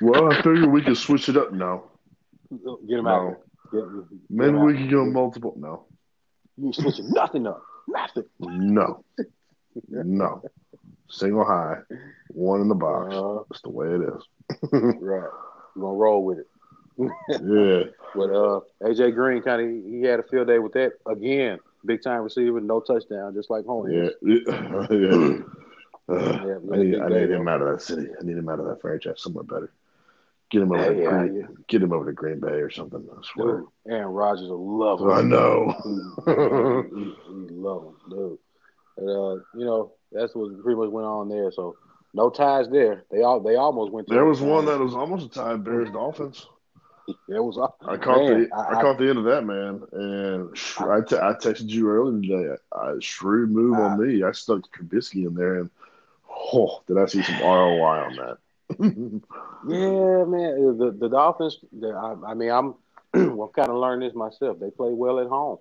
Well, 0.00 0.32
I 0.32 0.36
figure 0.42 0.68
we 0.68 0.82
could 0.82 0.96
switch 0.96 1.28
it 1.28 1.36
up 1.36 1.52
now. 1.52 1.84
Get 2.88 2.98
him 2.98 3.04
No. 3.04 3.10
out. 3.10 3.36
Get, 3.70 3.80
get 3.82 4.20
Maybe 4.30 4.48
him 4.56 4.64
we 4.64 4.72
out. 4.74 4.78
could 4.80 4.90
go 4.90 5.04
multiple. 5.04 5.54
No, 5.58 5.84
You 6.56 6.66
ain't 6.66 6.74
switching 6.74 7.10
nothing 7.10 7.46
up. 7.46 7.62
Nothing. 7.88 8.24
no, 8.38 9.04
no. 9.88 10.42
Single 11.08 11.44
high, 11.44 11.78
one 12.28 12.60
in 12.60 12.68
the 12.68 12.74
box. 12.74 13.14
Uh, 13.14 13.38
That's 13.50 13.62
the 13.62 13.70
way 13.70 13.86
it 13.88 14.00
is. 14.02 14.62
right. 14.72 15.28
We're 15.74 15.82
gonna 15.82 15.96
roll 15.96 16.24
with 16.24 16.38
it. 16.38 16.46
yeah, 16.98 17.90
But 18.14 18.30
uh, 18.30 18.60
AJ 18.82 19.14
Green 19.14 19.42
kind 19.42 19.62
of 19.62 19.90
he 19.92 20.02
had 20.02 20.20
a 20.20 20.22
field 20.24 20.48
day 20.48 20.58
with 20.58 20.72
that 20.74 20.92
again. 21.06 21.58
Big 21.84 22.02
time 22.02 22.20
receiver, 22.22 22.60
no 22.60 22.80
touchdown, 22.80 23.34
just 23.34 23.50
like 23.50 23.64
Honey. 23.66 23.96
yeah, 23.96 24.10
yeah. 24.22 24.86
yeah. 24.90 25.38
Uh, 26.08 26.46
Yeah, 26.46 26.58
I 26.72 26.76
need, 26.76 27.00
I 27.00 27.08
need 27.08 27.30
him 27.30 27.48
out 27.48 27.62
of 27.62 27.68
that 27.68 27.82
city. 27.82 28.08
I 28.20 28.24
need 28.24 28.36
him 28.36 28.48
out 28.48 28.60
of 28.60 28.66
that 28.66 28.80
franchise 28.80 29.22
somewhere 29.22 29.44
better. 29.44 29.72
Get 30.50 30.62
him 30.62 30.72
over 30.72 30.82
Yeah, 30.82 30.88
to 30.90 31.02
yeah, 31.02 31.08
Green, 31.10 31.34
yeah. 31.36 31.46
get 31.68 31.82
him 31.82 31.92
over 31.92 32.04
to 32.06 32.12
Green 32.12 32.40
Bay 32.40 32.48
or 32.48 32.70
something. 32.70 33.06
I 33.10 33.20
swear. 33.22 33.58
Dude, 33.58 33.68
Aaron 33.88 34.08
Rodgers 34.08 34.48
will 34.48 34.78
love 34.78 35.00
him. 35.00 35.10
I 35.12 35.22
know. 35.22 35.74
he, 36.90 36.98
he, 37.00 37.14
he 37.28 37.54
love 37.54 37.84
him, 37.84 37.94
dude. 38.10 38.38
And, 38.96 39.08
uh, 39.08 39.34
you 39.54 39.64
know, 39.64 39.92
that's 40.12 40.34
what 40.34 40.60
pretty 40.62 40.78
much 40.78 40.90
went 40.90 41.06
on 41.06 41.28
there. 41.28 41.52
So 41.52 41.76
no 42.14 42.30
ties 42.30 42.68
there. 42.68 43.04
They 43.12 43.22
all 43.22 43.40
they 43.40 43.54
almost 43.54 43.92
went. 43.92 44.08
There 44.08 44.24
was 44.24 44.40
one 44.40 44.64
that 44.66 44.80
was 44.80 44.94
almost 44.94 45.26
a 45.26 45.28
tie. 45.28 45.56
Bears 45.56 45.90
Dolphins. 45.90 46.46
It 47.28 47.42
was. 47.42 47.58
I 47.84 47.96
caught 47.96 48.18
Man, 48.28 48.42
the 48.42 48.54
I- 48.56 48.78
I, 48.78 48.82
caught 48.82 48.98
the 48.98 49.08
end 49.08 49.18
of 49.18 49.24
that 49.24 49.44
man, 49.44 49.82
and 49.92 50.50
I, 50.78 50.98
I 50.98 51.32
texted 51.34 51.68
you 51.68 51.88
earlier 51.90 52.20
today. 52.20 52.54
I, 52.72 52.94
shrewd 53.00 53.50
move 53.50 53.76
on 53.80 53.98
me. 54.06 54.22
I 54.22 54.30
stuck 54.30 54.60
Trubisky 54.70 55.26
in 55.26 55.34
there, 55.34 55.58
and 55.58 55.70
oh, 56.52 56.82
did 56.86 56.98
I 56.98 57.06
see 57.06 57.22
some 57.22 57.40
ROI 57.40 58.04
on 58.04 58.16
that? 58.16 58.38
Yeah, 58.78 60.24
man. 60.24 60.78
The 60.78 60.96
the 60.98 61.08
Dolphins. 61.08 61.58
The, 61.78 61.88
I, 61.88 62.30
I 62.30 62.34
mean, 62.34 62.50
I'm. 62.50 62.74
well, 63.14 63.48
I'm 63.48 63.52
kind 63.52 63.68
of 63.70 63.76
learned 63.76 64.02
this 64.02 64.14
myself. 64.14 64.58
They 64.60 64.70
play 64.70 64.92
well 64.92 65.18
at 65.20 65.26
home. 65.26 65.58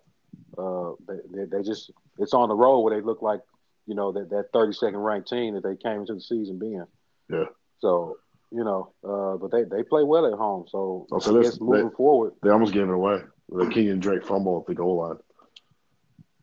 Uh, 0.57 0.91
they, 1.07 1.19
they 1.33 1.45
they 1.45 1.63
just 1.63 1.91
it's 2.17 2.33
on 2.33 2.49
the 2.49 2.55
road 2.55 2.81
where 2.81 2.95
they 2.95 3.01
look 3.05 3.21
like 3.21 3.41
you 3.87 3.95
know 3.95 4.11
that 4.11 4.29
that 4.29 4.53
32nd 4.53 5.03
ranked 5.03 5.29
team 5.29 5.55
that 5.55 5.63
they 5.63 5.75
came 5.75 6.01
into 6.01 6.13
the 6.13 6.21
season 6.21 6.59
being. 6.59 6.85
Yeah. 7.29 7.45
So 7.79 8.17
you 8.51 8.63
know, 8.63 8.91
uh, 9.03 9.37
but 9.37 9.51
they 9.51 9.63
they 9.63 9.83
play 9.83 10.03
well 10.03 10.25
at 10.31 10.37
home. 10.37 10.65
So 10.69 11.07
Oh, 11.11 11.19
so 11.19 11.39
I 11.39 11.43
guess 11.43 11.59
moving 11.59 11.89
they- 11.89 11.95
forward, 11.95 12.33
they 12.43 12.49
almost 12.49 12.73
gave 12.73 12.83
it 12.87 12.93
away 12.93 13.21
with 13.47 13.67
a 13.67 13.71
Kenyon 13.71 13.99
Drake 13.99 14.25
fumble 14.25 14.59
at 14.61 14.67
the 14.67 14.75
goal 14.75 14.97
line. 14.97 15.17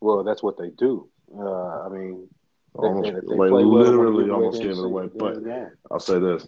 well, 0.00 0.24
that's 0.24 0.42
what 0.42 0.58
they 0.58 0.70
do. 0.70 1.08
Uh, 1.36 1.86
I 1.86 1.88
mean, 1.88 2.28
Almost, 2.78 3.12
they, 3.12 3.20
they 3.20 3.36
like, 3.36 3.50
play 3.50 3.64
well 3.64 3.82
literally 3.82 4.30
almost 4.30 4.62
gave 4.62 4.72
it 4.78 4.84
away. 4.84 5.08
But 5.14 5.44
game. 5.44 5.70
I'll 5.90 6.00
say 6.00 6.18
this: 6.18 6.46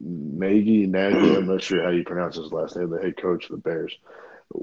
Nagy, 0.00 0.86
Nagy, 0.86 1.34
I'm 1.36 1.46
not 1.52 1.62
sure 1.62 1.82
how 1.82 1.90
you 1.90 2.04
pronounce 2.04 2.36
his 2.36 2.52
last 2.52 2.76
name. 2.76 2.90
The 2.90 3.00
head 3.00 3.16
coach 3.16 3.44
of 3.44 3.50
the 3.52 3.56
Bears. 3.58 3.96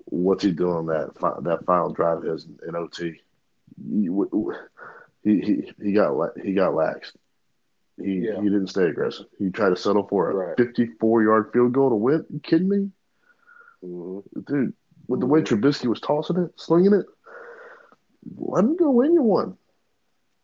What's 0.05 0.43
he 0.43 0.51
doing 0.51 0.85
that 0.87 1.17
fi- 1.19 1.39
that 1.41 1.65
final 1.65 1.91
drive 1.91 2.19
of 2.19 2.23
his 2.23 2.47
in 2.67 2.75
OT? 2.75 3.19
He 5.23 5.39
he 5.41 5.71
he 5.81 5.91
got 5.93 6.15
la- 6.15 6.33
he 6.41 6.53
got 6.53 6.73
laxed. 6.73 7.13
He 7.97 8.25
Yeah. 8.27 8.37
he 8.41 8.43
didn't 8.49 8.67
stay 8.67 8.85
aggressive. 8.85 9.25
He 9.37 9.49
tried 9.49 9.69
to 9.69 9.75
settle 9.75 10.07
for 10.07 10.29
a 10.29 10.35
Right. 10.35 10.57
54 10.57 11.23
yard 11.23 11.51
field 11.53 11.73
goal 11.73 11.89
to 11.89 11.95
win. 11.95 12.25
You 12.29 12.39
kidding 12.39 12.69
me, 12.69 12.91
Mhm. 13.83 14.23
dude? 14.45 14.73
With 15.07 15.19
the 15.19 15.25
way 15.25 15.41
Trubisky 15.41 15.87
was 15.87 15.99
tossing 15.99 16.37
it, 16.37 16.51
slinging 16.59 16.93
it, 16.93 17.05
let 18.37 18.63
him 18.63 18.77
go 18.77 18.91
win 18.91 19.13
you 19.13 19.23
one. 19.23 19.57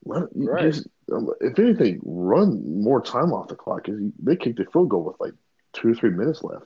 Right. 0.07 0.61
just- 0.61 0.87
um, 1.11 1.29
if 1.41 1.57
anything, 1.59 2.01
run 2.03 2.81
more 2.81 3.01
time 3.01 3.31
off 3.31 3.47
the 3.47 3.55
clock 3.55 3.85
because 3.85 4.01
they 4.19 4.35
kicked 4.35 4.59
a 4.59 4.65
field 4.65 4.89
goal 4.89 5.03
with 5.03 5.19
like 5.19 5.33
two 5.73 5.89
or 5.91 5.95
three 5.95 6.09
minutes 6.09 6.43
left. 6.43 6.65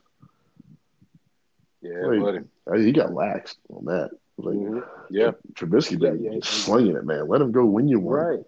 Yeah, 1.80 2.02
buddy. 2.20 2.38
Uh, 2.66 2.74
He 2.76 2.92
got 2.92 3.10
laxed 3.10 3.56
on 3.70 3.84
that. 3.86 4.10
Like, 4.38 4.56
Mhm. 4.56 4.84
Yeah, 5.10 5.32
Trubisky 5.54 6.00
Yeah, 6.00 6.10
been 6.10 6.22
yeah. 6.34 6.38
slinging 6.42 6.96
it, 6.96 7.04
man. 7.04 7.28
Let 7.28 7.40
him 7.40 7.52
go 7.52 7.64
when 7.66 7.86
you 7.88 8.00
want. 8.00 8.16
right, 8.26 8.44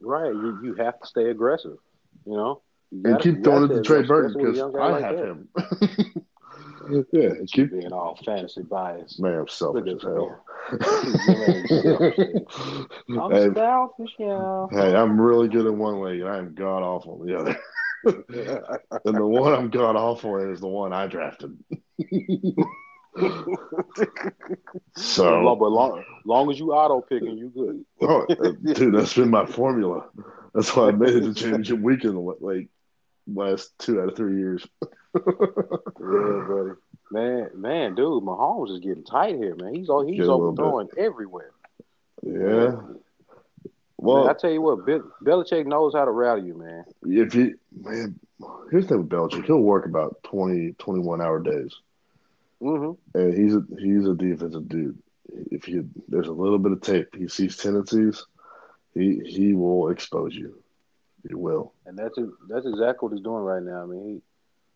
right. 0.00 0.32
You 0.34 0.58
you 0.62 0.74
have 0.74 0.98
to 1.00 1.06
stay 1.06 1.30
aggressive. 1.30 1.78
You 2.26 2.32
know, 2.36 2.62
you 2.90 3.02
And 3.04 3.14
gotta- 3.14 3.22
keep 3.22 3.44
throwing 3.44 3.64
it 3.64 3.68
gotta 3.68 3.82
Trey 3.82 4.02
Burton 4.06 4.30
especially 4.30 4.50
with 4.50 4.60
a 4.60 4.66
because 4.66 4.74
I 4.80 4.90
like 4.90 5.04
have 5.04 5.16
that. 5.16 5.26
him. 6.06 6.26
yeah, 7.12 7.30
and 7.30 7.50
keep 7.50 7.70
being 7.70 7.92
all 7.92 8.18
fantasy 8.24 8.62
biased. 8.62 9.20
man, 9.20 9.40
I'm 9.40 9.48
selfish 9.48 9.86
Look 9.86 9.96
as 9.96 10.04
at 10.04 10.10
hell. 10.10 10.44
I'm 13.08 13.32
hey, 13.32 13.48
selfish, 13.54 14.10
yeah. 14.18 14.66
hey, 14.70 14.94
I'm 14.94 15.18
really 15.20 15.48
good 15.48 15.66
in 15.66 15.78
one 15.78 16.00
leg, 16.00 16.20
and 16.20 16.28
I 16.28 16.38
am 16.38 16.54
god 16.54 16.82
awful 16.82 17.22
in 17.22 17.28
the 17.28 17.38
other. 17.38 17.56
and 19.04 19.16
the 19.16 19.26
one 19.26 19.52
I'm 19.52 19.70
god 19.70 19.96
awful 19.96 20.36
in 20.38 20.52
is 20.52 20.60
the 20.60 20.68
one 20.68 20.92
I 20.92 21.06
drafted. 21.06 21.56
so, 24.96 25.40
long, 25.40 25.58
but 25.58 25.70
long, 25.70 26.04
long 26.24 26.50
as 26.50 26.58
you 26.58 26.72
auto 26.72 27.00
picking, 27.00 27.36
you 27.36 27.52
good. 27.54 27.84
oh, 28.02 28.26
dude, 28.74 28.94
that's 28.94 29.14
been 29.14 29.30
my 29.30 29.46
formula. 29.46 30.08
That's 30.54 30.74
why 30.74 30.88
I 30.88 30.92
made 30.92 31.16
it 31.16 31.22
to 31.22 31.34
championship 31.34 31.80
weekend 31.80 32.18
like 32.40 32.68
last 33.34 33.72
two 33.78 34.00
out 34.00 34.08
of 34.10 34.16
three 34.16 34.36
years. 34.38 34.66
Yeah, 35.14 36.44
buddy. 36.48 36.70
Man, 37.10 37.50
man, 37.54 37.94
dude, 37.96 38.22
Mahomes 38.22 38.70
is 38.72 38.78
getting 38.80 39.02
tight 39.04 39.34
here, 39.34 39.56
man. 39.56 39.74
He's 39.74 39.88
all 39.88 40.06
he's 40.06 40.18
Get 40.20 40.28
overthrowing 40.28 40.88
everywhere. 40.96 41.50
Yeah. 42.22 42.72
Well, 42.76 43.00
Well, 43.96 44.28
I 44.28 44.34
tell 44.34 44.50
you 44.50 44.62
what, 44.62 44.86
Bill, 44.86 45.02
Belichick 45.22 45.66
knows 45.66 45.92
how 45.94 46.04
to 46.04 46.10
rally 46.12 46.42
you, 46.42 46.54
man. 46.54 46.84
if 47.02 47.34
you 47.34 47.58
man, 47.76 48.18
here's 48.70 48.84
the 48.84 48.90
thing 48.90 48.98
with 48.98 49.08
Belichick. 49.08 49.44
He'll 49.46 49.58
work 49.60 49.86
about 49.86 50.22
20, 50.24 50.72
21 50.78 51.20
hour 51.20 51.40
days, 51.40 51.74
Mm-hmm. 52.62 53.18
and 53.18 53.34
he's 53.34 53.54
a 53.56 53.64
he's 53.78 54.06
a 54.06 54.14
defensive 54.14 54.68
dude. 54.68 54.98
If 55.50 55.66
you 55.68 55.88
there's 56.08 56.28
a 56.28 56.32
little 56.32 56.58
bit 56.58 56.72
of 56.72 56.80
tape, 56.82 57.16
he 57.16 57.26
sees 57.26 57.56
tendencies, 57.56 58.24
he 58.94 59.20
he 59.26 59.54
will 59.54 59.88
expose 59.90 60.34
you. 60.36 60.59
He 61.28 61.34
will. 61.34 61.72
And 61.86 61.96
that's 61.98 62.18
that's 62.48 62.66
exactly 62.66 63.06
what 63.06 63.12
he's 63.12 63.22
doing 63.24 63.42
right 63.42 63.62
now. 63.62 63.82
I 63.82 63.86
mean, 63.86 64.04
he 64.08 64.22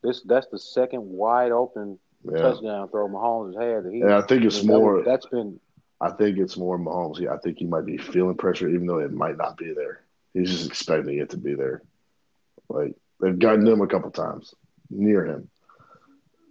this 0.03 0.23
that's 0.23 0.47
the 0.49 0.59
second 0.59 1.03
wide 1.03 1.53
open 1.53 1.99
Yeah. 2.25 2.39
touchdown 2.39 2.89
throw 2.89 3.09
Mahomes 3.09 3.55
has 3.55 3.85
had. 3.85 3.93
He, 3.93 4.01
And 4.03 4.13
I 4.13 4.23
think 4.23 4.43
I 4.43 4.47
it's 4.47 4.63
mean, 4.65 4.77
more. 4.79 4.95
was- 4.97 5.05
that's 5.05 5.27
been 5.27 5.59
I 6.01 6.11
think 6.11 6.39
it's 6.39 6.57
more 6.57 6.79
Mahomes. 6.79 7.19
Yeah, 7.19 7.33
I 7.33 7.39
think 7.39 7.59
he 7.59 7.65
might 7.67 7.87
be 7.87 7.97
feeling 7.97 8.37
pressure, 8.37 8.69
even 8.69 8.87
though 8.87 8.99
it 8.99 9.13
might 9.13 9.37
not 9.39 9.57
be 9.57 9.73
there. 9.73 10.01
He's 10.35 10.51
just 10.51 10.67
expecting 10.67 11.19
it 11.19 11.31
to 11.31 11.39
be 11.39 11.55
there. 11.55 11.83
Like 12.69 12.95
they've 13.21 13.39
gotten 13.39 13.67
him 13.67 13.81
a 13.81 13.87
couple 13.87 14.11
times 14.11 14.55
near 14.91 15.25
him, 15.25 15.49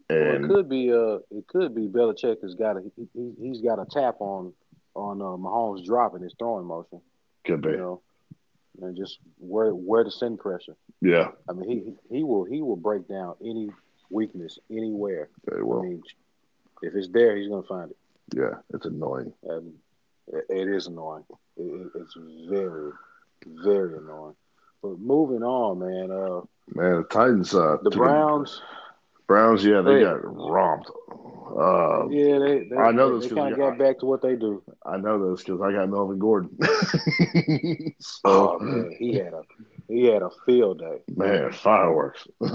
well, 0.09 0.19
it 0.35 0.47
could 0.47 0.69
be 0.69 0.91
uh 0.91 1.19
it 1.29 1.47
could 1.47 1.75
be 1.75 1.87
Belichick 1.87 2.41
has 2.41 2.55
got 2.55 2.77
a 2.77 2.83
he, 3.13 3.31
he's 3.39 3.61
got 3.61 3.79
a 3.79 3.85
tap 3.85 4.15
on 4.19 4.53
on 4.95 5.21
uh, 5.21 5.25
Mahomes 5.25 5.85
dropping 5.85 6.21
his 6.21 6.33
throwing 6.37 6.65
motion. 6.65 7.01
could 7.45 7.61
be. 7.61 7.69
You 7.69 7.77
know, 7.77 8.01
and 8.81 8.95
just 8.97 9.19
where 9.39 9.71
where 9.71 10.03
to 10.03 10.11
send 10.11 10.39
pressure. 10.39 10.75
Yeah, 11.01 11.29
I 11.49 11.53
mean, 11.53 11.69
he 12.09 12.17
he 12.17 12.23
will 12.23 12.43
he 12.45 12.61
will 12.61 12.75
break 12.77 13.07
down 13.07 13.35
any 13.43 13.69
weakness 14.09 14.59
anywhere. 14.71 15.29
I 15.51 15.55
mean, 15.61 16.03
if 16.81 16.93
it's 16.95 17.07
there, 17.09 17.35
he's 17.35 17.49
gonna 17.49 17.63
find 17.63 17.91
it. 17.91 17.97
Yeah, 18.35 18.55
it's 18.73 18.85
annoying. 18.85 19.33
And 19.43 19.73
it, 20.27 20.45
it 20.49 20.67
is 20.67 20.87
annoying. 20.87 21.23
It, 21.57 21.63
it, 21.63 21.91
it's 21.95 22.15
very 22.49 22.91
very 23.45 23.97
annoying. 23.97 24.35
But 24.81 24.99
moving 24.99 25.43
on, 25.43 25.79
man. 25.79 26.11
Uh, 26.11 26.41
Man, 26.75 26.97
the 26.97 27.03
Titans. 27.03 27.53
Uh, 27.53 27.77
the 27.83 27.89
Browns. 27.89 28.61
Browns. 29.27 29.65
Yeah, 29.65 29.81
they 29.81 29.95
Hey. 29.95 30.03
got 30.03 30.23
romped. 30.23 30.89
Uh, 31.47 32.07
Yeah, 32.09 32.39
they. 32.39 32.67
they 32.69 32.75
I 32.75 32.91
know 32.91 33.13
they, 33.13 33.19
this 33.21 33.29
They 33.29 33.35
kind 33.35 33.53
of 33.53 33.59
got 33.59 33.77
back 33.77 33.99
to 33.99 34.05
what 34.05 34.21
they 34.21 34.35
do. 34.35 34.63
I 34.85 34.97
know 34.97 35.19
those 35.19 35.43
because 35.43 35.61
I 35.61 35.71
got 35.71 35.89
Melvin 35.89 36.19
Gordon. 36.19 36.57
so, 37.99 38.21
Oh 38.25 38.59
man, 38.59 38.95
he 38.97 39.15
had 39.15 39.33
a 39.33 39.41
he 39.87 40.05
had 40.05 40.21
a 40.21 40.29
field 40.45 40.79
day. 40.79 40.99
man, 41.15 41.51
fireworks. 41.51 42.27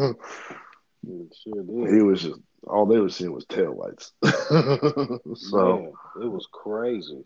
He 1.06 1.26
sure 1.44 1.62
did. 1.62 1.94
he 1.94 2.02
was 2.02 2.22
just 2.22 2.40
all 2.66 2.84
they 2.84 2.98
were 2.98 3.08
seeing 3.08 3.32
was 3.32 3.46
taillights. 3.46 4.10
so. 5.36 5.78
Man, 5.78 5.92
it 6.22 6.26
was 6.30 6.46
crazy. 6.52 7.24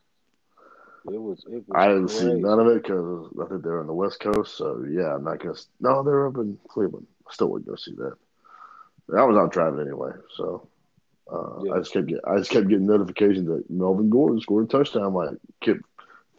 It 1.07 1.21
was. 1.21 1.43
It 1.51 1.65
was. 1.67 1.75
I 1.75 1.89
didn't 1.89 2.09
crazy. 2.09 2.27
see 2.27 2.35
none 2.35 2.61
of 2.61 2.67
it 2.69 2.83
because 2.83 3.29
I 3.43 3.47
think 3.49 3.63
they're 3.63 3.81
on 3.81 3.87
the 3.87 3.95
West 3.95 4.21
Coast. 4.21 4.57
So 4.57 4.85
yeah, 4.89 5.15
I'm 5.15 5.25
not 5.25 5.41
gonna. 5.41 5.57
No, 5.81 6.03
they're 6.03 6.29
up 6.29 6.37
in 6.37 6.59
Cleveland. 6.69 7.07
I 7.29 7.33
still 7.33 7.49
wouldn't 7.49 7.69
go 7.69 7.77
see 7.77 7.95
that. 7.97 8.15
I 9.17 9.25
was 9.25 9.37
out 9.37 9.53
driving 9.53 9.81
anyway, 9.81 10.13
so 10.37 10.69
uh, 11.31 11.63
Yeah. 11.63 11.73
I 11.75 11.79
just 11.79 11.93
kept 11.93 12.07
get, 12.07 12.21
I 12.27 12.39
just 12.39 12.51
kept 12.51 12.69
getting 12.69 12.87
notifications 12.87 13.49
that 13.49 13.69
Melvin 13.71 14.11
Gordon 14.11 14.41
scored 14.41 14.65
a 14.65 14.69
touchdown. 14.69 15.05
I'm 15.05 15.15
like, 15.15 15.39
kept 15.61 15.81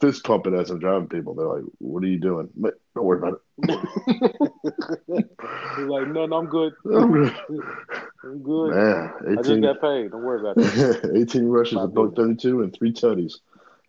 fist 0.02 0.24
pumping 0.24 0.54
as 0.54 0.70
I'm 0.70 0.80
driving 0.80 1.08
people. 1.08 1.34
They're 1.34 1.48
like, 1.48 1.64
"What 1.80 2.04
are 2.04 2.08
you 2.08 2.20
doing?" 2.20 2.50
But 2.56 2.76
don't 2.96 3.06
worry 3.06 3.20
about 3.20 3.42
He's 5.08 5.88
like, 5.88 6.08
no, 6.08 6.26
no, 6.26 6.38
I'm 6.38 6.48
good. 6.48 6.74
it. 6.86 7.34
I'm 8.24 8.44
good. 8.44 8.76
Man, 8.76 9.14
I 9.38 9.42
just 9.42 9.62
got 9.62 9.82
paid. 9.82 10.12
Don't 10.12 10.24
worry 10.24 10.42
about 10.42 10.58
it. 10.58 11.12
18 11.16 11.46
rushes, 11.46 11.78
a 11.78 11.88
buck 11.88 12.16
32, 12.16 12.62
and 12.62 12.74
three 12.74 12.92
tutties. 12.92 13.36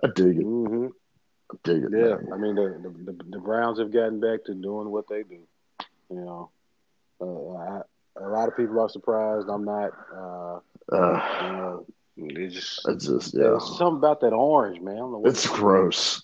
I 0.03 0.09
dig 0.15 0.39
it. 0.39 0.43
hmm 0.43 0.87
I 1.51 1.57
dig 1.65 1.85
it. 1.85 1.91
Yeah, 1.93 2.17
man. 2.17 2.33
I 2.33 2.37
mean 2.37 2.55
the, 2.55 2.81
the 2.83 3.13
the 3.13 3.25
the 3.31 3.39
Browns 3.39 3.79
have 3.79 3.93
gotten 3.93 4.21
back 4.21 4.45
to 4.45 4.55
doing 4.55 4.91
what 4.91 5.09
they 5.09 5.23
do. 5.23 5.41
You 6.11 6.17
know, 6.17 6.51
uh, 7.21 7.55
I, 7.57 7.81
a 8.25 8.29
lot 8.29 8.49
of 8.49 8.57
people 8.57 8.81
are 8.81 8.89
surprised. 8.89 9.49
I'm 9.49 9.65
not. 9.65 9.91
Uh, 10.15 10.61
Uh, 10.93 11.79
it's 12.17 12.55
just 12.55 12.89
it's 12.89 13.07
just 13.07 13.35
yeah. 13.35 13.59
something 13.59 13.97
about 13.99 14.21
that 14.21 14.33
orange, 14.33 14.81
man. 14.81 14.95
I 14.95 14.99
don't 14.99 15.13
know 15.13 15.19
what 15.19 15.31
It's 15.31 15.49
gross. 15.49 16.23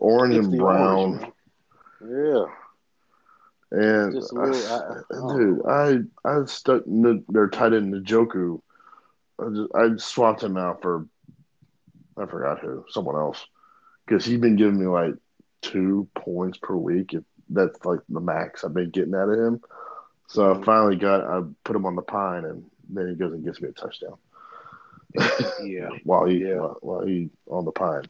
Orange 0.00 0.36
It's 0.36 0.46
and 0.46 0.58
brown. 0.58 0.96
orange, 0.96 1.32
yeah, 2.00 2.44
And 3.70 4.14
little- 4.14 4.66
I- 4.72 5.02
I- 5.14 5.36
dude, 5.36 5.66
I 5.66 5.98
I 6.24 6.44
stuck 6.46 6.82
n- 6.86 7.24
their 7.28 7.48
tight 7.48 7.74
end 7.74 7.92
Njoku. 7.94 8.60
I 9.38 9.48
just 9.50 9.74
I 9.74 9.96
swapped 9.96 10.42
him 10.42 10.56
out 10.56 10.80
for 10.82 11.06
I 12.16 12.26
forgot 12.26 12.60
who, 12.60 12.84
someone 12.88 13.16
else, 13.16 13.46
because 14.06 14.24
he's 14.24 14.40
been 14.40 14.56
giving 14.56 14.80
me 14.80 14.86
like 14.86 15.14
two 15.60 16.08
points 16.14 16.58
per 16.58 16.74
week. 16.74 17.14
If 17.14 17.24
that's 17.50 17.84
like 17.84 18.00
the 18.08 18.20
max 18.20 18.64
I've 18.64 18.74
been 18.74 18.90
getting 18.90 19.14
out 19.14 19.28
of 19.28 19.38
him. 19.38 19.60
So 20.28 20.52
I 20.52 20.56
Mhm. 20.56 20.64
finally 20.64 20.96
got 20.96 21.24
I 21.24 21.42
put 21.64 21.76
him 21.76 21.86
on 21.86 21.96
the 21.96 22.02
pine, 22.02 22.44
and 22.44 22.64
then 22.88 23.08
he 23.08 23.14
goes 23.14 23.32
and 23.32 23.44
gets 23.44 23.60
me 23.60 23.68
a 23.68 23.72
touchdown 23.72 24.16
yeah. 25.64 25.88
while 26.04 26.24
he 26.26 26.38
Yeah. 26.38 26.56
while, 26.56 26.78
while 26.80 27.06
he 27.06 27.30
on 27.48 27.64
the 27.64 27.72
pine. 27.72 28.04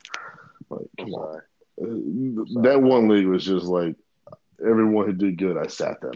Like, 0.71 0.87
come 0.99 1.15
on. 1.15 1.37
Uh, 1.81 2.63
That 2.63 2.83
one 2.83 3.09
league 3.09 3.27
was 3.27 3.45
just 3.45 3.67
like 3.67 3.97
everyone 4.65 5.07
who 5.07 5.13
did 5.13 5.39
good, 5.39 5.57
I 5.57 5.67
sat 5.67 6.01
them. 6.01 6.13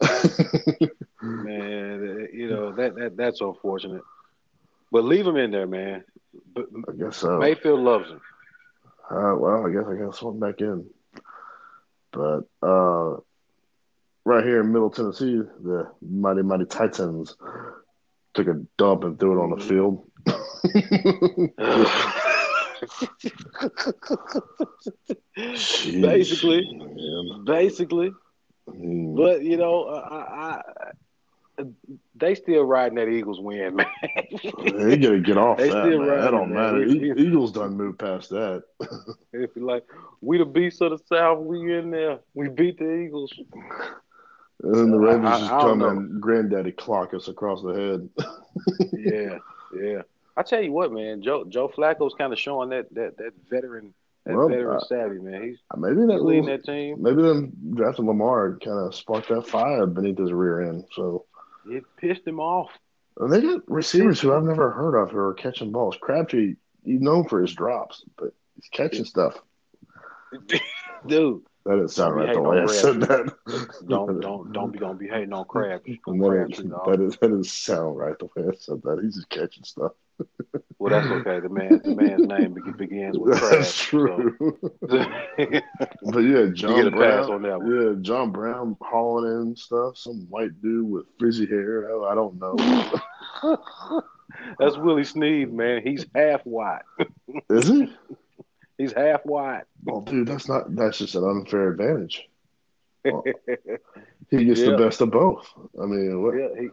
Man, 1.22 2.28
you 2.32 2.48
know 2.48 2.72
that 2.72 2.94
that 2.96 3.16
that's 3.16 3.40
unfortunate. 3.40 4.02
But 4.90 5.04
leave 5.04 5.26
him 5.26 5.36
in 5.36 5.50
there, 5.50 5.66
man. 5.66 6.04
But 6.54 6.66
I 6.88 6.92
guess 6.92 7.16
so. 7.18 7.38
Mayfield 7.38 7.80
loves 7.80 8.10
him. 8.10 8.20
Uh, 9.10 9.34
well, 9.36 9.66
I 9.66 9.70
guess 9.70 9.84
I 9.88 9.96
got 9.96 10.14
swim 10.14 10.38
back 10.40 10.60
in. 10.60 10.86
But 12.12 12.40
uh, 12.62 13.16
right 14.24 14.44
here 14.44 14.60
in 14.60 14.72
Middle 14.72 14.90
Tennessee, 14.90 15.36
the 15.62 15.90
mighty 16.00 16.42
mighty 16.42 16.64
Titans 16.66 17.36
took 18.34 18.48
a 18.48 18.62
dump 18.78 19.04
and 19.04 19.18
threw 19.18 19.38
it 19.38 19.42
on 19.42 19.50
the 19.50 19.64
field. 19.64 20.06
Basically. 26.00 26.66
man. 26.72 27.44
Basically, 27.44 28.12
Mm. 28.68 29.16
but 29.16 29.42
you 29.42 29.56
know, 29.56 29.88
I, 29.88 30.60
I, 31.58 31.64
they 32.14 32.36
still 32.36 32.62
riding 32.62 32.94
that 32.96 33.08
Eagles 33.08 33.40
win, 33.40 33.74
man. 33.80 33.86
They 34.78 34.96
gotta 34.96 35.18
get 35.18 35.36
off 35.36 35.58
They 35.58 35.68
that, 35.68 35.84
man. 35.84 36.06
That 36.06 36.30
don't 36.30 36.52
it, 36.52 36.54
matter. 36.54 36.82
E- 36.84 37.12
Eagles 37.16 37.50
done 37.50 37.76
moved 37.76 37.98
past 37.98 38.30
that. 38.30 38.62
If 39.32 39.50
you 39.56 39.66
like, 39.66 39.82
we 40.20 40.38
the 40.38 40.44
beasts 40.44 40.80
of 40.80 40.90
the 40.92 40.98
South. 41.06 41.40
We 41.40 41.76
in 41.76 41.90
there. 41.90 42.20
We 42.34 42.50
beat 42.50 42.78
the 42.78 42.88
Eagles. 42.88 43.32
And 44.62 44.74
then 44.74 44.90
the 44.90 44.98
Ravens 44.98 45.26
I- 45.26 45.34
I- 45.36 45.38
just 45.40 45.52
I 45.52 45.60
don't 45.62 45.80
come 45.80 45.82
and 45.98 46.20
granddaddy 46.20 46.72
clock 46.72 47.14
us 47.14 47.28
across 47.28 47.62
the 47.62 47.72
head. 47.74 48.08
yeah, 48.92 49.38
yeah. 49.76 50.02
I 50.36 50.42
tell 50.42 50.62
you 50.62 50.72
what, 50.72 50.92
man. 50.92 51.22
Joe 51.22 51.44
Joe 51.44 51.68
Flacco's 51.68 52.14
kind 52.14 52.32
of 52.32 52.38
showing 52.38 52.70
that 52.70 52.92
that 52.94 53.16
that 53.18 53.32
veteran 53.50 53.92
that 54.24 54.36
Well, 54.36 54.48
veteran 54.48 54.80
savvy, 54.88 55.18
man. 55.18 55.42
He's, 55.42 55.58
Maybe 55.76 55.96
he's 56.00 56.06
that 56.08 56.22
leading 56.22 56.44
little, 56.44 56.58
that 56.58 56.64
team. 56.64 57.02
maybe 57.02 57.22
them 57.22 57.52
drafting 57.74 58.06
Lamar 58.06 58.56
kind 58.64 58.78
of 58.86 58.94
sparked 58.94 59.28
that 59.30 59.46
fire 59.48 59.86
beneath 59.86 60.16
his 60.18 60.32
rear 60.32 60.60
end. 60.62 60.84
So 60.92 61.26
It 61.68 61.82
pissed 61.96 62.26
him 62.26 62.38
off. 62.38 62.70
and 63.18 63.32
they 63.32 63.40
got 63.40 63.68
receivers 63.68 64.20
who 64.20 64.32
I've 64.32 64.44
never 64.44 64.70
heard 64.70 64.94
of 64.96 65.10
who 65.10 65.18
are 65.18 65.34
catching 65.34 65.72
balls. 65.72 65.96
Crabtree, 66.00 66.54
he's 66.84 67.00
known 67.00 67.26
for 67.28 67.40
his 67.42 67.52
drops, 67.52 68.04
but 68.16 68.32
he's 68.54 68.68
catching 68.70 69.04
stuff. 69.04 69.38
Dude, 71.06 71.42
That 71.64 71.76
didn't 71.76 71.90
sound 71.90 72.16
right 72.16 72.32
the 72.32 72.42
way 72.42 72.60
I 72.60 72.66
said 72.66 73.00
that. 73.02 73.32
don't 73.86 74.20
don't 74.20 74.52
don't 74.52 74.72
be 74.72 74.78
gonna 74.78 74.94
be 74.94 75.08
hating 75.08 75.32
on 75.32 75.44
crabs. 75.44 75.84
And 76.06 76.20
that, 76.20 76.48
didn't, 76.50 77.20
that, 77.20 77.20
didn't, 77.20 77.46
sound 77.46 77.96
right 77.96 78.18
the 78.18 78.26
way 78.26 78.48
I 78.48 78.54
said 78.56 78.82
that. 78.82 79.00
He's 79.02 79.14
just 79.14 79.28
catching 79.28 79.62
stuff. 79.62 79.92
Well, 80.78 80.90
that's 80.90 81.06
okay. 81.06 81.38
The 81.38 81.48
man, 81.48 81.80
the 81.84 81.94
man's 81.94 82.26
name 82.26 82.56
begins 82.76 83.16
with 83.16 83.40
That's 83.40 83.80
true. 83.80 84.36
So. 84.88 85.06
But 86.12 86.20
yeah, 86.20 86.46
John 86.52 86.74
get 86.74 86.86
a 86.88 86.90
Brown. 86.90 87.20
pass 87.20 87.30
on 87.30 87.42
that 87.42 87.60
one. 87.60 87.70
Yeah, 87.70 87.92
John 88.00 88.32
Brown 88.32 88.76
hauling 88.80 89.42
in 89.42 89.56
stuff. 89.56 89.96
Some 89.96 90.26
white 90.28 90.60
dude 90.60 90.90
with 90.90 91.06
frizzy 91.18 91.46
hair. 91.46 91.88
I, 91.88 92.10
I 92.10 92.14
don't 92.16 92.38
know. 92.40 92.56
that's 94.58 94.76
Willie 94.76 95.04
Snead, 95.04 95.52
man. 95.52 95.82
He's 95.84 96.04
half 96.14 96.42
white. 96.42 96.82
Is 97.48 97.68
he? 97.68 97.92
He's 98.78 98.92
half 98.92 99.24
white. 99.24 99.64
Oh, 99.88 100.00
dude, 100.02 100.26
that's 100.28 100.48
not. 100.48 100.74
That's 100.74 100.98
just 100.98 101.14
an 101.14 101.24
unfair 101.24 101.68
advantage. 101.70 102.28
He 104.30 104.44
gets 104.46 104.60
Yeah. 104.60 104.70
the 104.70 104.76
best 104.78 105.00
of 105.02 105.10
both. 105.10 105.46
I 105.80 105.84
mean, 105.84 106.22
what? 106.22 106.34
Yeah, 106.34 106.48
he, 106.58 106.68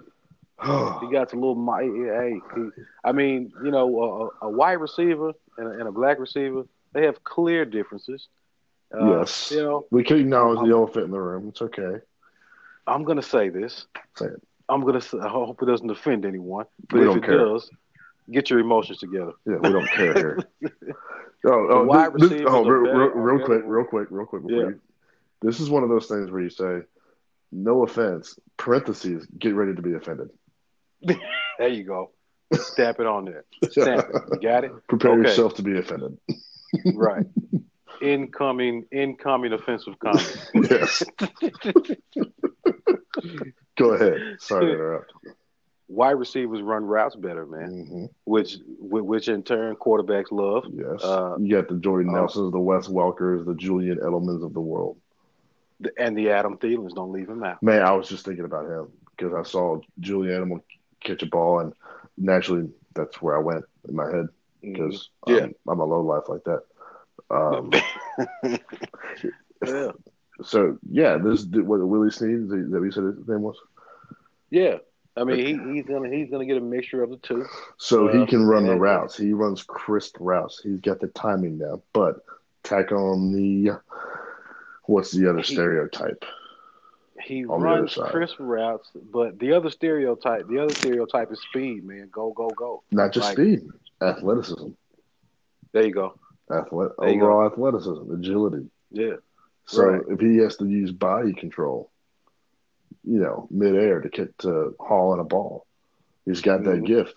he 1.05 1.11
got 1.11 1.29
some 1.29 1.41
little. 1.41 1.75
Hey, 1.77 2.39
he, 2.55 2.69
I 3.03 3.11
mean, 3.11 3.51
you 3.63 3.71
know, 3.71 4.31
a, 4.41 4.45
a 4.45 4.49
white 4.49 4.79
receiver 4.79 5.33
and 5.57 5.67
a, 5.67 5.71
and 5.71 5.81
a 5.87 5.91
black 5.91 6.19
receiver, 6.19 6.63
they 6.93 7.03
have 7.03 7.21
clear 7.25 7.65
differences. 7.65 8.29
Uh, 8.93 9.19
yes, 9.19 9.51
You 9.51 9.61
know, 9.61 9.85
we 9.91 10.03
can 10.05 10.19
acknowledge 10.19 10.59
I'm- 10.59 10.69
the 10.69 10.73
elephant 10.73 11.05
in 11.05 11.11
the 11.11 11.19
room. 11.19 11.49
It's 11.49 11.61
okay. 11.61 11.97
I'm 12.87 13.03
gonna 13.03 13.21
say 13.21 13.49
this. 13.49 13.87
Say 14.15 14.27
it. 14.27 14.41
I'm 14.69 14.85
gonna. 14.85 15.01
Say, 15.01 15.19
I 15.19 15.27
hope 15.27 15.61
it 15.61 15.65
doesn't 15.65 15.89
offend 15.89 16.25
anyone, 16.25 16.65
but 16.89 16.99
We 16.99 17.01
if 17.01 17.07
don't 17.07 17.17
it 17.17 17.23
care. 17.25 17.37
does, 17.39 17.69
get 18.31 18.49
your 18.49 18.59
emotions 18.59 18.99
together. 18.99 19.33
Yeah, 19.45 19.57
we 19.57 19.71
don't 19.73 19.89
care 19.89 20.13
here. 20.13 20.39
Oh, 21.45 21.87
oh, 21.89 22.11
this- 22.17 22.29
this- 22.29 22.41
oh, 22.45 22.65
real, 22.65 22.93
real, 22.93 23.09
real 23.11 23.45
quick, 23.45 23.61
real 23.65 23.85
quick, 23.85 24.07
real 24.11 24.25
quick. 24.25 24.41
Before 24.45 24.61
Yeah. 24.63 24.67
you, 24.69 24.79
this 25.41 25.59
is 25.59 25.69
one 25.69 25.83
of 25.83 25.89
those 25.89 26.07
things 26.07 26.29
where 26.29 26.41
you 26.41 26.49
say, 26.49 26.81
"No 27.51 27.83
offense," 27.83 28.37
parentheses, 28.57 29.25
get 29.37 29.55
ready 29.55 29.73
to 29.75 29.81
be 29.81 29.93
offended. 29.93 30.29
There 31.59 31.67
you 31.67 31.83
go. 31.83 32.11
Stamp 32.53 32.99
it 33.01 33.05
on 33.05 33.25
there. 33.25 33.43
Stamp 33.69 34.05
it. 34.13 34.21
You 34.33 34.39
got 34.49 34.63
it? 34.63 34.71
Prepare 34.87 35.11
Okay. 35.11 35.21
yourself 35.29 35.55
to 35.55 35.61
be 35.61 35.77
offended. 35.77 36.17
Right. 36.95 37.25
Incoming, 38.01 38.85
incoming 38.91 39.51
offensive 39.53 39.97
comment. 39.99 40.49
yes. 40.53 41.03
Go 43.77 43.89
ahead. 43.93 44.37
Sorry 44.39 44.67
to 44.67 44.71
interrupt. 44.73 45.11
Wide 45.91 46.11
receivers 46.11 46.61
run 46.61 46.85
routes 46.85 47.15
better, 47.15 47.45
man. 47.47 47.85
hmm 47.89 48.05
Which, 48.25 48.57
whi- 48.79 49.01
which 49.01 49.27
in 49.27 49.41
turn 49.43 49.75
quarterbacks 49.75 50.31
love. 50.31 50.65
Yes. 50.71 51.03
Uh, 51.03 51.35
you 51.39 51.55
got 51.55 51.67
the 51.67 51.75
Jordan 51.79 52.09
uh, 52.09 52.19
Nelsons, 52.19 52.51
the 52.51 52.59
Wes 52.59 52.87
Welkers, 52.87 53.43
the 53.45 53.55
Julian 53.55 53.97
Edelmans 53.97 54.45
of 54.45 54.53
the 54.53 54.61
world. 54.61 54.97
The- 55.79 55.91
And 55.97 56.15
the 56.15 56.29
Adam 56.29 56.57
Thielens 56.57 56.93
don't 56.93 57.11
leave 57.11 57.27
him 57.27 57.43
out. 57.43 57.61
Man, 57.63 57.81
I 57.81 57.91
was 57.93 58.07
just 58.07 58.23
thinking 58.23 58.45
about 58.45 58.65
him 58.67 58.87
because 59.17 59.33
I 59.33 59.41
saw 59.49 59.79
Julian 59.99 60.43
Edelman 60.43 60.61
catch 61.03 61.23
a 61.23 61.25
ball, 61.25 61.59
and 61.59 61.73
naturally, 62.17 62.69
that's 62.93 63.19
where 63.21 63.35
I 63.35 63.41
went 63.41 63.65
in 63.87 63.95
my 63.95 64.09
head 64.11 64.27
because 64.61 65.09
Yeah. 65.25 65.37
I'm, 65.45 65.55
I'm 65.67 65.79
a 65.79 65.85
low 65.85 66.01
life 66.01 66.29
like 66.29 66.43
that. 66.43 66.61
Um, 67.31 67.71
yeah. 69.65 69.91
so 70.43 70.77
yeah, 70.89 71.17
this 71.17 71.45
what 71.45 71.79
Willie 71.87 72.11
Snead 72.11 72.49
that 72.49 72.79
we 72.79 72.91
said 72.91 73.03
his 73.05 73.27
name 73.27 73.41
was. 73.41 73.57
Yeah. 74.49 74.77
I 75.19 75.23
mean, 75.23 75.37
he, 75.37 75.73
he's 75.75 75.85
gonna 75.85 76.09
he's 76.09 76.29
gonna 76.29 76.45
get 76.45 76.57
a 76.57 76.61
mixture 76.61 77.03
of 77.03 77.09
the 77.09 77.17
two. 77.17 77.45
So 77.77 78.07
Uh, 78.07 78.19
he 78.19 78.25
can 78.25 78.45
run 78.45 78.65
the 78.65 78.75
routes. 78.75 79.17
He 79.17 79.33
runs 79.33 79.63
crisp 79.63 80.17
routes. 80.19 80.61
He's 80.63 80.79
got 80.79 80.99
the 80.99 81.07
timing 81.09 81.57
down. 81.57 81.81
But 81.93 82.23
tack 82.63 82.91
on 82.91 83.31
the 83.33 83.79
what's 84.85 85.11
the 85.11 85.29
other 85.29 85.39
He- 85.41 85.53
stereotype? 85.53 86.23
He 87.21 87.43
On 87.45 87.47
the 87.47 87.53
other 87.67 87.81
runs 87.81 87.95
crisp 88.11 88.35
routes, 88.39 88.89
but 89.11 89.37
the 89.39 89.51
other 89.51 89.69
stereotype, 89.69 90.47
the 90.47 90.57
other 90.59 90.73
stereotype 90.73 91.31
is 91.33 91.41
speed, 91.49 91.83
man. 91.83 92.07
Go, 92.11 92.31
go, 92.31 92.49
go. 92.49 92.83
Not 92.91 93.11
just 93.11 93.27
Like- 93.27 93.35
speed, 93.37 93.67
athleticism, 94.01 94.69
There 95.73 95.85
you 95.85 95.91
go. 95.93 96.17
Athlet- 96.49 96.95
There 96.97 97.09
overall 97.09 97.45
athleticism, 97.45 98.11
agility. 98.13 98.69
Yeah. 98.91 99.17
So 99.65 99.83
Right. 99.85 100.01
if 100.07 100.19
he 100.19 100.37
has 100.37 100.55
to 100.57 100.65
use 100.65 100.91
body 100.91 101.33
control, 101.33 101.91
you 103.09 103.19
know, 103.19 103.47
midair 103.51 104.01
to 104.01 104.09
get 104.09 104.37
to 104.39 104.75
haul 104.79 105.13
in 105.13 105.19
a 105.19 105.25
ball, 105.25 105.65
he's 106.25 106.41
got 106.41 106.63
that 106.65 106.81
Mhm. 106.81 106.85
gift. 106.85 107.15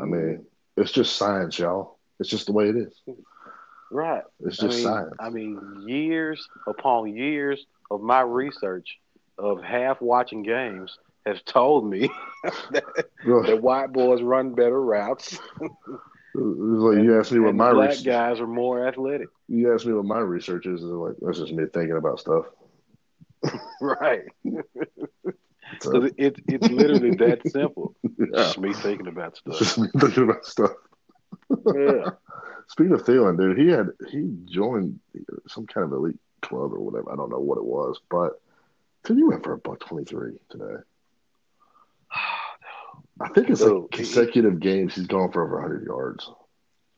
I 0.00 0.04
mean, 0.04 0.46
it's 0.76 0.92
just 0.92 1.16
science, 1.16 1.58
y'all. 1.58 1.98
It's 2.20 2.30
just 2.30 2.46
the 2.46 2.52
way 2.52 2.68
it 2.68 2.76
is. 2.76 3.02
Right. 3.90 4.22
It's 4.40 4.58
I 4.60 4.66
just 4.66 4.76
mean, 4.76 4.82
science. 4.82 5.14
I 5.18 5.30
mean, 5.30 5.82
years 5.86 6.48
upon 6.66 7.14
years 7.14 7.66
of 7.90 8.00
my 8.02 8.20
research 8.20 8.98
of 9.38 9.62
half 9.62 10.00
watching 10.00 10.42
games 10.42 10.98
has 11.26 11.42
told 11.42 11.86
me 11.88 12.10
that, 12.70 12.84
that 13.44 13.62
white 13.62 13.92
boys 13.92 14.22
run 14.22 14.54
better 14.54 14.80
routes. 14.80 15.38
Like 16.34 16.98
you 16.98 17.18
asked 17.18 17.32
me 17.32 17.40
what 17.40 17.54
my 17.54 17.72
black 17.72 17.90
research. 17.90 18.04
guys 18.04 18.40
are 18.40 18.46
more 18.46 18.86
athletic. 18.86 19.28
You 19.48 19.74
asked 19.74 19.86
me 19.86 19.92
what 19.94 20.04
my 20.04 20.20
research 20.20 20.66
is, 20.66 20.82
and 20.82 21.00
like 21.00 21.14
that's 21.20 21.38
just 21.38 21.52
me 21.52 21.64
thinking 21.72 21.96
about 21.96 22.20
stuff. 22.20 22.46
Right. 23.80 24.24
So, 25.82 25.90
So 25.92 26.08
it, 26.16 26.40
it's 26.48 26.66
literally 26.70 27.10
that 27.16 27.46
simple. 27.50 27.94
yeah, 28.02 28.26
Just 28.34 28.58
me 28.58 28.72
thinking 28.72 29.06
about 29.06 29.36
stuff. 29.36 29.58
just 29.58 29.78
me 29.78 29.88
thinking 29.98 30.22
about 30.24 30.46
stuff. 30.46 30.70
Yeah. 31.74 32.10
Speaking 32.68 32.94
of 32.94 33.02
Thielen, 33.04 33.36
dude, 33.38 33.58
he 33.58 33.68
had 33.68 33.88
he 34.10 34.34
joined 34.46 34.98
some 35.46 35.66
kind 35.66 35.84
of 35.84 35.92
elite 35.92 36.18
club 36.40 36.72
or 36.72 36.80
whatever. 36.80 37.12
I 37.12 37.16
don't 37.16 37.28
know 37.30 37.38
what 37.38 37.58
it 37.58 37.64
was, 37.64 38.00
but 38.10 38.40
dude, 39.04 39.18
he 39.18 39.24
went 39.24 39.44
for 39.44 39.52
a 39.52 39.58
buck 39.58 39.80
twenty 39.80 40.06
three 40.06 40.38
today. 40.48 40.76
I 43.20 43.28
think 43.34 43.50
it's 43.50 43.60
Dude, 43.60 43.82
like 43.82 43.90
consecutive 43.90 44.60
games 44.60 44.94
he's 44.94 45.06
gone 45.06 45.32
for 45.32 45.44
over 45.44 45.60
hundred 45.60 45.84
yards. 45.84 46.30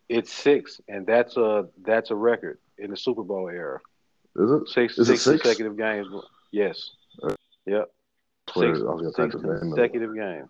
It's 0.09 0.33
six, 0.33 0.81
and 0.89 1.07
that's 1.07 1.37
a 1.37 1.67
that's 1.83 2.11
a 2.11 2.15
record 2.15 2.59
in 2.79 2.91
the 2.91 2.97
Super 2.97 3.23
Bowl 3.25 3.49
era. 3.49 3.81
Is 4.37 4.51
it? 4.51 4.69
Six, 4.69 4.99
Is 4.99 5.09
it 5.09 5.13
six 5.19 5.23
six? 5.25 5.43
consecutive 5.43 5.77
games. 5.77 6.07
Yes. 6.53 6.91
Yep. 7.67 7.91
Twitter, 8.47 8.75
Six, 8.75 8.87
I 8.87 8.93
was 8.93 9.01
gonna 9.03 9.13
six 9.13 9.17
type 9.17 9.33
his 9.33 9.43
name 9.43 9.53
in. 9.53 9.59
consecutive 9.61 10.15
games. 10.15 10.49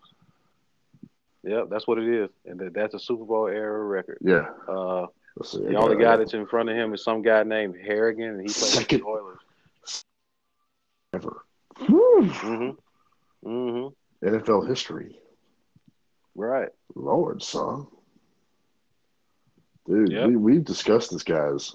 Yep, 1.42 1.68
that's 1.70 1.86
what 1.86 1.98
it 1.98 2.06
is, 2.08 2.28
and 2.44 2.58
that, 2.60 2.74
that's 2.74 2.94
a 2.94 2.98
Super 2.98 3.24
Bowl 3.24 3.46
era 3.46 3.82
record. 3.84 4.18
Yeah. 4.20 4.46
Uh, 4.68 5.06
the 5.36 5.74
only 5.76 5.96
guy 6.02 6.16
that's 6.16 6.34
in 6.34 6.46
front 6.46 6.68
of 6.68 6.76
him 6.76 6.92
is 6.92 7.02
some 7.02 7.22
guy 7.22 7.42
named 7.44 7.76
Harrigan, 7.82 8.30
and 8.30 8.40
he 8.40 8.46
plays 8.46 8.58
for 8.74 8.80
Second. 8.80 9.00
the 9.00 9.06
Oilers. 9.06 10.04
ever. 11.14 11.42
Mm-hmm. 11.78 12.70
Mm-hmm. 13.48 14.26
NFL 14.28 14.68
history. 14.68 15.18
Right. 16.34 16.68
Lord, 16.94 17.42
son. 17.42 17.86
Dude, 19.86 20.12
Yep. 20.12 20.28
we, 20.28 20.36
we've 20.36 20.64
discussed 20.64 21.10
this 21.10 21.22
guy's. 21.22 21.74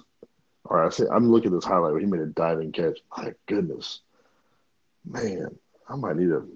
All 0.66 0.78
right, 0.78 0.88
I 0.88 0.90
say 0.90 1.06
I'm 1.12 1.32
looking 1.32 1.54
at 1.54 1.58
this 1.58 1.66
highlight 1.66 1.92
where 1.92 2.00
he 2.02 2.08
made 2.08 2.22
a 2.22 2.28
diving 2.28 2.72
catch. 2.72 3.00
My 3.16 3.34
goodness. 3.46 4.02
Man, 5.06 5.48
I 5.88 5.96
might 5.96 6.16
need 6.16 6.30
to 6.30 6.48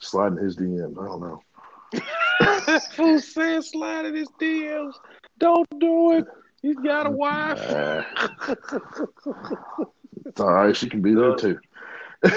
slide 0.00 0.32
in 0.32 0.38
his 0.38 0.56
DMs. 0.56 0.96
I 1.02 1.06
don't 1.06 1.20
know. 1.20 1.42
Fool 2.94 3.20
said 3.20 3.64
slide 3.64 4.06
in 4.06 4.14
his 4.14 4.28
DMs. 4.40 4.94
Don't 5.38 5.68
do 5.80 6.12
it. 6.12 6.26
He's 6.62 6.76
got 6.76 7.06
a 7.06 7.10
wife. 7.10 7.58
It's 10.24 10.40
all 10.40 10.52
right. 10.52 10.76
She 10.76 10.88
can 10.88 11.02
be 11.02 11.14
there 11.14 11.34
too. 11.34 11.58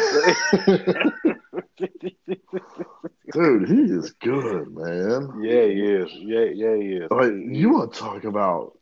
Dude, 3.32 3.70
he 3.70 3.82
is 3.84 4.12
good, 4.14 4.76
man. 4.76 5.44
yeah, 5.44 5.62
he 5.62 5.82
is. 5.82 6.10
Yeah, 6.14 6.46
yeah, 6.46 6.76
he 6.76 6.94
is. 6.94 7.12
Like, 7.12 7.32
you 7.32 7.70
want 7.72 7.94
to 7.94 8.00
talk 8.00 8.24
about 8.24 8.78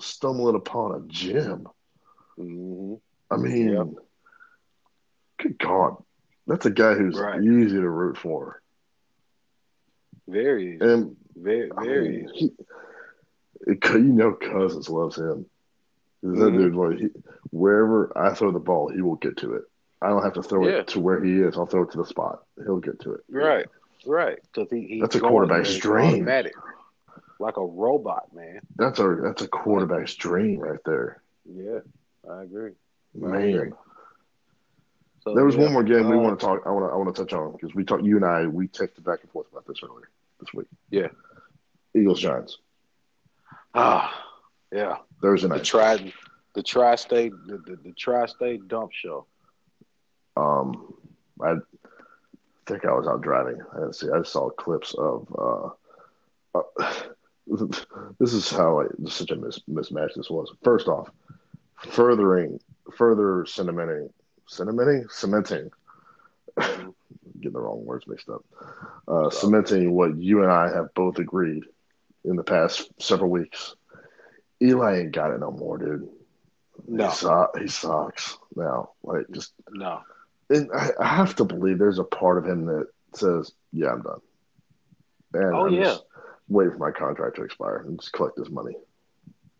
stumbling 0.00 0.56
upon 0.56 0.94
a 0.96 1.00
gem? 1.06 1.66
hmm 2.36 2.94
I 3.30 3.36
mean, 3.36 3.68
Yep. 3.70 3.86
good 5.38 5.58
God, 5.58 6.02
that's 6.46 6.66
a 6.66 6.70
guy 6.70 6.94
who's 6.94 7.18
Right. 7.18 7.40
easy 7.42 7.76
to 7.76 7.88
root 7.88 8.16
for, 8.18 8.60
Very 10.28 10.78
and 10.80 11.16
Very, 11.36 11.70
I 11.72 11.84
very 11.84 12.08
mean, 12.08 12.28
he, 12.34 12.52
it- 13.66 13.84
you 13.94 13.98
know, 14.00 14.32
Cousins 14.34 14.88
loves 14.90 15.16
him. 15.16 15.46
That 16.22 16.28
Mhm. 16.36 16.56
dude, 16.56 16.74
like, 16.74 16.98
he, 16.98 17.08
wherever 17.50 18.12
I 18.16 18.34
throw 18.34 18.50
the 18.52 18.58
ball, 18.58 18.88
he 18.88 19.00
will 19.00 19.16
get 19.16 19.38
to 19.38 19.54
it. 19.54 19.64
I 20.02 20.08
don't 20.08 20.22
have 20.22 20.34
to 20.34 20.42
throw 20.42 20.66
Yeah. 20.66 20.78
it 20.80 20.88
to 20.88 21.00
where 21.00 21.22
he 21.22 21.40
is. 21.40 21.56
I'll 21.56 21.66
throw 21.66 21.82
it 21.84 21.92
to 21.92 21.98
the 21.98 22.04
spot. 22.04 22.44
He'll 22.56 22.78
get 22.80 23.00
to 23.00 23.14
it. 23.14 23.24
Right, 23.30 23.66
right. 24.06 24.38
So 24.54 24.66
he, 24.70 24.86
he's 24.86 25.00
That's 25.02 25.16
a 25.16 25.20
quarterback's 25.20 25.76
dream. 25.78 26.14
automatic. 26.22 26.54
Like 27.40 27.56
a 27.56 27.64
robot, 27.64 28.32
man. 28.34 28.60
That's 28.76 28.98
a 29.00 29.16
that's 29.22 29.42
a 29.42 29.48
quarterback's 29.48 30.14
dream 30.14 30.60
right 30.60 30.78
there, 30.84 31.22
Yeah, 31.44 31.80
I 32.30 32.42
agree. 32.42 32.72
man. 33.14 33.72
So, 35.24 35.34
There 35.34 35.44
was 35.44 35.54
yeah, 35.56 35.62
one 35.64 35.72
more 35.72 35.82
game 35.82 36.08
we 36.08 36.16
uh, 36.16 36.20
want 36.20 36.38
to 36.38 36.46
talk. 36.46 36.62
I 36.66 36.70
want 36.70 36.84
to 36.88 36.92
I 36.92 36.96
want 36.96 37.14
to 37.14 37.22
touch 37.24 37.32
on 37.32 37.52
because 37.52 37.74
we 37.74 37.84
talked. 37.84 38.04
You 38.04 38.16
and 38.16 38.24
I 38.24 38.46
we 38.46 38.68
texted 38.68 39.04
back 39.04 39.20
and 39.22 39.30
forth 39.30 39.46
about 39.50 39.66
this 39.66 39.78
earlier 39.82 40.10
this 40.38 40.52
week. 40.54 40.66
Yeah. 40.90 41.08
Eagles 41.94 42.20
Giants 42.20 42.58
Ah, 43.74 44.24
yeah. 44.72 44.98
Thursday 45.22 45.48
The 45.48 45.56
night. 45.56 45.64
tri, 45.64 46.12
the 46.54 46.62
tri-state, 46.62 47.32
the, 47.46 47.58
the, 47.58 47.76
the 47.84 47.92
tri-state 47.92 48.68
dump 48.68 48.92
show. 48.92 49.26
Um, 50.36 50.94
I 51.42 51.54
think 52.66 52.84
I 52.84 52.92
was 52.92 53.06
out 53.08 53.22
driving. 53.22 53.60
I 53.72 53.76
didn't 53.80 53.94
see. 53.94 54.08
I 54.14 54.18
just 54.18 54.32
saw 54.32 54.50
clips 54.50 54.94
of 54.98 55.26
uh, 56.54 56.58
uh, 56.58 56.92
this 58.18 58.32
is 58.32 58.50
how 58.50 58.82
like, 58.82 58.88
such 59.08 59.30
a 59.30 59.36
mis- 59.36 59.62
mismatch 59.70 60.14
this 60.14 60.30
was. 60.30 60.52
First 60.62 60.88
off, 60.88 61.10
furthering, 61.76 62.60
further 62.96 63.46
cementing, 63.46 64.10
cementing, 64.46 65.06
cementing. 65.10 65.70
Getting 66.58 67.52
the 67.52 67.60
wrong 67.60 67.84
words 67.84 68.06
mixed 68.06 68.28
up. 68.28 68.44
Uh, 69.08 69.30
cementing 69.30 69.92
what 69.92 70.16
you 70.18 70.42
and 70.42 70.52
I 70.52 70.68
have 70.74 70.92
both 70.94 71.18
agreed 71.18 71.64
in 72.24 72.36
the 72.36 72.42
past 72.42 72.90
several 72.98 73.30
weeks. 73.30 73.74
Eli 74.62 75.00
ain't 75.00 75.12
got 75.12 75.30
it 75.30 75.40
no 75.40 75.50
more, 75.50 75.78
dude. 75.78 76.08
No, 76.86 77.08
he, 77.08 77.14
su- 77.14 77.48
he 77.58 77.68
sucks 77.68 78.36
now. 78.56 78.90
Like 79.02 79.26
just 79.30 79.52
no. 79.70 80.00
And 80.50 80.70
I, 80.74 80.90
I, 80.98 81.06
have 81.06 81.36
to 81.36 81.44
believe 81.44 81.78
there's 81.78 81.98
a 81.98 82.04
part 82.04 82.38
of 82.38 82.44
him 82.44 82.66
that 82.66 82.88
says, 83.14 83.52
"Yeah, 83.72 83.92
I'm 83.92 84.02
done." 84.02 84.20
And 85.34 85.54
oh 85.54 85.66
I'm 85.66 85.74
yeah. 85.74 85.82
Just 85.84 86.04
waiting 86.50 86.72
for 86.72 86.78
my 86.78 86.90
contract 86.90 87.36
to 87.36 87.42
expire 87.42 87.84
and 87.86 87.98
just 87.98 88.12
collect 88.12 88.36
this 88.36 88.50
money. 88.50 88.74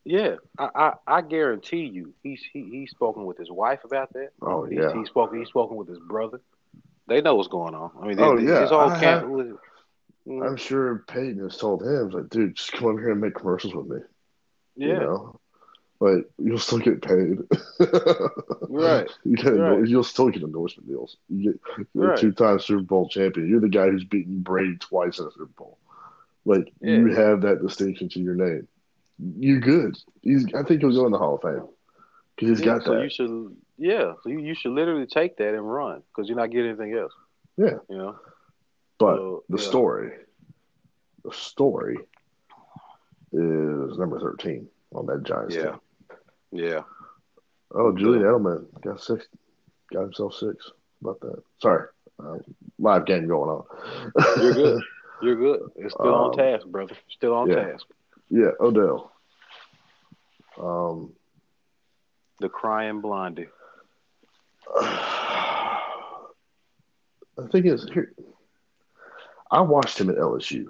Yeah, 0.05 0.37
I, 0.59 0.69
I, 0.75 0.93
I 1.07 1.21
guarantee 1.23 1.85
you, 1.85 2.15
he's 2.23 2.43
he, 2.53 2.69
he's 2.71 2.91
spoken 2.91 3.25
with 3.27 3.37
his 3.39 3.51
wife 3.51 3.85
about 3.85 4.13
that. 4.15 4.31
Oh 4.43 4.65
he's, 4.65 4.79
yeah, 4.79 4.95
he's 4.95 5.09
spoken 5.09 5.39
he's 5.39 5.49
spoken 5.49 5.77
with 5.77 5.89
his 5.89 5.99
brother. 6.01 6.41
They 7.07 7.21
know 7.21 7.35
what's 7.35 7.49
going 7.49 7.75
on. 7.75 7.91
I 8.01 8.07
mean, 8.07 8.17
they, 8.17 8.23
oh 8.23 8.37
they, 8.39 8.45
yeah, 8.45 8.61
his 8.63 8.71
whole 8.71 8.91
I 8.91 8.99
camp. 8.99 9.23
have, 9.29 10.43
I'm 10.43 10.57
sure 10.57 11.05
Peyton 11.09 11.41
has 11.43 11.57
told 11.57 11.83
him, 11.83 12.11
like, 12.11 12.29
dude, 12.31 12.55
just 12.55 12.73
come 12.73 12.89
over 12.89 13.01
here 13.01 13.11
and 13.11 13.21
make 13.21 13.35
commercials 13.35 13.75
with 13.75 13.87
me. 13.87 13.99
yeah, 14.77 14.87
You 14.87 14.95
know, 15.01 15.41
like 16.01 16.25
you'll 16.39 16.59
still 16.59 16.79
get 16.79 17.03
paid. 17.03 17.39
Right. 18.73 19.11
You 19.25 19.37
get 19.37 19.51
Right. 19.51 19.87
you'll 19.87 20.05
still 20.05 20.31
get 20.31 20.43
endorsement 20.43 20.89
deals. 20.89 21.17
You 21.29 21.53
get 21.53 21.61
you're 21.93 22.07
Right. 22.11 22.19
a 22.19 22.21
two-time 22.21 22.61
Super 22.61 22.83
Bowl 22.83 23.09
champion. 23.09 23.49
You're 23.49 23.61
the 23.61 23.69
guy 23.69 23.91
who's 23.91 24.05
beaten 24.05 24.41
Brady 24.41 24.77
twice 24.79 25.19
in 25.19 25.27
a 25.27 25.31
Super 25.33 25.47
Bowl. 25.47 25.77
Like 26.45 26.73
you 26.81 27.15
have 27.15 27.43
that 27.43 27.63
distinction 27.63 28.09
to 28.11 28.21
your 28.21 28.35
name. 28.35 28.67
You're 29.39 29.61
good. 29.61 29.97
He's. 30.23 30.47
I 30.55 30.63
think 30.63 30.81
he'll 30.81 30.93
go 30.95 31.07
in 31.07 31.13
the 31.13 31.19
Hall 31.19 31.35
of 31.37 31.43
Fame 31.43 31.69
because 32.37 32.59
he's 32.59 32.61
yeah, 32.67 32.75
got 32.75 32.85
so 32.85 32.95
that. 32.95 33.03
you 33.05 33.11
should 33.11 33.57
yeah, 33.77 34.13
so 34.23 34.31
you, 34.31 34.41
you 34.41 34.55
should 34.55 34.73
literally 34.73 35.07
take 35.07 35.37
that 35.39 35.55
and 35.55 35.71
run 35.71 36.03
because 36.09 36.29
you're 36.29 36.39
not 36.39 36.51
getting 36.51 36.71
anything 36.71 36.95
else. 36.95 37.13
Yeah. 37.57 37.75
you 37.89 37.97
know. 37.99 38.19
But 38.99 39.17
So, 39.17 39.45
the 39.49 39.59
yeah. 39.59 39.69
story, 39.69 40.13
the 41.25 41.33
story 41.33 41.97
is 43.33 43.99
number 43.99 44.19
thirteen 44.21 44.69
on 44.95 45.07
that 45.07 45.23
Giants 45.25 45.55
Yeah. 45.55 45.63
team. 45.73 45.81
Yeah, 46.53 46.83
Oh, 47.73 47.93
Julian 47.93 48.25
Edelman 48.25 48.67
got 48.83 49.01
six, 49.01 49.27
got 49.93 50.03
himself 50.03 50.35
six. 50.35 50.73
About 51.01 51.21
that. 51.21 51.43
Sorry, 51.63 51.87
uh, 52.23 52.39
live 52.79 53.07
game 53.07 53.29
going 53.29 53.51
on. 53.51 53.65
you're 54.43 54.53
good. 54.55 54.83
You're 55.23 55.37
good. 55.37 55.61
It's 55.77 55.95
still 55.95 56.15
on 56.15 56.31
Um, 56.31 56.37
task, 56.37 56.67
brother. 56.67 56.95
Still 57.11 57.35
on 57.35 57.49
yeah. 57.49 57.67
task. 57.73 57.87
yeah, 58.31 58.51
Odell. 58.61 59.13
Um, 60.59 61.13
The 62.41 62.49
crying 62.49 63.01
blondie. 63.01 63.49
the 67.37 67.49
thing 67.51 67.67
is, 67.67 67.89
here, 67.93 68.13
I 69.51 69.61
watched 69.63 70.01
him 70.01 70.11
at 70.11 70.17
LSU. 70.17 70.67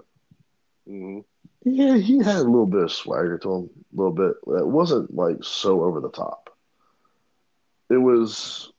hmm 0.87 1.21
Yeah, 1.65 1.97
he 1.97 2.19
had 2.19 2.37
a 2.37 2.45
little 2.45 2.67
bit 2.67 2.83
of 2.83 2.93
swagger 2.93 3.39
to 3.39 3.53
him, 3.55 3.71
a 3.93 3.97
little 3.97 4.13
bit. 4.13 4.33
It 4.47 4.67
wasn't 4.67 5.15
like 5.15 5.43
so 5.43 5.83
over 5.85 6.01
the 6.01 6.11
top. 6.11 6.51
It 7.89 7.99
was 7.99 8.73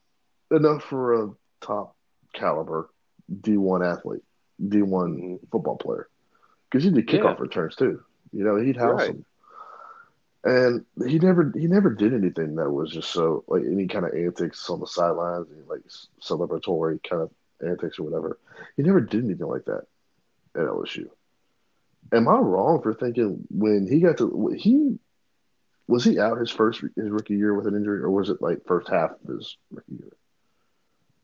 enough 0.51 0.84
for 0.84 1.24
a 1.26 1.30
top 1.61 1.95
caliber 2.34 2.89
D1 3.32 3.86
athlete, 3.86 4.24
D1 4.70 5.18
Mhm. 5.20 5.49
football 5.51 5.78
player. 5.78 6.07
Because 6.70 6.84
he 6.84 6.91
did 6.91 7.07
kickoff 7.07 7.38
Yeah. 7.38 7.43
returns 7.43 7.76
too. 7.76 8.03
You 8.32 8.43
know, 8.43 8.55
he'd 8.57 8.78
house 8.78 8.99
Right. 8.99 9.07
them. 9.07 9.26
And 10.43 10.86
he 11.07 11.20
never 11.20 11.51
he 11.55 11.68
never 11.68 11.91
did 11.91 12.14
anything 12.14 12.55
that 12.55 12.70
was 12.72 12.91
just 12.91 13.12
so 13.12 13.43
like 13.47 13.64
any 13.64 13.88
kind 13.88 14.05
of 14.05 14.14
antics 14.14 14.70
on 14.70 14.80
the 14.80 14.88
sidelines, 14.88 15.47
like 15.68 15.82
celebratory 16.22 17.01
kind 17.07 17.22
of 17.22 17.32
antics 17.62 17.99
or 17.99 18.03
whatever. 18.03 18.39
He 18.76 18.82
never 18.84 19.01
did 19.01 19.24
anything 19.24 19.45
like 19.47 19.66
that 19.66 19.84
at 20.55 20.62
LSU. 20.68 21.09
Am 22.12 22.28
I 22.28 22.38
wrong 22.39 22.82
for 22.82 22.93
thinking 22.93 23.45
when 23.51 23.88
he 23.88 23.99
got 23.99 24.18
to 24.18 24.47
he 24.57 24.97
was 25.88 26.03
he 26.03 26.20
out 26.20 26.39
his 26.39 26.49
first 26.49 26.82
his 26.95 27.09
rookie 27.09 27.36
year 27.36 27.53
with 27.53 27.68
an 27.68 27.76
injury 27.76 27.99
or 28.01 28.09
was 28.09 28.30
it 28.30 28.41
like 28.41 28.66
first 28.66 28.89
half 28.89 29.12
of 29.12 29.36
his 29.36 29.57
rookie 29.70 29.93
year? 29.99 30.14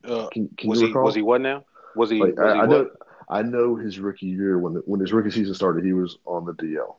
Uh, 0.04 0.30
Can, 0.30 0.50
can 0.58 0.70
was 0.70 0.80
you 0.80 0.88
he 0.88 0.92
recall? 0.92 1.06
was 1.06 1.16
he 1.16 1.22
what 1.24 1.42
now? 1.42 1.66
Was 1.96 2.10
he? 2.12 2.20
Like, 2.22 2.38
was 2.38 2.40
I, 2.40 2.54
he 2.54 2.60
I 2.60 2.66
what? 2.66 2.70
know 2.70 2.90
I 3.30 3.42
know 3.42 3.76
his 3.76 4.00
rookie 4.00 4.28
year 4.28 4.58
when 4.58 4.74
the, 4.76 4.80
when 4.86 5.00
his 5.02 5.12
rookie 5.14 5.32
season 5.32 5.54
started, 5.54 5.84
he 5.86 5.94
was 5.94 6.18
on 6.26 6.46
the 6.46 6.54
DL. 6.54 6.96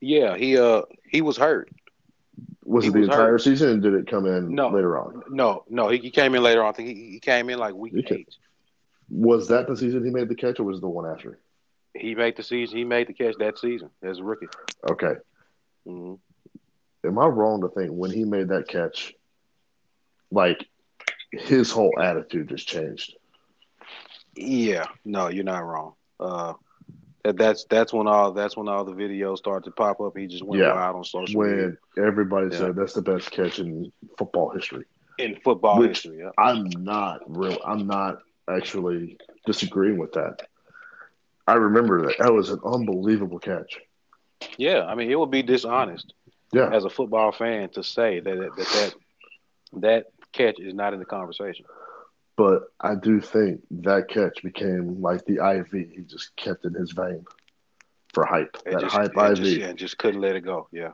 Yeah, 0.00 0.36
he 0.36 0.58
uh 0.58 0.82
he 1.08 1.20
was 1.22 1.36
hurt. 1.36 1.70
Was 2.64 2.84
He 2.84 2.88
it 2.90 2.92
the 2.92 2.98
was 3.00 3.08
entire 3.08 3.32
hurt. 3.32 3.42
season, 3.42 3.68
and 3.70 3.82
did 3.82 3.94
it 3.94 4.06
come 4.08 4.26
in 4.26 4.54
No. 4.54 4.68
later 4.68 4.98
on? 4.98 5.22
No, 5.30 5.64
no, 5.68 5.88
he, 5.88 5.98
he 5.98 6.10
came 6.10 6.34
in 6.34 6.42
later 6.42 6.62
on. 6.62 6.68
I 6.68 6.72
think 6.72 6.88
he, 6.88 7.10
he 7.12 7.20
came 7.20 7.48
in 7.50 7.58
like 7.58 7.74
week 7.74 7.94
He 7.94 8.02
came- 8.02 8.26
Was 9.10 9.48
that 9.48 9.66
the 9.68 9.76
season 9.76 10.04
he 10.04 10.10
made 10.10 10.28
the 10.28 10.34
catch, 10.34 10.58
or 10.60 10.64
was 10.64 10.78
it 10.78 10.80
the 10.80 10.88
one 10.88 11.06
after? 11.10 11.38
He 11.94 12.14
made 12.14 12.36
the 12.36 12.42
season. 12.42 12.76
He 12.76 12.84
made 12.84 13.06
the 13.06 13.14
catch 13.14 13.36
that 13.38 13.58
season 13.58 13.88
as 14.02 14.18
a 14.18 14.24
rookie. 14.24 14.48
Okay, 14.88 15.14
hmm 15.86 16.14
am 17.04 17.18
I 17.18 17.26
wrong 17.26 17.60
to 17.60 17.68
think 17.68 17.90
when 17.92 18.10
he 18.10 18.24
made 18.24 18.48
that 18.48 18.66
catch, 18.68 19.14
like 20.32 20.66
his 21.30 21.70
whole 21.70 21.98
attitude 22.00 22.48
just 22.48 22.66
changed? 22.66 23.14
Yeah, 24.36 24.86
no, 25.04 25.28
you're 25.28 25.44
not 25.44 25.64
wrong. 25.64 25.94
Uh, 26.20 26.54
that, 27.24 27.36
that's 27.38 27.64
that's 27.64 27.92
when 27.92 28.06
all 28.06 28.32
that's 28.32 28.56
when 28.56 28.68
all 28.68 28.84
the 28.84 28.92
videos 28.92 29.38
started 29.38 29.64
to 29.64 29.70
pop 29.72 30.00
up. 30.00 30.16
He 30.16 30.26
just 30.26 30.44
went 30.44 30.62
Yeah. 30.62 30.74
wild 30.74 30.96
on 30.96 31.04
social 31.04 31.42
media 31.42 31.72
When 31.94 32.06
everybody 32.06 32.48
Yeah. 32.52 32.58
said 32.58 32.76
that's 32.76 32.92
the 32.94 33.02
best 33.02 33.30
catch 33.30 33.58
in 33.58 33.92
football 34.18 34.50
history. 34.50 34.84
in 35.18 35.36
football 35.42 35.78
Which- 35.78 36.02
history. 36.02 36.18
Yeah. 36.18 36.30
I'm 36.38 36.68
not 36.78 37.20
real. 37.26 37.58
I'm 37.64 37.86
not 37.86 38.18
actually 38.48 39.16
disagreeing 39.46 39.96
with 39.98 40.12
that. 40.12 40.42
I 41.48 41.54
remember 41.54 42.02
that 42.06 42.18
that 42.18 42.32
was 42.34 42.50
an 42.50 42.60
unbelievable 42.64 43.38
catch. 43.38 43.80
yeah, 44.58 44.84
I 44.84 44.94
mean, 44.94 45.10
it 45.10 45.18
would 45.18 45.30
be 45.30 45.42
dishonest 45.42 46.12
Yeah, 46.52 46.68
as 46.70 46.84
a 46.84 46.90
football 46.90 47.32
fan 47.32 47.70
to 47.70 47.82
say 47.82 48.20
that 48.20 48.36
that 48.38 48.56
that, 48.56 48.94
that 49.80 50.06
catch 50.32 50.60
is 50.60 50.74
not 50.74 50.92
in 50.92 50.98
the 50.98 51.06
conversation. 51.06 51.64
But 52.36 52.64
I 52.80 52.94
do 52.94 53.20
think 53.20 53.62
that 53.82 54.08
catch 54.08 54.42
became 54.42 55.00
like 55.00 55.24
the 55.24 55.44
IV. 55.58 55.70
He 55.72 56.02
just 56.02 56.36
kept 56.36 56.64
in 56.64 56.74
his 56.74 56.92
vein 56.92 57.24
for 58.12 58.24
hype. 58.24 58.56
And 58.64 58.74
that 58.74 58.80
just, 58.82 58.94
hype 58.94 59.16
IV. 59.16 59.36
just, 59.36 59.56
and 59.58 59.78
just 59.78 59.98
couldn't 59.98 60.20
let 60.20 60.36
it 60.36 60.42
go. 60.42 60.68
Yeah. 60.70 60.92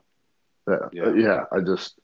Yeah, 0.69 0.75
uh, 0.75 0.89
Yeah. 0.93 1.15
yeah. 1.15 1.45
I 1.53 1.61
just 1.61 1.99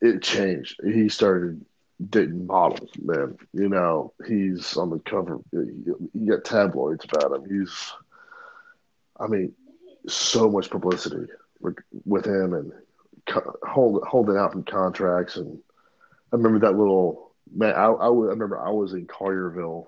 it 0.00 0.22
changed. 0.22 0.80
He 0.84 1.08
started 1.08 1.64
dating 2.10 2.46
models, 2.46 2.90
man. 3.00 3.36
You 3.52 3.68
know, 3.68 4.12
he's 4.26 4.76
on 4.76 4.90
the 4.90 4.98
cover. 5.00 5.38
You 5.52 6.10
got 6.28 6.44
tabloids 6.44 7.04
about 7.04 7.32
him. 7.32 7.60
He's, 7.60 7.92
I 9.18 9.26
mean, 9.26 9.52
so 10.08 10.50
much 10.50 10.70
publicity 10.70 11.26
with, 11.60 12.26
him 12.26 12.52
and 12.54 12.72
co- 13.26 13.56
hold, 13.66 14.04
holding 14.06 14.36
out 14.36 14.52
from 14.52 14.64
contracts. 14.64 15.36
And 15.36 15.58
I 16.32 16.36
remember 16.36 16.58
that 16.60 16.76
little 16.76 17.23
man. 17.52 17.74
I, 17.74 17.86
I, 17.86 18.06
I 18.06 18.08
remember 18.08 18.60
I 18.60 18.70
was 18.70 18.92
in 18.92 19.06
Collierville 19.06 19.86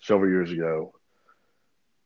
several 0.00 0.30
years 0.30 0.52
ago 0.52 0.94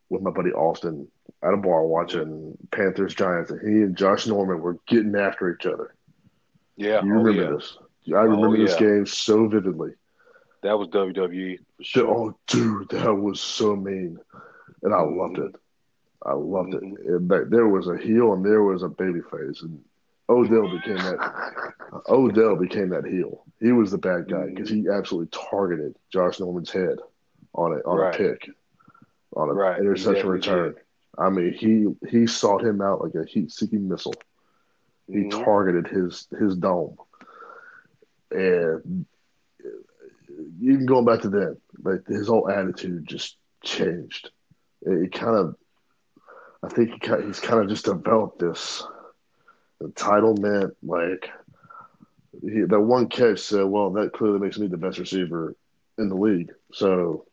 with 0.09 0.23
my 0.23 0.31
buddy 0.31 0.51
Austin 0.51 1.09
at 1.43 1.55
a 1.55 1.57
bar 1.57 1.85
watching 1.85 2.57
Panthers 2.71 3.15
Giants, 3.15 3.51
and 3.51 3.61
he 3.61 3.83
and 3.83 3.97
Josh 3.97 4.27
Norman 4.27 4.61
were 4.61 4.79
getting 4.87 5.17
after 5.17 5.53
each 5.53 5.67
other. 5.67 5.95
Yeah. 6.77 7.03
You 7.03 7.15
oh, 7.15 7.19
remember 7.19 7.43
yeah. 7.43 7.51
this? 7.51 7.77
I 8.09 8.17
oh, 8.17 8.25
remember 8.25 8.59
this 8.59 8.81
yeah. 8.81 8.87
game 8.87 9.07
so 9.07 9.49
vividly. 9.49 9.93
That 10.63 10.79
was 10.79 10.89
WWE 10.89 11.59
for 11.77 11.85
sure. 11.85 12.09
Oh, 12.09 12.39
dude, 12.47 12.89
that 12.91 13.13
was 13.13 13.41
so 13.41 13.75
mean, 13.75 14.19
and 14.83 14.95
I 14.95 15.01
loved 15.01 15.39
it. 15.39 15.57
I 16.25 16.35
loved 16.35 16.75
it. 16.75 16.83
Mm-hmm. 16.83 17.33
And 17.33 17.53
there 17.53 17.67
was 17.67 17.89
a 17.89 17.97
heel 17.97 18.33
and 18.33 18.45
there 18.45 18.63
was 18.63 18.83
a 18.83 18.89
baby 18.89 19.21
face, 19.23 19.63
and 19.63 19.81
Odell 20.29 20.71
became 20.71 20.97
that. 20.97 21.73
Odell 22.09 22.57
became 22.57 22.91
that 22.91 23.07
heel. 23.07 23.42
He 23.63 23.73
was 23.73 23.91
the 23.93 23.99
bad 23.99 24.29
guy 24.29 24.47
because 24.47 24.69
he 24.69 24.89
absolutely 24.89 25.29
targeted 25.51 25.95
Josh 26.13 26.41
Norman's 26.41 26.71
head 26.71 26.99
on 27.55 27.73
a 27.73 27.77
on 27.89 27.99
Right. 27.99 28.15
a 28.15 28.19
pick, 28.19 28.51
on 29.37 29.51
a 29.51 29.53
Right, 29.53 29.79
interception 29.79 30.15
definitely 30.15 30.31
return. 30.39 30.75
I 31.19 31.31
mean, 31.31 31.53
he 31.53 31.87
he 32.09 32.27
sought 32.27 32.65
him 32.65 32.81
out 32.81 33.03
like 33.03 33.15
a 33.15 33.25
heat-seeking 33.25 33.89
missile. 33.89 34.15
He 35.07 35.25
Mhm. 35.25 35.45
targeted 35.45 35.87
his 35.89 36.27
his 36.39 36.57
dome, 36.57 36.97
and 38.31 39.07
even 40.61 40.87
going 40.87 41.05
back 41.05 41.21
to 41.21 41.29
then, 41.29 41.57
like 41.83 42.07
his 42.07 42.29
whole 42.29 42.49
attitude 42.49 43.07
just 43.07 43.37
changed. 43.63 44.31
It, 44.83 45.05
it 45.05 45.13
kind 45.13 45.37
of, 45.37 45.57
I 46.63 46.69
think 46.69 46.91
he 46.91 46.99
kind 46.99 47.25
he's 47.25 47.41
kind 47.41 47.61
of 47.63 47.69
just 47.69 47.85
developed 47.85 48.39
this 48.39 48.85
entitlement. 49.83 50.75
Like 50.83 51.31
he, 52.41 52.63
that 52.63 52.81
one 52.81 53.09
catch 53.09 53.41
said, 53.41 53.65
"Well, 53.65 53.91
that 53.91 54.13
clearly 54.13 54.39
makes 54.39 54.59
me 54.59 54.67
the 54.67 54.77
best 54.77 54.99
receiver 54.99 55.55
in 55.99 56.09
the 56.09 56.15
league." 56.15 56.53
So, 56.73 57.27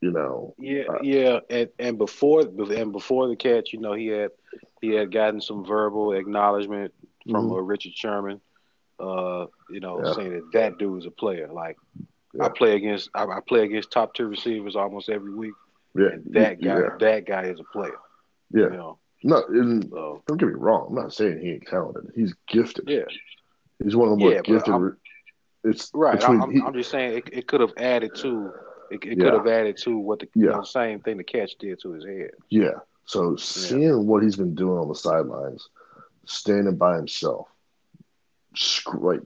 you 0.00 0.10
know. 0.10 0.54
Yeah, 0.58 0.84
uh, 0.88 0.98
yeah, 1.02 1.40
and 1.50 1.68
and 1.78 1.98
before 1.98 2.42
and 2.42 2.92
before 2.92 3.28
the 3.28 3.36
catch, 3.36 3.72
you 3.72 3.80
know, 3.80 3.94
he 3.94 4.06
had 4.08 4.30
he 4.80 4.90
had 4.90 5.12
gotten 5.12 5.40
some 5.40 5.64
verbal 5.64 6.12
acknowledgement 6.12 6.94
from 7.28 7.48
mm-hmm. 7.48 7.66
Richard 7.66 7.94
Sherman, 7.94 8.40
uh, 9.00 9.46
you 9.70 9.80
know, 9.80 10.00
yeah. 10.04 10.12
saying 10.14 10.32
that 10.32 10.52
that 10.52 10.78
dude 10.78 11.00
is 11.00 11.06
a 11.06 11.10
player. 11.10 11.48
Like 11.52 11.76
yeah. 12.34 12.44
I 12.44 12.48
play 12.48 12.76
against 12.76 13.10
I, 13.14 13.24
I, 13.24 13.40
play 13.46 13.64
against 13.64 13.90
top 13.90 14.14
tier 14.14 14.28
receivers 14.28 14.76
almost 14.76 15.08
every 15.08 15.34
week. 15.34 15.54
Yeah, 15.94 16.08
and 16.12 16.24
that 16.34 16.62
guy, 16.62 16.78
yeah. 16.78 16.96
that 17.00 17.26
guy 17.26 17.44
is 17.44 17.60
a 17.60 17.64
player. 17.64 17.98
Yeah, 18.52 18.64
you 18.64 18.70
know? 18.70 18.98
no, 19.22 19.40
so, 19.40 20.22
don't 20.26 20.36
get 20.38 20.48
me 20.48 20.54
wrong. 20.54 20.86
I'm 20.88 20.94
not 20.94 21.12
saying 21.12 21.40
he 21.40 21.52
ain't 21.52 21.66
talented. 21.66 22.12
He's 22.14 22.34
gifted. 22.46 22.84
Yeah, 22.88 23.04
he's 23.82 23.96
one 23.96 24.08
of 24.08 24.18
the 24.18 24.24
more 24.24 24.42
gifted. 24.42 24.96
It's 25.64 25.90
right. 25.92 26.22
I'm, 26.22 26.50
he, 26.52 26.62
I'm, 26.62 26.72
just 26.72 26.90
saying 26.90 27.18
it, 27.18 27.28
it 27.32 27.46
could 27.46 27.60
have 27.60 27.72
added 27.76 28.14
to. 28.16 28.52
It, 28.90 29.04
it 29.04 29.20
could 29.20 29.34
have 29.34 29.46
added 29.46 29.76
to 29.82 29.98
what 29.98 30.20
the 30.20 30.28
you 30.34 30.46
know, 30.46 30.62
same 30.62 31.00
thing 31.00 31.18
the 31.18 31.24
catch 31.24 31.56
did 31.58 31.80
to 31.82 31.92
his 31.92 32.04
head. 32.04 32.30
Yeah. 32.48 32.78
So 33.04 33.36
seeing 33.36 34.06
what 34.06 34.22
he's 34.22 34.36
been 34.36 34.54
doing 34.54 34.78
on 34.78 34.88
the 34.88 34.94
sidelines, 34.94 35.68
standing 36.26 36.76
by 36.76 36.96
himself, 36.96 37.48
like 38.94 39.20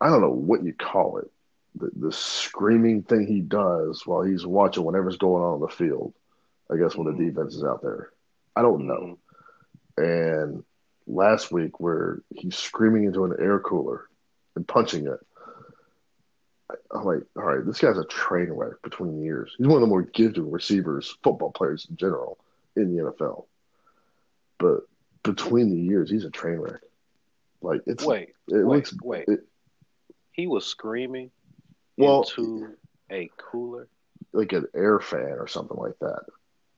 I 0.00 0.08
don't 0.08 0.20
know 0.20 0.30
what 0.30 0.64
you 0.64 0.74
call 0.74 1.18
it, 1.18 1.30
the, 1.76 1.90
the 1.96 2.12
screaming 2.12 3.02
thing 3.02 3.26
he 3.26 3.40
does 3.40 4.06
while 4.06 4.22
he's 4.22 4.46
watching 4.46 4.84
whatever's 4.84 5.16
going 5.16 5.42
on 5.42 5.54
in 5.54 5.60
the 5.60 5.68
field. 5.68 6.12
I 6.70 6.76
guess 6.76 6.94
when 6.94 7.06
mm-hmm. 7.06 7.22
the 7.22 7.30
defense 7.30 7.54
is 7.54 7.64
out 7.64 7.82
there, 7.82 8.10
I 8.56 8.62
don't 8.62 8.86
know. 8.86 9.18
Mm-hmm. 9.98 10.04
And 10.04 10.64
last 11.06 11.52
week, 11.52 11.80
where 11.80 12.22
he's 12.34 12.56
screaming 12.56 13.04
into 13.04 13.24
an 13.24 13.34
air 13.38 13.60
cooler 13.60 14.08
and 14.56 14.66
punching 14.66 15.06
it, 15.06 15.20
I'm 16.90 17.04
like, 17.04 17.22
all 17.36 17.42
right, 17.42 17.64
this 17.64 17.78
guy's 17.78 17.98
a 17.98 18.04
train 18.04 18.50
wreck 18.50 18.82
between 18.82 19.18
the 19.18 19.24
years. 19.24 19.54
He's 19.58 19.66
one 19.66 19.76
of 19.76 19.82
the 19.82 19.86
more 19.86 20.02
gifted 20.02 20.44
receivers, 20.44 21.16
football 21.22 21.52
players 21.52 21.86
in 21.88 21.96
general 21.96 22.38
in 22.76 22.94
the 22.94 23.02
NFL. 23.02 23.46
But 24.58 24.80
between 25.22 25.70
the 25.70 25.80
years, 25.80 26.10
he's 26.10 26.24
a 26.24 26.30
train 26.30 26.58
wreck. 26.58 26.80
Like 27.60 27.82
it's 27.86 28.04
wait, 28.04 28.30
it 28.48 28.64
wait, 28.64 28.64
looks, 28.64 28.94
wait. 29.02 29.24
It, 29.28 29.40
he 30.32 30.46
was 30.46 30.66
screaming 30.66 31.30
well, 31.96 32.22
into 32.22 32.74
a 33.10 33.30
cooler, 33.38 33.88
like 34.32 34.52
an 34.52 34.66
air 34.74 35.00
fan 35.00 35.36
or 35.38 35.46
something 35.46 35.76
like 35.76 35.98
that. 36.00 36.24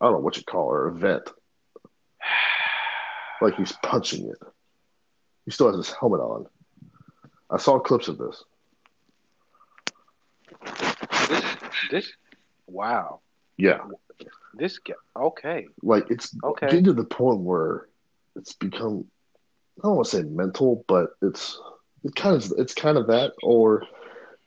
I 0.01 0.05
don't 0.05 0.13
know 0.13 0.19
what 0.21 0.37
you 0.37 0.45
call 0.45 0.71
it, 0.71 0.75
or 0.75 0.89
a 0.89 0.93
vent. 0.93 1.29
Like 3.41 3.55
he's 3.57 3.73
punching 3.83 4.29
it. 4.29 4.39
He 5.45 5.51
still 5.51 5.69
has 5.69 5.77
his 5.77 5.95
helmet 5.95 6.21
on. 6.21 6.47
I 7.51 7.59
saw 7.59 7.79
clips 7.79 8.09
of 8.09 8.19
this. 8.19 8.45
This, 11.29 11.45
this, 11.91 12.13
wow. 12.67 13.21
Yeah. 13.57 13.81
This 14.55 14.79
guy, 14.79 14.95
okay. 15.15 15.69
Like 15.83 16.11
it's 16.11 16.35
okay. 16.43 16.67
getting 16.67 16.85
to 16.85 16.93
the 16.93 17.05
point 17.05 17.41
where 17.41 17.87
it's 18.35 18.55
become 18.55 19.07
I 19.79 19.89
don't 19.89 19.97
want 19.97 20.09
to 20.09 20.17
say 20.17 20.23
mental, 20.23 20.85
but 20.89 21.11
it's 21.21 21.61
it 22.05 22.15
kind 22.15 22.37
of 22.37 22.53
it's 22.57 22.75
kind 22.75 22.97
of 22.97 23.09
that, 23.09 23.33
or 23.43 23.85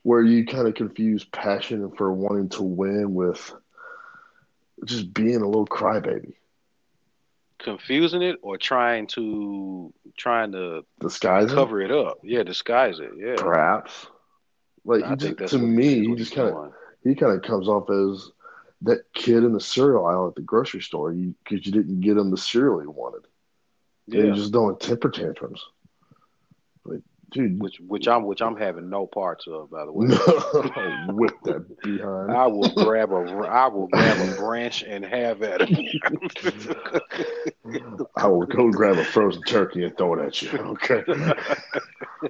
where 0.02 0.22
you 0.22 0.44
kind 0.44 0.66
of 0.66 0.74
confuse 0.74 1.24
passion 1.24 1.90
for 1.96 2.12
wanting 2.12 2.48
to 2.48 2.62
win 2.62 3.14
with 3.14 3.52
just 4.84 5.12
being 5.14 5.42
a 5.42 5.46
little 5.46 5.66
crybaby. 5.66 6.34
Confusing 7.62 8.22
it 8.22 8.38
or 8.42 8.56
trying 8.56 9.06
to 9.08 9.92
trying 10.16 10.52
to 10.52 10.84
disguise 11.00 11.50
cover 11.50 11.80
it? 11.80 11.90
it 11.90 12.06
up. 12.06 12.18
Yeah, 12.22 12.42
disguise 12.42 13.00
it. 13.00 13.10
Yeah, 13.16 13.34
perhaps. 13.36 14.06
Like 14.84 15.06
he 15.06 15.34
just, 15.34 15.52
to 15.52 15.58
me, 15.58 16.06
he 16.06 16.14
just 16.14 16.34
kind 16.34 16.48
of 16.48 16.72
he 17.04 17.14
kind 17.14 17.32
of 17.32 17.42
comes 17.42 17.68
off 17.68 17.90
as 17.90 18.30
that 18.82 19.04
kid 19.12 19.44
in 19.44 19.52
the 19.52 19.60
cereal 19.60 20.06
aisle 20.06 20.28
at 20.28 20.34
the 20.34 20.42
grocery 20.42 20.80
store 20.80 21.12
because 21.12 21.66
you, 21.66 21.72
you, 21.72 21.72
didn't 21.72 22.00
get 22.00 22.16
him 22.16 22.30
the 22.30 22.38
cereal 22.38 22.80
he 22.80 22.86
wanted. 22.86 23.26
Yeah, 24.06 24.24
you 24.24 24.34
just 24.34 24.52
doing 24.52 24.76
temper 24.78 25.10
tantrums. 25.10 25.62
Dude, 27.30 27.60
which 27.62 27.80
which 27.80 28.08
I'm 28.08 28.24
which 28.24 28.42
I'm 28.42 28.56
having 28.56 28.90
no 28.90 29.06
parts 29.06 29.46
of, 29.46 29.70
by 29.70 29.84
the 29.84 29.92
way. 29.92 30.08
Oh, 30.52 31.14
whip 31.14 31.34
that 31.44 31.82
behind. 31.82 32.32
I 32.32 32.46
will 32.46 32.68
grab 32.70 33.12
a 33.12 33.16
I 33.48 33.66
will 33.68 33.88
grab 33.88 34.28
a 34.28 34.36
branch 34.36 34.82
and 34.82 35.04
have 35.04 35.42
at 35.42 35.60
it. 35.62 37.00
I 38.16 38.26
will 38.26 38.46
go 38.46 38.70
grab 38.70 38.98
a 38.98 39.04
frozen 39.04 39.42
turkey 39.42 39.84
and 39.84 39.96
throw 39.96 40.14
it 40.14 40.26
at 40.26 40.42
you. 40.42 40.50
Okay. 40.58 41.04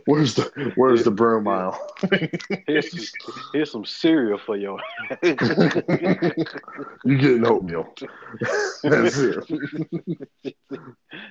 Where's 0.04 0.34
the 0.34 0.72
Where's 0.76 1.04
the 1.04 1.10
broom 1.10 1.48
aisle? 1.48 1.78
here's, 2.66 3.12
here's 3.52 3.70
some 3.70 3.84
cereal 3.84 4.38
for 4.38 4.56
you. 4.56 4.78
you 5.22 7.18
getting 7.18 7.46
oatmeal. 7.46 7.94
That's 8.82 9.18
it. 9.18 10.54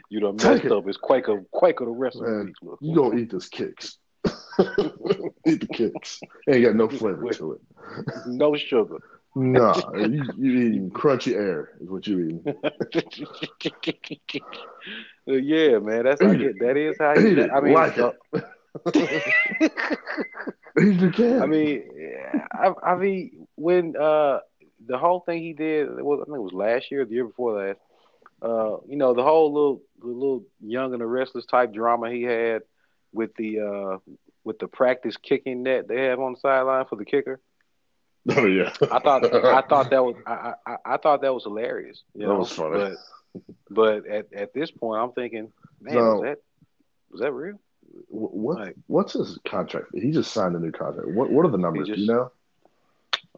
You 0.09 0.19
done 0.19 0.35
messed 0.35 0.65
up. 0.65 0.87
It's 0.87 0.97
Quaker 0.97 1.43
Quaker 1.51 1.85
the 1.85 1.91
rest 1.91 2.19
Man, 2.19 2.29
of 2.29 2.47
the 2.61 2.69
week. 2.69 2.77
You 2.81 2.95
gonna 2.95 3.17
eat 3.17 3.31
this 3.31 3.47
kicks. 3.59 3.97
eat 5.45 5.61
the 5.61 5.67
kicks. 5.73 6.19
Ain't 6.47 6.65
got 6.65 6.75
no 6.75 6.89
flavor 6.89 7.29
to 7.33 7.53
it. 7.53 7.61
No 8.27 8.55
sugar. 8.55 8.97
Nah, 9.35 9.79
you, 9.95 10.23
you 10.39 10.51
eating 10.59 10.89
crunchy 10.89 11.35
air 11.35 11.69
is 11.79 11.87
what 11.87 12.07
you 12.07 12.19
eating. 12.19 12.41
yeah, 15.27 15.77
man, 15.77 16.03
that's 16.03 16.19
how 16.19 16.33
get, 16.33 16.59
that 16.59 16.75
is 16.75 16.97
how 16.99 17.13
you. 17.13 17.47
I 17.51 17.61
mean, 17.61 17.73
like 17.73 17.95
it. 17.95 18.15
I 21.41 21.45
mean, 21.45 21.83
I, 22.51 22.73
I 22.83 22.95
mean, 22.95 23.47
when 23.53 23.95
uh, 23.95 24.39
the 24.87 24.97
whole 24.97 25.19
thing 25.19 25.43
he 25.43 25.53
did, 25.53 25.89
was, 26.01 26.21
I 26.21 26.25
think 26.25 26.37
it 26.37 26.41
was 26.41 26.51
last 26.51 26.89
year, 26.89 27.05
the 27.05 27.13
year 27.13 27.25
before 27.25 27.67
last. 27.67 27.79
Uh, 28.41 28.77
you 28.87 28.95
know, 28.95 29.13
the 29.13 29.23
whole 29.23 29.53
little, 29.53 29.83
the 30.01 30.07
little 30.07 30.43
young 30.59 30.93
and 30.93 31.01
the 31.01 31.05
restless 31.05 31.45
type 31.45 31.71
drama 31.71 32.09
he 32.09 32.23
had 32.23 32.63
with 33.13 33.35
the 33.35 33.59
uh, 33.59 33.97
with 34.43 34.59
the 34.59 34.67
practice 34.67 35.17
kicking 35.17 35.63
net 35.63 35.87
they 35.87 36.05
have 36.05 36.19
on 36.19 36.33
the 36.33 36.39
sideline 36.39 36.85
for 36.85 36.95
the 36.95 37.05
kicker. 37.05 37.39
Oh 38.35 38.45
yeah. 38.45 38.71
I 38.91 38.99
thought 38.99 39.33
I 39.33 39.61
thought 39.61 39.89
that 39.89 40.03
was 40.03 40.15
I, 40.27 40.53
I, 40.67 40.75
I 40.85 40.97
thought 40.97 41.21
that 41.21 41.33
was 41.33 41.45
hilarious. 41.45 42.03
You 42.13 42.27
that 42.27 42.27
know? 42.27 42.39
was 42.39 42.51
funny. 42.51 42.95
But 43.31 43.41
but 43.69 44.07
at, 44.07 44.33
at 44.33 44.53
this 44.53 44.69
point 44.69 45.01
I'm 45.01 45.13
thinking, 45.13 45.51
man, 45.81 45.95
was 45.95 46.21
that 46.23 46.37
was 47.09 47.21
that 47.21 47.31
real? 47.31 47.59
What 48.09 48.59
like, 48.59 48.75
what's 48.87 49.13
his 49.13 49.39
contract? 49.47 49.87
He 49.93 50.11
just 50.11 50.31
signed 50.31 50.55
a 50.55 50.59
new 50.59 50.71
contract. 50.71 51.07
What 51.07 51.31
what 51.31 51.45
are 51.45 51.49
the 51.49 51.57
numbers? 51.57 51.87
Just, 51.87 51.95
Do 51.95 52.01
you 52.01 52.07
know? 52.07 52.31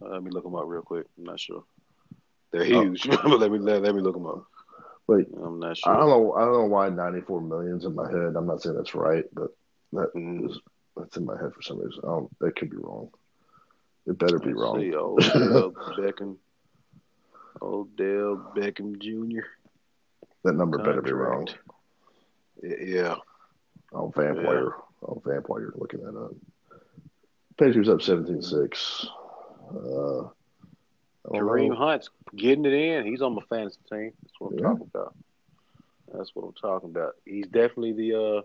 Uh, 0.02 0.10
let 0.10 0.24
me 0.24 0.32
look 0.32 0.44
them 0.44 0.56
up 0.56 0.64
real 0.66 0.82
quick. 0.82 1.06
I'm 1.18 1.26
not 1.26 1.40
sure. 1.40 1.64
They're 2.52 2.64
oh. 2.64 2.82
huge. 2.82 3.08
Oh. 3.10 3.18
but 3.24 3.40
let 3.40 3.52
me 3.52 3.60
let, 3.60 3.84
let 3.84 3.96
me 3.96 4.02
look 4.02 4.16
them 4.16 4.26
up. 4.26 4.46
Wait, 5.08 5.28
I'm 5.42 5.60
not 5.60 5.78
sure. 5.78 5.94
I 5.94 5.98
don't 5.98 6.10
know. 6.10 6.34
I 6.34 6.42
don't 6.42 6.54
know 6.54 6.66
why 6.66 6.90
94 6.90 7.42
millions 7.42 7.86
in 7.86 7.96
my 7.96 8.10
head. 8.10 8.36
I'm 8.36 8.48
not 8.48 8.62
saying 8.62 8.76
that's 8.76 8.96
right, 8.96 9.26
but 9.34 9.52
that 9.94 10.14
mm. 10.16 10.54
that's 10.96 11.18
in 11.18 11.26
my 11.26 11.38
head 11.38 11.54
for 11.54 11.62
some 11.62 11.80
reason. 11.80 12.02
I 12.04 12.08
don't, 12.08 12.40
that 12.40 12.56
could 12.56 12.70
be 12.70 12.78
wrong. 12.78 13.10
It 14.08 14.18
better 14.18 14.40
be 14.40 14.54
wrong. 14.54 14.80
See, 14.80 14.96
Odell 14.96 15.72
Beckham, 15.98 16.38
Odell 17.62 18.52
Beckham 18.56 19.00
Jr. 19.00 19.46
That 20.44 20.54
number 20.54 20.78
Contract. 20.78 20.98
better 20.98 21.02
be 21.02 21.14
wrong. 21.14 21.48
Yeah. 22.64 23.16
Oh, 23.94 24.12
Vampire. 24.16 24.66
Yeah. 24.66 25.08
Oh, 25.08 25.22
Vampire. 25.26 25.72
Looking 25.76 26.04
that 26.04 26.18
up. 26.18 26.32
Patriots 27.60 27.90
up 27.90 28.00
17-6. 28.00 29.06
Uh, 29.70 30.30
Kareem 31.28 31.70
know. 31.70 31.76
Hunt's 31.76 32.10
getting 32.36 32.66
it 32.66 32.74
in. 32.74 33.06
He's 33.06 33.22
on 33.22 33.36
my 33.36 33.42
fantasy 33.50 33.78
team. 33.90 34.14
That's 34.22 34.34
what 34.40 34.54
I'm 34.54 34.58
yeah. 34.58 34.64
talking 34.64 34.90
about. 34.94 35.16
That's 36.14 36.36
what 36.36 36.46
I'm 36.46 36.54
talking 36.54 36.90
about. 36.90 37.14
He's 37.26 37.46
definitely 37.46 37.94
the 37.94 38.20
uh, 38.20 38.42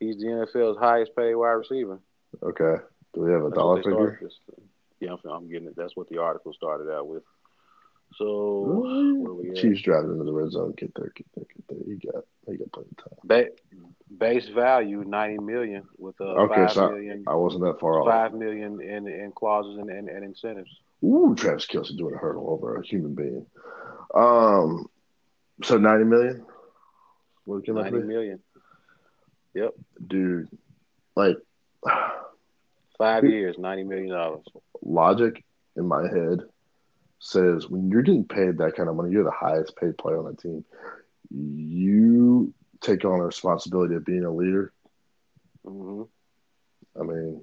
he's 0.00 0.16
the 0.16 0.26
NFL's 0.26 0.78
highest 0.78 1.14
paid 1.14 1.34
wide 1.34 1.50
receiver. 1.50 2.00
Okay. 2.42 2.82
Do 3.14 3.20
we 3.20 3.30
have 3.32 3.42
a 3.42 3.50
That's 3.50 3.54
dollar 3.54 3.82
figure? 3.82 4.20
Yeah, 5.00 5.12
I'm, 5.12 5.30
I'm, 5.30 5.48
getting 5.48 5.68
it. 5.68 5.76
That's 5.76 5.96
what 5.96 6.08
the 6.08 6.18
article 6.18 6.52
started 6.52 6.92
out 6.92 7.06
with. 7.06 7.22
So 8.16 9.38
Chiefs 9.54 9.82
driving 9.82 10.10
into 10.12 10.24
the 10.24 10.32
red 10.32 10.50
zone. 10.50 10.74
Get 10.76 10.92
there, 10.94 11.12
get 11.14 11.26
there, 11.34 11.44
get 11.44 11.68
there. 11.68 11.78
He 11.86 11.94
got 11.94 12.24
he 12.46 12.56
got 12.56 12.72
plenty 12.72 12.88
of 12.90 13.04
time. 13.04 13.18
Ba- 13.24 14.18
base 14.18 14.48
value 14.48 15.04
ninety 15.04 15.38
million 15.38 15.84
with 15.96 16.20
uh, 16.20 16.24
okay, 16.24 16.54
five 16.54 16.72
so 16.72 16.90
million, 16.90 17.24
I 17.28 17.34
wasn't 17.34 17.62
that 17.64 17.78
far 17.78 18.00
off. 18.00 18.08
Five 18.08 18.34
million 18.34 18.80
in 18.80 19.06
in 19.06 19.32
clauses 19.32 19.78
and, 19.78 19.90
and, 19.90 20.08
and 20.08 20.24
incentives. 20.24 20.70
Ooh, 21.04 21.34
Travis 21.36 21.66
Kelce 21.66 21.96
doing 21.96 22.14
a 22.14 22.18
hurdle 22.18 22.50
over 22.50 22.76
a 22.76 22.84
human 22.84 23.14
being. 23.14 23.46
Um, 24.14 24.90
so 25.62 25.78
ninety 25.78 26.04
million. 26.04 26.44
What 27.44 27.64
came 27.64 27.76
ninety 27.76 27.98
million. 27.98 28.40
Yep, 29.54 29.74
dude. 30.06 30.48
Like 31.16 31.36
five 32.98 33.24
years, 33.24 33.56
ninety 33.58 33.84
million 33.84 34.10
dollars. 34.10 34.44
Logic 34.82 35.42
in 35.76 35.86
my 35.86 36.02
head 36.02 36.40
says 37.18 37.68
when 37.68 37.90
you're 37.90 38.02
getting 38.02 38.24
paid 38.24 38.58
that 38.58 38.76
kind 38.76 38.88
of 38.88 38.96
money, 38.96 39.10
you're 39.10 39.24
the 39.24 39.30
highest 39.30 39.76
paid 39.76 39.98
player 39.98 40.18
on 40.18 40.24
the 40.24 40.36
team. 40.36 40.64
You 41.30 42.52
take 42.80 43.04
on 43.04 43.18
the 43.18 43.24
responsibility 43.24 43.94
of 43.94 44.04
being 44.04 44.24
a 44.24 44.32
leader. 44.32 44.72
Mm-hmm. 45.66 46.02
I 47.00 47.04
mean, 47.04 47.42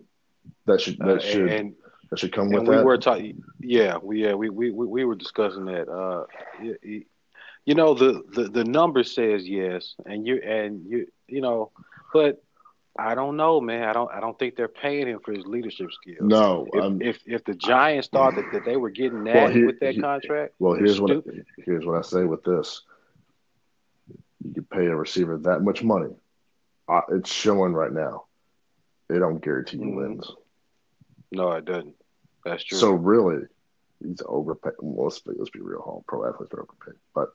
that 0.66 0.82
should 0.82 0.97
that 0.99 1.18
uh, 1.18 1.20
should 1.20 1.49
and 1.49 1.76
that 2.10 2.20
should 2.20 2.34
come 2.34 2.49
with 2.49 2.68
we 2.68 2.76
that. 2.76 2.86
were 2.86 2.97
talking. 2.97 3.43
Yeah, 3.60 3.97
we 4.01 4.24
yeah 4.24 4.34
we, 4.34 4.49
we 4.49 4.72
we 4.72 4.86
we 4.86 5.05
were 5.05 5.16
discussing 5.16 5.66
that. 5.66 5.89
Uh, 5.89 6.26
you 6.62 7.76
know 7.76 7.93
the, 7.93 8.24
the 8.34 8.43
the 8.43 8.64
number 8.64 9.03
says 9.03 9.47
yes, 9.47 9.95
and 10.05 10.26
you 10.26 10.38
and 10.38 10.86
you 10.86 11.08
you 11.28 11.41
know, 11.41 11.72
but 12.14 12.41
I 12.99 13.14
don't 13.16 13.38
know, 13.38 13.62
man. 13.62 13.84
I 13.88 13.93
don't 13.93 14.12
I 14.12 14.20
don't 14.20 14.38
think 14.39 14.55
they're 14.55 14.68
paying 14.68 15.08
him 15.08 15.20
for 15.24 15.32
his 15.32 15.45
leadership 15.45 15.91
skills. 15.91 16.18
no, 16.22 16.68
If 16.74 17.01
if, 17.18 17.22
if 17.28 17.43
the 17.45 17.53
Giants 17.53 18.08
thought 18.08 18.36
that, 18.36 18.45
that 18.53 18.66
they 18.66 18.76
were 18.76 18.89
getting 18.89 19.24
that 19.26 19.36
Well, 19.36 19.47
here- 19.49 19.66
with 19.68 19.80
that 19.82 19.93
here- 19.93 20.01
contract, 20.03 20.55
well. 20.60 20.74
Here's 20.74 20.99
what 20.99 21.10
stupid. 21.12 21.45
here's 21.64 21.86
what 21.86 21.97
I 21.97 22.01
say 22.01 22.24
with 22.24 22.43
this: 22.43 22.82
you 24.43 24.53
can 24.53 24.64
pay 24.66 24.86
a 24.88 24.95
receiver 24.95 25.38
that 25.39 25.62
much 25.62 25.84
money. 25.84 26.16
Uh, 26.88 27.01
it's 27.12 27.32
showing 27.32 27.74
right 27.74 27.91
now. 27.91 28.26
They 29.10 29.20
don't 29.20 29.41
guarantee 29.41 29.78
you 29.78 29.84
Mhm. 29.86 29.95
wins. 29.95 30.32
No, 31.32 31.51
it 31.51 31.66
doesn't. 31.66 31.95
That's 32.45 32.64
true. 32.64 32.78
So 32.78 32.91
really, 32.93 33.45
he's 34.01 34.22
overpaid. 34.26 34.74
Well, 34.80 35.05
let's 35.05 35.20
be, 35.20 35.32
let's 35.38 35.49
be 35.49 35.60
real. 35.60 35.80
All 35.80 36.03
pro 36.08 36.28
athletes 36.28 36.53
are 36.53 36.62
overpaid, 36.62 36.95
but 37.14 37.34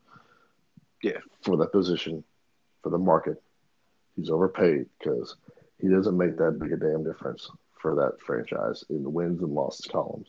Yeah. 1.02 1.18
for 1.42 1.56
that 1.58 1.70
position, 1.72 2.24
for 2.82 2.90
the 2.90 2.98
market, 2.98 3.42
he's 4.16 4.30
overpaid 4.30 4.86
because 4.98 5.36
he 5.78 5.88
doesn't 5.88 6.16
make 6.16 6.36
that 6.38 6.58
big 6.58 6.72
a 6.72 6.76
damn 6.76 7.04
difference 7.04 7.50
for 7.80 7.94
that 7.96 8.20
franchise 8.24 8.84
in 8.90 9.02
the 9.02 9.10
wins 9.10 9.42
and 9.42 9.52
losses 9.52 9.86
columns. 9.86 10.28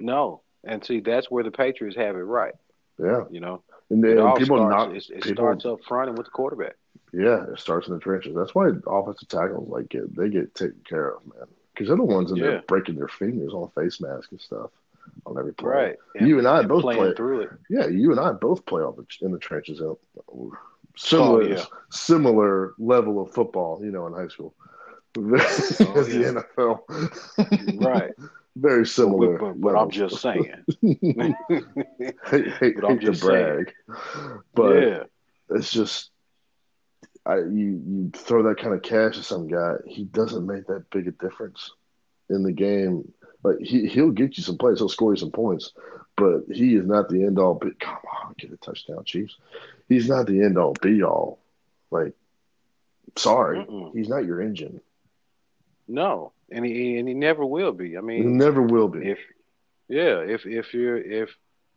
no, 0.00 0.42
and 0.64 0.84
see 0.84 1.00
that's 1.00 1.30
where 1.30 1.44
the 1.44 1.50
Patriots 1.50 1.96
have 1.96 2.14
it 2.16 2.20
right. 2.20 2.54
Yeah, 2.98 3.24
You 3.30 3.40
know, 3.40 3.62
and, 3.90 4.04
and 4.04 4.36
people 4.36 4.58
starts. 4.58 4.70
not 4.76 4.96
it, 4.96 5.10
it 5.10 5.22
people- 5.22 5.44
starts 5.44 5.64
up 5.64 5.78
front 5.88 6.08
and 6.10 6.18
with 6.18 6.26
the 6.26 6.30
quarterback. 6.30 6.74
Yeah, 7.14 7.44
it 7.50 7.58
starts 7.58 7.88
in 7.88 7.94
the 7.94 8.00
trenches. 8.00 8.34
That's 8.34 8.54
why 8.54 8.70
offensive 8.86 9.28
tackles 9.28 9.68
like 9.68 9.88
get 9.90 10.14
they 10.16 10.28
get 10.30 10.54
taken 10.54 10.80
care 10.88 11.08
of, 11.16 11.26
man. 11.26 11.46
Because 11.74 11.88
they're 11.88 11.96
the 11.96 12.04
ones 12.04 12.30
in 12.30 12.36
Yeah. 12.38 12.44
there 12.46 12.62
breaking 12.68 12.94
their 12.96 13.08
fingers 13.08 13.52
on 13.52 13.70
face 13.74 14.00
mask 14.00 14.30
and 14.30 14.40
stuff 14.40 14.70
on 15.26 15.38
every 15.38 15.52
play. 15.52 15.68
Right. 15.68 15.96
You 16.20 16.38
and 16.38 16.46
I 16.48 16.62
both 16.62 16.82
play- 16.82 17.14
through 17.14 17.40
it. 17.42 17.50
Yeah, 17.68 17.86
you 17.86 18.12
and 18.12 18.20
I 18.20 18.32
both 18.32 18.64
play 18.66 18.82
on 18.82 18.94
the, 18.96 19.26
in 19.26 19.32
the 19.32 19.38
trenches. 19.38 19.80
Similar, 20.96 21.42
Oh, 21.42 21.46
yeah. 21.46 21.64
similar 21.90 22.74
level 22.78 23.20
of 23.22 23.32
football, 23.32 23.84
you 23.84 23.90
know, 23.90 24.06
in 24.06 24.12
high 24.14 24.28
school. 24.28 24.54
As 25.16 25.80
Oh, 25.80 26.02
the 26.04 26.44
NFL, 26.58 27.80
Right. 27.80 28.12
Very 28.56 28.86
similar. 28.86 29.38
but, 29.38 29.60
but 29.60 29.76
I'm 29.76 29.90
just 29.90 30.20
saying. 30.20 30.64
hate, 32.26 32.52
hate, 32.60 32.74
but 32.76 32.84
I'm 32.84 32.98
hate 32.98 33.00
just 33.00 33.22
saying. 33.22 33.64
brag, 33.64 33.72
but 34.54 34.76
yeah. 34.76 35.02
it's 35.50 35.70
just 35.72 36.10
I 37.24 37.36
you 37.38 37.80
you 37.86 38.10
throw 38.14 38.42
that 38.44 38.58
kind 38.58 38.74
of 38.74 38.82
cash 38.82 39.16
at 39.18 39.24
some 39.24 39.48
guy, 39.48 39.74
he 39.86 40.04
doesn't 40.04 40.46
make 40.46 40.66
that 40.66 40.90
big 40.90 41.08
a 41.08 41.12
difference 41.12 41.70
in 42.30 42.42
the 42.42 42.52
game. 42.52 43.10
Like 43.42 43.58
he 43.60 43.86
he'll 43.86 44.10
get 44.10 44.36
you 44.36 44.42
some 44.42 44.58
plays, 44.58 44.78
he'll 44.78 44.88
score 44.88 45.12
you 45.12 45.16
some 45.16 45.30
points, 45.32 45.72
but 46.16 46.42
he 46.50 46.74
is 46.76 46.86
not 46.86 47.08
the 47.08 47.24
end 47.24 47.38
all. 47.38 47.54
Be 47.54 47.70
come 47.78 47.96
on, 48.24 48.34
get 48.38 48.52
a 48.52 48.56
touchdown, 48.56 49.04
Chiefs. 49.04 49.36
He's 49.88 50.08
not 50.08 50.26
the 50.26 50.42
end 50.42 50.58
all 50.58 50.74
be 50.80 51.02
all. 51.02 51.38
Like, 51.90 52.14
sorry, 53.16 53.58
Mm-mm. 53.64 53.92
he's 53.94 54.08
not 54.08 54.24
your 54.24 54.40
engine. 54.40 54.80
No, 55.88 56.32
and 56.50 56.64
he 56.64 56.98
and 56.98 57.08
he 57.08 57.14
never 57.14 57.44
will 57.44 57.72
be. 57.72 57.96
I 57.98 58.00
mean, 58.00 58.22
He 58.22 58.28
never 58.28 58.62
will 58.62 58.88
be. 58.88 59.10
if 59.10 59.18
yeah, 59.88 60.18
if 60.20 60.46
if 60.46 60.72
you're 60.72 60.96
if 60.98 61.30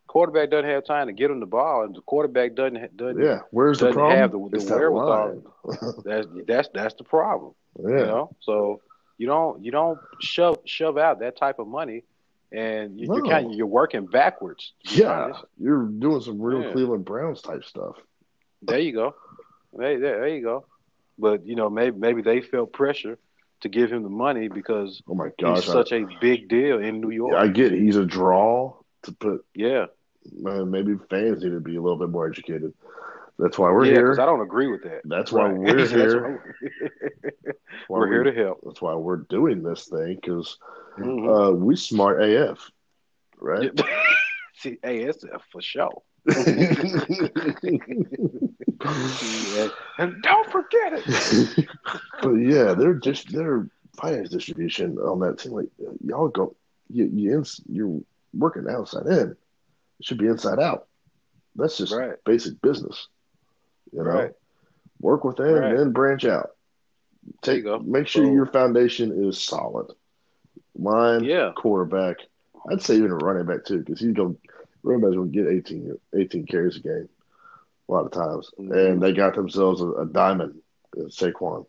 quarterback 0.08 0.52
doesn't 0.52 0.70
have 0.70 0.86
time 0.86 1.08
to 1.08 1.14
get 1.14 1.32
him 1.32 1.40
the 1.40 1.46
ball, 1.46 1.84
and 1.84 1.96
the 1.96 2.02
quarterback 2.02 2.56
doesn't 2.56 2.96
doesn't 2.96 3.22
yeah, 3.22 3.40
where's 3.52 3.80
the 3.80 3.88
doesn't 3.88 4.00
problem? 4.00 4.18
have 4.20 4.32
the- 4.32 4.60
the 4.60 4.74
wherewithal. 4.74 6.04
that's 6.06 6.28
that's 6.48 6.70
that's 6.74 6.94
the 6.96 7.04
problem. 7.04 7.54
yeah, 7.80 7.90
You 7.90 8.06
know, 8.06 8.36
so 8.40 8.82
you 9.18 9.28
don't 9.28 9.64
you 9.64 9.72
don't 9.72 10.00
shove 10.22 10.60
shove 10.66 10.98
out 10.98 11.20
that 11.20 11.36
type 11.36 11.60
of 11.60 11.68
money, 11.68 12.04
and 12.56 13.00
you, 13.00 13.08
you're 13.14 13.26
kind 13.26 13.48
of 13.48 13.54
you're 13.54 13.68
working 13.68 14.06
backwards. 14.06 14.74
yeah, 14.90 15.12
honest. 15.26 15.44
you're 15.60 15.86
doing 15.86 16.22
some 16.22 16.42
real 16.42 16.62
Yeah. 16.64 16.72
Cleveland 16.72 17.06
Browns 17.06 17.42
type 17.42 17.64
stuff. 17.66 17.96
There 18.62 18.80
you 18.80 18.94
go. 18.94 19.16
There, 19.74 20.00
there, 20.00 20.20
there 20.20 20.28
you 20.30 20.42
go. 20.44 20.66
But 21.18 21.46
you 21.46 21.56
know, 21.56 21.70
maybe 21.70 21.98
maybe 21.98 22.22
they 22.22 22.42
felt 22.42 22.74
pressure 22.74 23.18
to 23.62 23.70
give 23.70 23.92
him 23.92 24.04
the 24.04 24.10
money 24.10 24.48
because 24.48 25.02
Oh 25.08 25.16
my 25.16 25.30
gosh, 25.40 25.64
he's 25.64 25.72
such 25.72 25.92
a 25.92 26.06
big 26.22 26.50
deal 26.50 26.80
in 26.80 27.00
New 27.02 27.12
York. 27.12 27.36
I, 27.36 27.44
I 27.44 27.48
get 27.48 27.74
it. 27.74 27.80
he's 27.82 27.96
a 27.96 28.06
draw 28.06 28.76
to 29.04 29.12
put 29.12 29.46
yeah, 29.54 29.86
uh, 30.46 30.66
maybe 30.66 30.96
fans 31.10 31.44
need 31.44 31.52
to 31.52 31.60
be 31.60 31.76
a 31.76 31.82
little 31.82 31.98
bit 31.98 32.10
more 32.10 32.28
educated. 32.28 32.74
That's 33.38 33.58
why 33.58 33.70
we're 33.72 33.86
yeah. 33.86 33.92
here. 33.94 34.14
I 34.20 34.26
don't 34.26 34.42
agree 34.42 34.68
with 34.68 34.84
that. 34.84 35.02
That's 35.06 35.32
why 35.32 35.52
we're 35.52 35.86
here. 35.88 36.22
why- 36.22 36.52
That's 36.72 37.54
why 37.88 38.00
we're 38.00 38.12
here 38.12 38.24
we- 38.24 38.32
to 38.32 38.38
help. 38.44 38.60
That's 38.66 38.82
why 38.82 38.96
we're 38.96 39.18
doing 39.18 39.62
this 39.64 39.86
thing 39.88 40.16
because 40.16 40.58
Mhm. 40.98 41.50
uh, 41.50 41.52
we 41.54 41.76
smart 41.76 42.22
AF, 42.24 42.72
right? 43.40 43.72
See, 44.58 44.78
ASF 44.84 45.42
for 45.52 45.62
sure. 45.62 46.02
Yeah. 46.28 46.84
And 49.98 50.22
don't 50.22 50.52
forget 50.52 50.94
it. 50.94 51.68
but 52.22 52.34
yeah, 52.34 52.74
they're 52.74 52.94
just 52.96 53.32
their 53.32 53.68
finance 53.98 54.30
distribution 54.30 54.98
on 54.98 55.20
that 55.22 55.40
team. 55.40 55.54
Like 55.54 55.70
y'all 56.06 56.28
go, 56.28 56.56
you 56.90 57.06
you 57.14 57.44
you're 57.70 58.02
working 58.34 58.66
outside 58.70 59.06
in. 59.08 59.32
It 60.00 60.06
should 60.06 60.18
be 60.18 60.28
inside 60.28 60.60
out. 60.60 60.88
That's 61.56 61.78
just 61.78 61.94
Right. 61.94 62.22
basic 62.26 62.62
business. 62.62 63.08
You 63.94 64.00
know, 64.04 64.10
Right. 64.10 64.32
work 65.00 65.24
within, 65.24 65.54
Right. 65.56 65.78
then 65.78 65.92
branch 65.94 66.26
out. 66.26 66.52
Take 67.42 67.64
make 67.86 68.08
sure 68.08 68.26
So- 68.26 68.32
your 68.32 68.46
foundation 68.48 69.28
is 69.28 69.42
solid. 69.42 69.92
Line, 70.78 71.24
Yeah. 71.24 71.52
quarterback. 71.56 72.18
I'd 72.72 72.82
say 72.82 72.96
even 72.98 73.12
a 73.12 73.16
running 73.16 73.46
back 73.46 73.66
too, 73.66 73.80
because 73.80 74.00
he's 74.00 74.14
going 74.14 74.38
running 74.84 75.02
back's 75.02 75.16
going 75.16 75.32
to 75.32 75.44
get 75.44 75.48
18, 75.52 75.98
18 76.16 76.46
carries 76.46 76.78
a 76.78 76.80
game 76.82 77.10
a 77.88 77.92
lot 77.92 78.06
of 78.06 78.12
times, 78.12 78.52
Mhm. 78.60 78.92
and 78.92 79.02
they 79.02 79.14
got 79.14 79.36
themselves 79.36 79.82
a, 79.82 79.88
a 79.92 80.06
diamond 80.06 80.62
in 80.98 81.08
Saquon. 81.08 81.66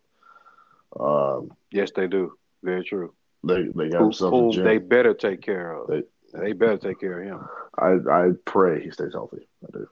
Um, 0.98 1.50
Yes, 1.70 1.90
they 1.94 2.07
do. 2.07 2.36
Very 2.62 2.84
true. 2.84 3.12
they 3.44 3.62
they 3.74 3.88
got 3.90 3.98
Who, 3.98 4.04
themselves 4.07 4.57
gem. 4.57 4.64
they 4.64 4.78
better 4.78 5.14
take 5.14 5.40
care 5.42 5.72
of. 5.72 5.88
They- 5.88 6.04
They, 6.32 6.52
better 6.52 6.76
take 6.76 6.98
care 7.00 7.20
of 7.20 7.26
him. 7.26 7.48
I 7.78 7.98
I 8.11 8.30
pray 8.44 8.82
he 8.82 8.90
stays 8.90 9.12
healthy. 9.12 9.46
I 9.66 9.70
do. 9.72 9.88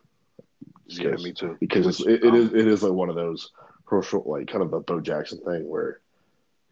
Yeah, 0.86 1.02
Because- 1.10 1.24
me 1.24 1.32
too. 1.32 1.56
because 1.60 1.86
Which, 1.86 2.00
it, 2.06 2.24
it 2.24 2.28
um, 2.30 2.34
is 2.34 2.52
it 2.52 2.66
is 2.66 2.82
like 2.82 2.92
one 2.92 3.08
of 3.08 3.14
those 3.14 3.50
crucial 3.86 4.22
like 4.26 4.48
kind 4.48 4.62
of 4.62 4.70
the 4.70 4.80
Bo 4.80 5.00
Jackson 5.00 5.38
thing 5.38 5.68
where 5.68 6.00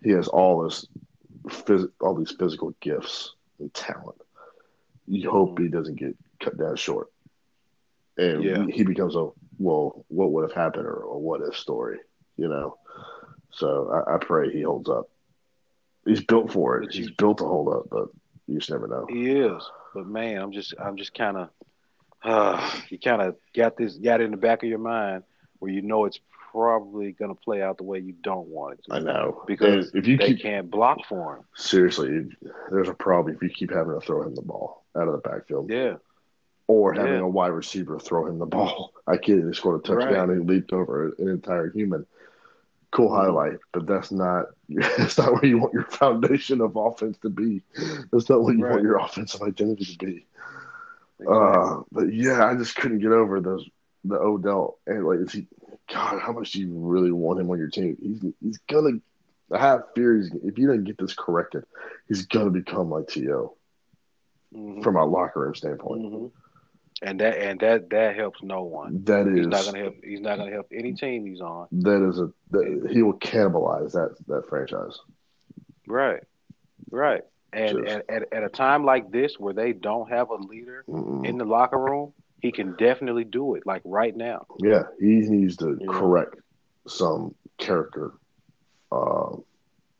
he 0.03 0.11
has 0.11 0.29
all 0.29 0.63
this 0.65 0.87
phys- 1.49 1.91
all 2.01 2.15
these 2.15 2.33
physical 2.33 2.75
gifts 2.81 3.35
and 3.59 3.73
talent. 3.75 4.17
You 5.07 5.31
hope 5.31 5.59
he 5.59 5.69
doesn't 5.69 5.97
get 5.97 6.17
cut 6.41 6.57
down 6.59 6.77
short, 6.77 7.09
and 8.17 8.43
Yeah. 8.43 8.65
he, 8.67 8.73
he 8.73 8.85
becomes 8.85 9.17
a 9.17 9.29
well, 9.59 10.05
what 10.09 10.33
would 10.33 10.43
have 10.43 10.53
happened 10.57 10.87
or 10.87 11.03
a 11.03 11.19
what 11.19 11.41
if 11.43 11.57
story, 11.57 11.99
you 12.37 12.49
know. 12.49 12.79
So 13.51 13.91
I, 14.09 14.15
I 14.15 14.19
pray 14.19 14.51
he 14.51 14.63
holds 14.63 14.89
up. 14.89 15.09
He's 16.05 16.25
built 16.25 16.53
for 16.53 16.83
it. 16.83 16.93
He's 16.93 17.11
built 17.11 17.39
to 17.39 17.45
hold 17.45 17.69
up, 17.69 17.85
but 17.91 18.09
you 18.49 18.59
just 18.59 18.71
never 18.71 18.89
know. 18.89 19.07
He 19.09 19.31
is, 19.31 19.63
but 19.95 20.07
man, 20.07 20.41
I'm 20.41 20.53
just, 20.53 20.75
I'm 20.83 20.97
just 20.97 21.15
kind 21.15 21.37
of, 21.37 21.49
uh, 22.25 22.71
you 22.89 22.99
kind 22.99 23.23
of 23.23 23.37
got 23.55 23.77
this, 23.77 23.97
got 23.97 24.21
it 24.21 24.25
in 24.25 24.31
the 24.33 24.37
back 24.37 24.63
of 24.63 24.69
your 24.69 24.79
mind 24.79 25.23
where 25.59 25.71
you 25.71 25.83
know 25.83 26.05
it's 26.07 26.19
probably 26.53 27.13
going 27.13 27.35
to 27.35 27.41
play 27.41 27.63
out 27.63 27.79
the 27.79 27.85
way 27.85 27.99
you 27.99 28.13
don't 28.23 28.49
want 28.49 28.79
it 28.79 28.85
to. 28.85 28.95
I 28.95 28.99
know 29.01 29.43
because 29.47 29.89
And 29.93 30.03
if 30.03 30.07
you 30.07 30.17
they 30.19 30.29
keep 30.29 30.43
can't 30.43 30.71
block 30.71 30.99
for 31.09 31.37
him. 31.37 31.45
seriously, 31.57 32.29
there's 32.71 32.89
a 32.89 32.95
problem 32.95 33.35
if 33.35 33.43
you 33.43 33.49
keep 33.49 33.73
having 33.73 33.99
to 33.99 34.01
throw 34.07 34.23
him 34.23 34.35
the 34.35 34.43
ball 34.43 34.85
out 34.97 35.09
of 35.09 35.13
the 35.15 35.29
backfield. 35.29 35.71
Yeah, 35.71 35.95
or 36.69 36.93
having 36.93 37.15
Yeah. 37.15 37.21
a 37.23 37.29
wide 37.29 37.49
receiver 37.49 37.99
throw 37.99 38.27
him 38.27 38.39
the 38.39 38.47
ball. 38.47 38.93
I 39.07 39.17
kid 39.17 39.39
you, 39.39 39.49
he 39.49 39.55
scored 39.55 39.81
a 39.81 39.83
touchdown 39.83 40.31
and 40.31 40.41
he 40.49 40.55
leaped 40.55 40.73
over 40.73 41.07
an 41.19 41.29
entire 41.29 41.71
human. 41.71 42.07
Cool 42.93 43.09
Mhm. 43.11 43.17
highlight, 43.17 43.59
but 43.73 43.87
that's 43.87 44.13
not 44.13 44.47
that's 44.69 45.17
not 45.19 45.33
where 45.33 45.47
you 45.47 45.59
want 45.59 45.73
your 45.73 45.85
foundation 45.85 46.61
of 46.61 46.77
offense 46.77 47.17
to 47.23 47.31
be. 47.31 47.63
That's 48.13 48.29
not 48.29 48.43
what 48.43 48.57
you 48.57 48.65
Right. 48.65 48.73
want 48.73 48.83
your 48.83 48.99
offensive 48.99 49.43
identity 49.43 49.85
to 49.97 50.05
be. 50.05 50.27
Uh, 51.27 51.83
but 51.93 52.13
yeah, 52.13 52.45
I 52.47 52.55
just 52.57 52.77
couldn't 52.77 52.99
get 52.99 53.13
over 53.13 53.41
those 53.41 53.69
the 54.05 54.17
Odell 54.17 54.79
and 54.87 55.07
like 55.07 55.21
is 55.21 55.33
he 55.33 55.47
God, 55.93 56.21
how 56.21 56.33
much 56.33 56.53
do 56.53 56.61
you 56.61 56.73
really 56.73 57.13
want 57.13 57.41
him 57.41 57.51
on 57.51 57.59
your 57.59 57.69
team? 57.71 57.97
He's 58.01 58.21
he's 58.41 58.59
gonna 58.69 58.99
I 59.51 59.59
have 59.59 59.83
fear 59.95 60.17
he's, 60.17 60.31
if 60.45 60.59
you 60.59 60.67
don't 60.69 60.85
get 60.85 60.99
this 60.99 61.15
corrected, 61.15 61.65
he's 62.09 62.27
gonna 62.27 62.51
become 62.51 62.91
like 62.91 63.09
T.O. 63.09 63.57
Mhm. 64.55 64.83
from 64.83 64.97
a 64.97 65.05
locker 65.05 65.41
room 65.41 65.55
standpoint. 65.55 66.03
Mhm. 66.03 66.31
and 67.03 67.21
that 67.21 67.39
and 67.39 67.59
that 67.61 67.91
that 67.91 68.15
helps 68.17 68.43
no 68.43 68.63
one. 68.65 69.03
That 69.05 69.27
is 69.27 69.39
He's 69.39 69.47
not 69.47 69.65
to 69.65 69.79
help. 69.79 69.95
He's 70.05 70.21
not 70.21 70.37
to 70.37 70.51
help 70.51 70.67
any 70.73 70.93
team 70.93 71.27
he's 71.27 71.41
on. 71.41 71.67
that 71.73 72.07
is 72.09 72.21
a 72.21 72.31
that, 72.51 72.89
he 72.91 73.03
will 73.03 73.19
cannibalize 73.19 73.93
that 73.93 74.15
that 74.29 74.49
franchise. 74.49 74.99
Right, 75.87 76.23
right. 76.91 77.23
And 77.55 77.87
at, 77.87 78.09
at, 78.09 78.33
at 78.33 78.45
a 78.45 78.49
time 78.49 78.85
like 78.85 79.11
this 79.11 79.39
where 79.39 79.53
they 79.53 79.73
don't 79.73 80.09
have 80.11 80.31
a 80.31 80.37
leader 80.37 80.85
Mm-mm. 80.89 81.27
in 81.27 81.37
the 81.39 81.45
locker 81.45 81.77
room, 81.79 82.15
he 82.43 82.53
can 82.53 82.75
definitely 82.77 83.25
do 83.25 83.55
it. 83.55 83.63
Like 83.65 83.83
right 83.85 84.15
now. 84.15 84.47
yeah, 84.59 84.83
he 85.01 85.07
needs 85.07 85.57
to 85.59 85.79
Yeah. 85.81 85.87
correct 85.99 86.37
some 86.87 87.35
character, 87.59 88.13
uh, 88.91 89.37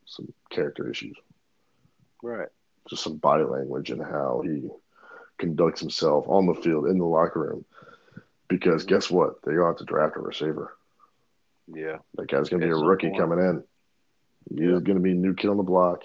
some 0.07 0.33
character 0.51 0.91
issues 0.91 1.17
Right. 2.23 2.49
just 2.89 3.05
some 3.05 3.17
body 3.17 3.45
language 3.45 3.91
and 3.91 4.03
how 4.03 4.43
he 4.45 4.69
conducts 5.39 5.81
himself 5.81 6.27
on 6.29 6.47
the 6.47 6.55
field 6.55 6.87
in 6.87 6.99
the 6.99 7.05
locker 7.05 7.41
room. 7.41 7.65
Because 8.49 8.85
guess 8.85 9.11
what? 9.11 9.41
They're 9.43 9.55
going 9.55 9.65
to 9.65 9.71
have 9.71 9.77
to 9.79 9.85
draft 9.85 10.17
a 10.17 10.21
receiver. 10.21 10.77
Yeah. 11.69 11.99
That 12.17 12.29
guy's 12.29 12.49
going 12.49 12.61
to 12.61 12.67
be 12.67 12.73
a 12.73 12.77
rookie 12.77 13.09
point. 13.09 13.19
coming 13.21 13.39
in. 13.39 13.65
He's 14.51 14.59
Yeah. 14.61 14.81
going 14.81 14.97
to 14.97 15.01
be 15.01 15.13
a 15.13 15.15
new 15.15 15.35
kid 15.35 15.49
on 15.49 15.57
the 15.57 15.63
block, 15.63 16.03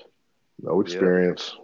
no 0.62 0.80
experience. 0.82 1.58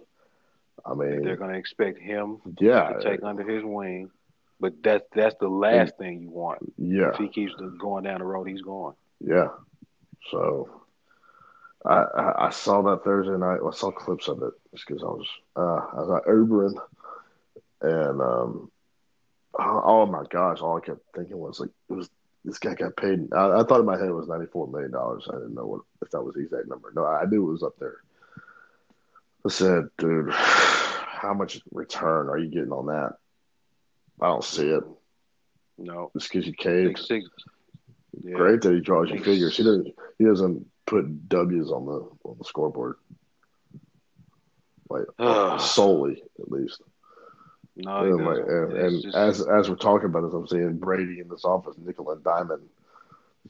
I 0.84 0.94
mean, 0.94 1.22
They're 1.22 1.36
going 1.36 1.52
to 1.52 1.58
expect 1.58 1.98
him 1.98 2.40
yeah, 2.58 2.90
to 2.90 3.02
take 3.02 3.22
under 3.22 3.42
his 3.44 3.64
wing, 3.64 4.10
but 4.60 4.82
that's 4.82 5.04
that's 5.14 5.34
the 5.40 5.48
last 5.48 5.96
thing 5.98 6.20
you 6.20 6.30
want. 6.30 6.60
yeah, 6.78 7.10
If 7.10 7.16
he 7.16 7.28
keeps 7.28 7.54
going 7.78 8.04
down 8.04 8.18
the 8.20 8.24
road 8.26 8.48
he's 8.48 8.62
going. 8.62 8.94
yeah. 9.20 9.48
So 10.30 10.82
I, 11.84 12.02
I 12.16 12.46
I 12.46 12.50
saw 12.50 12.82
that 12.82 13.04
Thursday 13.04 13.36
night. 13.36 13.60
I 13.66 13.70
saw 13.74 13.90
clips 13.90 14.28
of 14.28 14.42
it 14.42 14.54
just 14.72 14.86
because 14.86 15.02
I 15.02 15.06
was 15.06 15.28
uh, 15.56 15.60
I 15.92 16.00
was 16.00 16.22
at 16.22 16.28
Ubering, 16.30 16.78
and 17.82 18.20
um, 18.22 18.70
oh, 19.58 19.82
oh 19.84 20.06
my 20.06 20.24
gosh, 20.30 20.60
all 20.60 20.78
I 20.78 20.80
kept 20.80 21.00
thinking 21.14 21.36
was 21.38 21.60
like 21.60 21.70
it 21.90 21.92
was 21.92 22.08
this 22.44 22.58
guy 22.58 22.74
got 22.74 22.96
paid. 22.96 23.32
I, 23.34 23.60
I 23.60 23.64
thought 23.64 23.80
in 23.80 23.86
my 23.86 23.98
head 23.98 24.08
it 24.08 24.12
was 24.14 24.28
ninety 24.28 24.46
four 24.46 24.66
million 24.66 24.92
dollars. 24.92 25.26
I 25.28 25.34
didn't 25.34 25.54
know 25.54 25.66
what 25.66 25.80
if 26.02 26.10
that 26.10 26.22
was 26.22 26.34
the 26.34 26.40
exact 26.42 26.68
number. 26.68 26.90
No, 26.94 27.04
I 27.04 27.26
knew 27.26 27.46
it 27.48 27.52
was 27.52 27.62
up 27.62 27.76
there. 27.78 27.96
I 29.44 29.50
said, 29.50 29.88
dude, 29.98 30.30
how 30.32 31.34
much 31.34 31.60
return 31.70 32.30
are 32.30 32.38
you 32.38 32.48
getting 32.48 32.72
on 32.72 32.86
that? 32.86 33.16
I 34.20 34.26
don't 34.28 34.44
see 34.44 34.68
it. 34.68 34.84
No. 35.78 36.10
Just 36.16 36.30
because 36.32 36.46
you 36.46 36.54
I 36.60 36.62
think 36.62 36.96
caved. 36.96 37.06
six. 37.06 37.26
Yeah. 38.22 38.36
Great 38.36 38.60
that 38.62 38.72
he 38.74 38.80
draws 38.80 39.10
you 39.10 39.22
figures. 39.22 39.56
He 39.56 39.64
doesn't. 39.64 39.88
He 40.18 40.24
doesn't 40.24 40.66
put 40.86 41.28
W's 41.28 41.70
on 41.72 41.86
the 41.86 42.08
on 42.24 42.36
the 42.38 42.44
scoreboard, 42.44 42.96
like 44.88 45.04
solely 45.60 46.22
at 46.38 46.50
least. 46.50 46.80
No, 47.76 48.04
he 48.04 48.10
and 48.10 48.24
like, 48.24 48.38
and, 48.46 48.72
and 48.72 49.02
just- 49.02 49.16
as 49.16 49.40
as 49.48 49.68
we're 49.68 49.74
talking 49.76 50.06
about 50.06 50.22
this, 50.22 50.32
I'm 50.34 50.46
seeing 50.46 50.76
Brady 50.78 51.18
in 51.20 51.28
this 51.28 51.44
office, 51.44 51.74
nickel 51.76 52.10
and 52.12 52.22
diamond, 52.22 52.62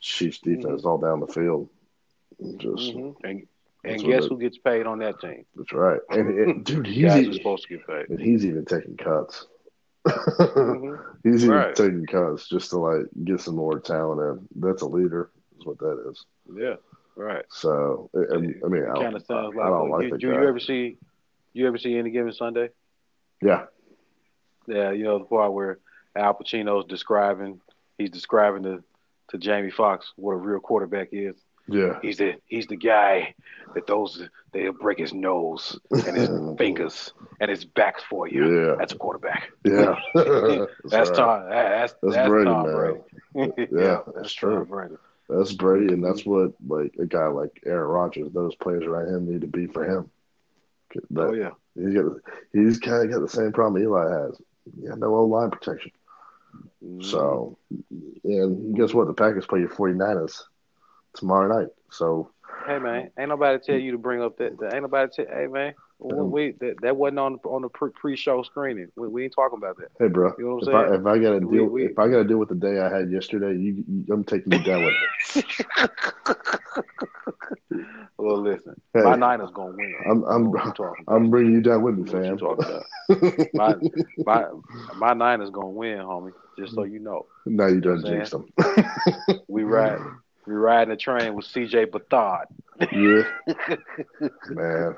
Chiefs 0.01 0.39
defense 0.39 0.85
all 0.85 0.97
down 0.99 1.21
the 1.21 1.27
field. 1.27 1.69
Just 2.57 2.95
Mhm. 2.95 3.15
and 3.25 3.47
and 3.85 4.03
guess 4.03 4.25
who 4.25 4.39
gets 4.39 4.57
paid 4.57 4.87
on 4.87 4.99
that 5.01 5.21
team? 5.21 5.45
that's 5.55 5.73
right. 5.75 6.01
And, 6.09 6.39
and 6.39 6.65
dude, 6.65 6.87
he's 6.87 7.15
even, 7.15 7.35
supposed 7.35 7.65
to 7.65 7.77
get 7.77 7.87
paid. 7.87 8.09
and 8.09 8.19
he's 8.19 8.47
even 8.47 8.65
taking 8.65 8.97
cuts. 8.97 9.47
Mhm. 10.07 10.99
he's 11.23 11.45
even 11.45 11.57
Right. 11.57 11.75
taking 11.75 12.07
cuts 12.07 12.49
just 12.49 12.71
to 12.71 12.79
like 12.79 13.07
get 13.25 13.41
some 13.41 13.57
more 13.57 13.81
talent 13.81 14.21
in. 14.21 14.63
That's 14.63 14.83
a 14.83 14.87
leader, 14.87 15.31
is 15.59 15.65
what 15.67 15.79
that 15.79 16.07
is. 16.11 16.25
Yeah, 16.55 16.75
right. 17.17 17.45
So 17.51 18.11
I, 18.15 18.35
I 18.35 18.39
mean, 18.39 18.85
I, 18.87 18.95
It 18.95 18.99
kind 18.99 19.13
don't, 19.13 19.15
of 19.15 19.25
sounds 19.25 19.55
I 19.61 19.69
like. 19.69 19.69
don't 19.69 19.91
uh, 19.93 19.97
like 19.97 20.05
you, 20.05 20.11
the 20.11 20.19
do 20.19 20.31
guy. 20.31 20.41
you 20.43 20.49
ever 20.49 20.59
see? 20.61 20.99
You 21.53 21.67
ever 21.67 21.79
see 21.79 21.97
any 21.97 22.11
given 22.11 22.33
Sunday? 22.33 22.71
yeah, 23.43 23.67
Yeah, 24.67 24.91
you 24.93 25.05
know 25.05 25.19
the 25.19 25.25
part 25.25 25.53
where 25.53 25.79
Al 26.17 26.35
Pacino's 26.35 26.87
describing, 26.87 27.61
he's 27.99 28.11
describing 28.11 28.63
to 28.65 28.83
to 29.31 29.39
Jamie 29.39 29.71
Foxx 29.71 30.13
what 30.17 30.33
a 30.33 30.37
real 30.37 30.61
quarterback 30.61 31.09
is. 31.13 31.37
Yeah. 31.69 31.99
He's 32.03 32.19
the 32.19 32.35
he's 32.47 32.67
the 32.67 32.77
guy 32.77 33.35
that 33.75 33.87
those 33.87 34.29
they'll 34.53 34.73
break 34.73 34.99
his 34.99 35.13
nose 35.13 35.79
and 35.91 36.17
his 36.17 36.29
fingers 36.59 37.13
and 37.41 37.51
his 37.51 37.65
back 37.65 38.01
for 38.01 38.29
you. 38.29 38.69
Yeah. 38.69 38.75
That's 38.79 38.93
a 38.93 38.97
quarterback. 38.97 39.51
Yeah, 39.65 39.97
That's 40.15 41.11
right. 41.11 41.15
Tom. 41.15 41.49
That's 41.49 41.95
That's 42.03 42.15
that's, 42.15 42.29
Brady, 42.29 42.51
Tom 42.51 42.67
man. 42.67 43.03
Brady. 43.35 43.69
Yeah, 43.73 44.01
that's 44.07 44.17
that's 44.17 44.33
true. 44.33 44.65
Brady. 44.65 44.95
That's 45.29 45.53
Brady, 45.53 45.95
and 45.95 46.05
that's 46.05 46.25
what 46.27 46.53
like 46.67 46.95
a 46.99 47.07
guy 47.07 47.27
like 47.29 47.63
Aaron 47.65 47.89
Rodgers, 47.89 48.31
those 48.33 48.55
players 48.57 48.85
around 48.85 49.09
him 49.09 49.31
need 49.31 49.41
to 49.41 49.47
be 49.47 49.67
for 49.67 49.85
him. 49.85 50.11
But 51.11 51.29
Oh 51.29 51.33
yeah. 51.33 51.51
he's 51.75 51.95
got 51.95 52.05
he's 52.53 52.79
kind 52.79 53.05
of 53.05 53.11
got 53.11 53.21
the 53.21 53.29
same 53.29 53.53
problem 53.53 53.83
Eli 53.83 54.11
has. 54.11 54.41
Yeah, 54.79 54.95
no 54.97 55.15
O 55.15 55.25
line 55.25 55.51
protection. 55.51 55.91
Mm-hmm. 56.85 57.03
So, 57.03 57.59
and 58.23 58.77
guess 58.77 58.95
what? 58.95 59.07
The 59.07 59.15
Packers 59.15 59.47
play 59.47 59.61
your 59.61 59.71
49ers 59.71 60.43
tomorrow 61.15 61.61
night. 61.61 61.69
So, 61.91 62.31
Hey 62.67 62.79
man, 62.79 63.11
ain't 63.19 63.29
nobody 63.29 63.59
tell 63.65 63.77
you 63.77 63.93
to 63.93 63.99
bring 63.99 64.23
up 64.23 64.39
that. 64.39 64.59
that 64.59 64.73
ain't 64.75 64.83
nobody 64.83 65.11
tell. 65.15 65.27
Hey 65.27 65.47
man, 65.47 65.75
we, 65.99 66.15
um, 66.15 66.31
we 66.31 66.53
that, 66.61 66.77
that 66.83 66.97
wasn't 66.97 67.19
on 67.19 67.39
on 67.45 67.63
the 67.63 67.69
pre- 67.69 67.91
pre-show 67.91 68.43
screening. 68.43 68.89
We, 68.97 69.09
we 69.09 69.25
ain't 69.25 69.35
talking 69.35 69.59
about 69.59 69.77
that. 69.79 69.89
hey, 69.99 70.09
bro, 70.09 70.33
You 70.39 70.45
know 70.47 70.55
what 70.57 70.69
if 70.69 70.75
I'm 70.75 70.75
I 70.75 70.89
saying? 70.91 71.01
if 71.01 71.07
I 71.07 71.19
got 71.19 71.33
to 71.33 71.41
deal 71.41 71.65
we- 71.67 71.85
if 71.87 71.99
I 71.99 72.09
got 72.09 72.19
to 72.19 72.25
deal 72.25 72.39
with 72.39 72.49
the 72.49 72.55
day 72.55 72.79
I 72.81 72.89
had 72.95 73.11
yesterday, 73.11 73.53
you, 73.59 73.85
you 73.87 74.15
I'm 74.15 74.25
taking 74.25 74.53
you 74.53 74.63
down 74.65 74.83
with 74.85 74.95
me. 75.37 75.43
Well, 78.19 78.41
listen, 78.43 78.75
Hey, 78.95 79.03
my 79.03 79.15
Niners 79.17 79.51
gonna 79.55 79.73
win. 79.73 79.95
I'm 80.11 80.23
I'm 80.25 80.51
What 80.51 80.65
you 80.65 80.73
talking 80.73 81.05
about? 81.07 81.17
I'm 81.17 81.31
bringing 81.31 81.53
you 81.53 81.61
down 81.61 81.83
with 81.83 81.97
me, 81.99 82.11
fam. 82.11 82.39
My, 83.55 83.77
my 84.25 84.47
my 84.95 85.13
Niners 85.15 85.51
gonna 85.51 85.69
win, 85.69 85.99
homie. 85.99 86.33
Just 86.59 86.75
so 86.75 86.83
mm. 86.83 86.93
you 86.93 86.99
know, 87.01 87.27
now 87.47 87.67
you 87.67 87.81
done 87.81 87.97
You 87.97 88.03
know 88.03 88.09
what 88.09 88.09
jinxed 88.09 88.33
them. 88.33 88.47
we 89.49 89.63
ride 89.65 90.01
we 90.47 90.55
riding 90.55 90.91
the 90.91 90.97
train 90.97 91.35
with 91.35 91.47
C.J. 91.47 91.87
Beathard. 91.87 92.45
yeah, 92.93 93.23
man. 94.51 94.97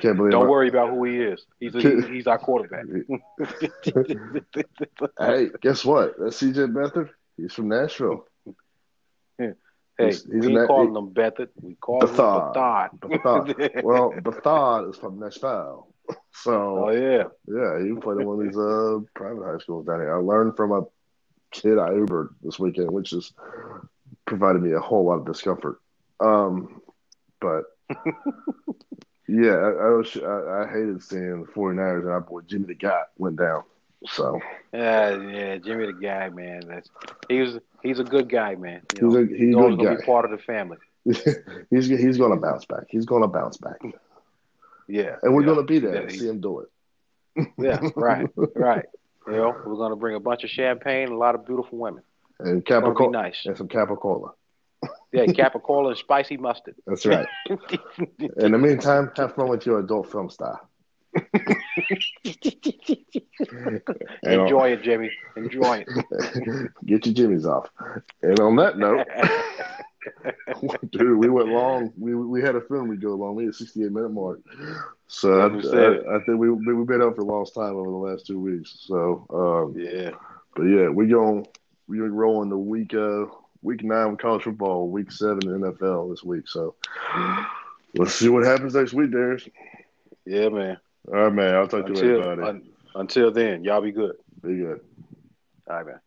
Can't 0.00 0.16
believe 0.16 0.32
Don't 0.32 0.46
I- 0.46 0.48
worry 0.48 0.68
about 0.68 0.90
who 0.90 1.04
he 1.04 1.18
is. 1.18 1.44
He's 1.60 1.74
a, 1.74 1.80
he's, 1.80 2.06
he's 2.08 2.26
our 2.26 2.38
quarterback. 2.38 2.84
Hey, 5.18 5.50
guess 5.60 5.84
what? 5.84 6.14
That's 6.18 6.40
CJ 6.40 6.72
Beathard. 6.72 7.10
He's 7.36 7.52
from 7.52 7.68
Nashville. 7.68 8.26
Hey, 9.38 9.52
He's- 9.98 10.22
he's 10.24 10.46
we 10.46 10.56
ain't 10.56 10.66
calling 10.68 10.94
him 10.94 11.10
Bethard. 11.10 11.48
We 11.60 11.74
call 11.74 12.00
him 12.06 12.14
Beathard. 12.14 12.54
Beathard. 13.00 13.54
Beathard. 13.54 13.82
well, 13.82 14.12
Beathard 14.12 14.90
is 14.90 14.96
from 14.96 15.18
Nashville. 15.18 15.88
So 16.32 16.86
oh 16.86 16.90
yeah. 16.90 17.24
Yeah, 17.46 17.84
he 17.84 17.92
played 18.00 18.20
at 18.20 18.26
one 18.26 18.40
of 18.40 18.46
these 18.46 18.56
uh, 18.56 18.98
private 19.14 19.44
high 19.44 19.58
schools 19.58 19.86
down 19.86 20.00
here. 20.00 20.14
I 20.16 20.20
learned 20.20 20.56
from 20.56 20.72
a 20.72 20.82
kid 21.50 21.78
I 21.78 21.90
Ubered 21.90 22.28
this 22.42 22.58
weekend, 22.58 22.90
which 22.90 23.10
has 23.10 23.32
provided 24.28 24.62
me 24.62 24.72
a 24.72 24.80
whole 24.80 25.06
lot 25.06 25.18
of 25.20 25.26
discomfort. 25.26 25.80
Um, 26.20 26.82
but 27.40 27.64
yeah, 29.28 29.52
I, 29.54 29.70
I 29.70 29.90
was 29.90 30.16
I, 30.16 30.62
I 30.64 30.66
hated 30.72 31.02
seeing 31.02 31.42
the 31.42 31.48
49ers 31.52 32.00
and 32.02 32.10
our 32.10 32.20
boy 32.20 32.42
Jimmy 32.42 32.66
the 32.66 32.74
Guy 32.74 33.02
went 33.18 33.36
down. 33.38 33.64
So 34.06 34.40
Yeah, 34.72 35.16
yeah, 35.16 35.56
Jimmy 35.58 35.86
the 35.86 35.92
guy, 35.92 36.30
man. 36.30 36.62
That's 36.68 36.90
he 37.28 37.40
was 37.40 37.58
he's 37.82 37.98
a 38.00 38.04
good 38.04 38.28
guy, 38.28 38.54
man. 38.56 38.82
You 38.92 39.08
he's 39.08 39.14
a 39.14 39.26
he's 39.36 39.54
a 39.54 39.58
always 39.58 39.76
good 39.76 39.76
gonna 39.76 39.90
guy. 39.90 39.96
be 39.96 40.02
part 40.02 40.24
of 40.24 40.30
the 40.32 40.38
family. 40.38 40.78
he's 41.70 41.88
he's 41.88 42.18
going 42.18 42.32
to 42.32 42.40
bounce 42.40 42.66
back. 42.66 42.84
He's 42.88 43.06
going 43.06 43.22
to 43.22 43.28
bounce 43.28 43.56
back, 43.58 43.80
Yeah, 44.88 45.16
and 45.22 45.34
we're 45.34 45.44
yeah. 45.44 45.54
to 45.56 45.62
be 45.64 45.78
there 45.78 45.94
Yeah, 45.94 46.00
to 46.00 46.10
see 46.10 46.28
him 46.28 46.40
do 46.40 46.60
it. 46.60 46.68
Yeah, 47.58 47.80
right, 47.96 48.28
right. 48.54 48.84
You 49.26 49.34
know, 49.36 49.54
we're 49.64 49.76
gonna 49.76 49.96
bring 49.96 50.16
a 50.16 50.20
bunch 50.20 50.44
of 50.44 50.50
champagne 50.50 51.04
and 51.04 51.12
a 51.12 51.16
lot 51.18 51.34
of 51.34 51.46
beautiful 51.46 51.78
women. 51.78 52.02
And 52.40 52.64
Capicola 52.64 53.12
nice. 53.12 53.46
and 53.46 53.56
some 53.56 53.68
Capicola. 53.68 54.30
Yeah, 55.12 55.24
capicola 55.26 55.88
and 55.88 55.98
spicy 55.98 56.36
mustard. 56.36 56.76
That's 56.86 57.04
right. 57.06 57.26
In 57.48 58.52
the 58.52 58.58
meantime, 58.58 59.10
have 59.16 59.34
fun 59.34 59.48
with 59.48 59.66
your 59.66 59.80
adult 59.80 60.10
film 60.10 60.30
star. 60.30 60.60
On- 63.56 63.80
Enjoy 64.24 64.72
it, 64.72 64.82
Jimmy. 64.82 65.10
Enjoy 65.36 65.84
it. 65.86 66.70
Get 66.84 67.06
your 67.06 67.14
jimmies 67.14 67.46
off. 67.46 67.68
And 68.22 68.38
on 68.40 68.56
that 68.56 68.78
note, 68.78 69.06
dude, 70.90 71.18
we 71.18 71.28
went 71.28 71.48
long. 71.48 71.92
We 71.98 72.14
we 72.14 72.42
had 72.42 72.54
a 72.56 72.60
film 72.60 72.88
we 72.88 72.96
go 72.96 73.14
long. 73.14 73.34
We 73.34 73.46
had 73.46 73.54
68 73.54 73.90
minute 73.90 74.10
mark. 74.10 74.40
So 75.06 75.40
I, 75.40 75.44
I. 75.46 76.16
I, 76.16 76.24
think 76.24 76.38
we 76.38 76.50
we- 76.50 76.74
we've 76.74 76.86
been 76.86 77.02
up 77.02 77.16
for 77.16 77.22
a 77.22 77.24
longest 77.24 77.54
time 77.54 77.74
over 77.74 77.90
the 77.90 77.96
last 77.96 78.26
two 78.26 78.38
weeks. 78.38 78.84
So, 78.86 79.26
um, 79.30 79.74
yeah. 79.80 80.10
but 80.54 80.64
yeah, 80.64 80.88
we 80.88 81.06
going 81.06 81.46
we 81.88 82.00
are 82.00 82.08
rolling 82.08 82.50
the 82.50 82.58
week 82.58 82.94
uh 82.94 83.26
week 83.62 83.82
nine 83.82 84.10
with 84.10 84.20
college 84.20 84.44
football, 84.44 84.88
week 84.88 85.10
seven 85.10 85.42
in 85.42 85.60
NFL 85.60 86.10
this 86.10 86.22
week. 86.22 86.46
So 86.46 86.74
let's 87.94 88.14
see 88.14 88.28
what 88.28 88.46
happens 88.46 88.74
next 88.74 88.92
week, 88.92 89.10
Darius. 89.10 89.48
Yeah, 90.24 90.50
man. 90.50 90.78
All 91.08 91.14
right, 91.14 91.32
man. 91.32 91.54
I'll 91.54 91.66
talk 91.66 91.86
to 91.86 91.92
you 91.92 91.98
Until 91.98 92.18
later, 92.20 92.36
buddy. 92.36 92.48
un, 92.48 92.68
until 92.94 93.32
then, 93.32 93.64
y'all 93.64 93.80
be 93.80 93.92
good. 93.92 94.16
Be 94.42 94.56
good. 94.56 94.80
All 95.68 95.76
right, 95.76 95.86
man. 95.86 96.00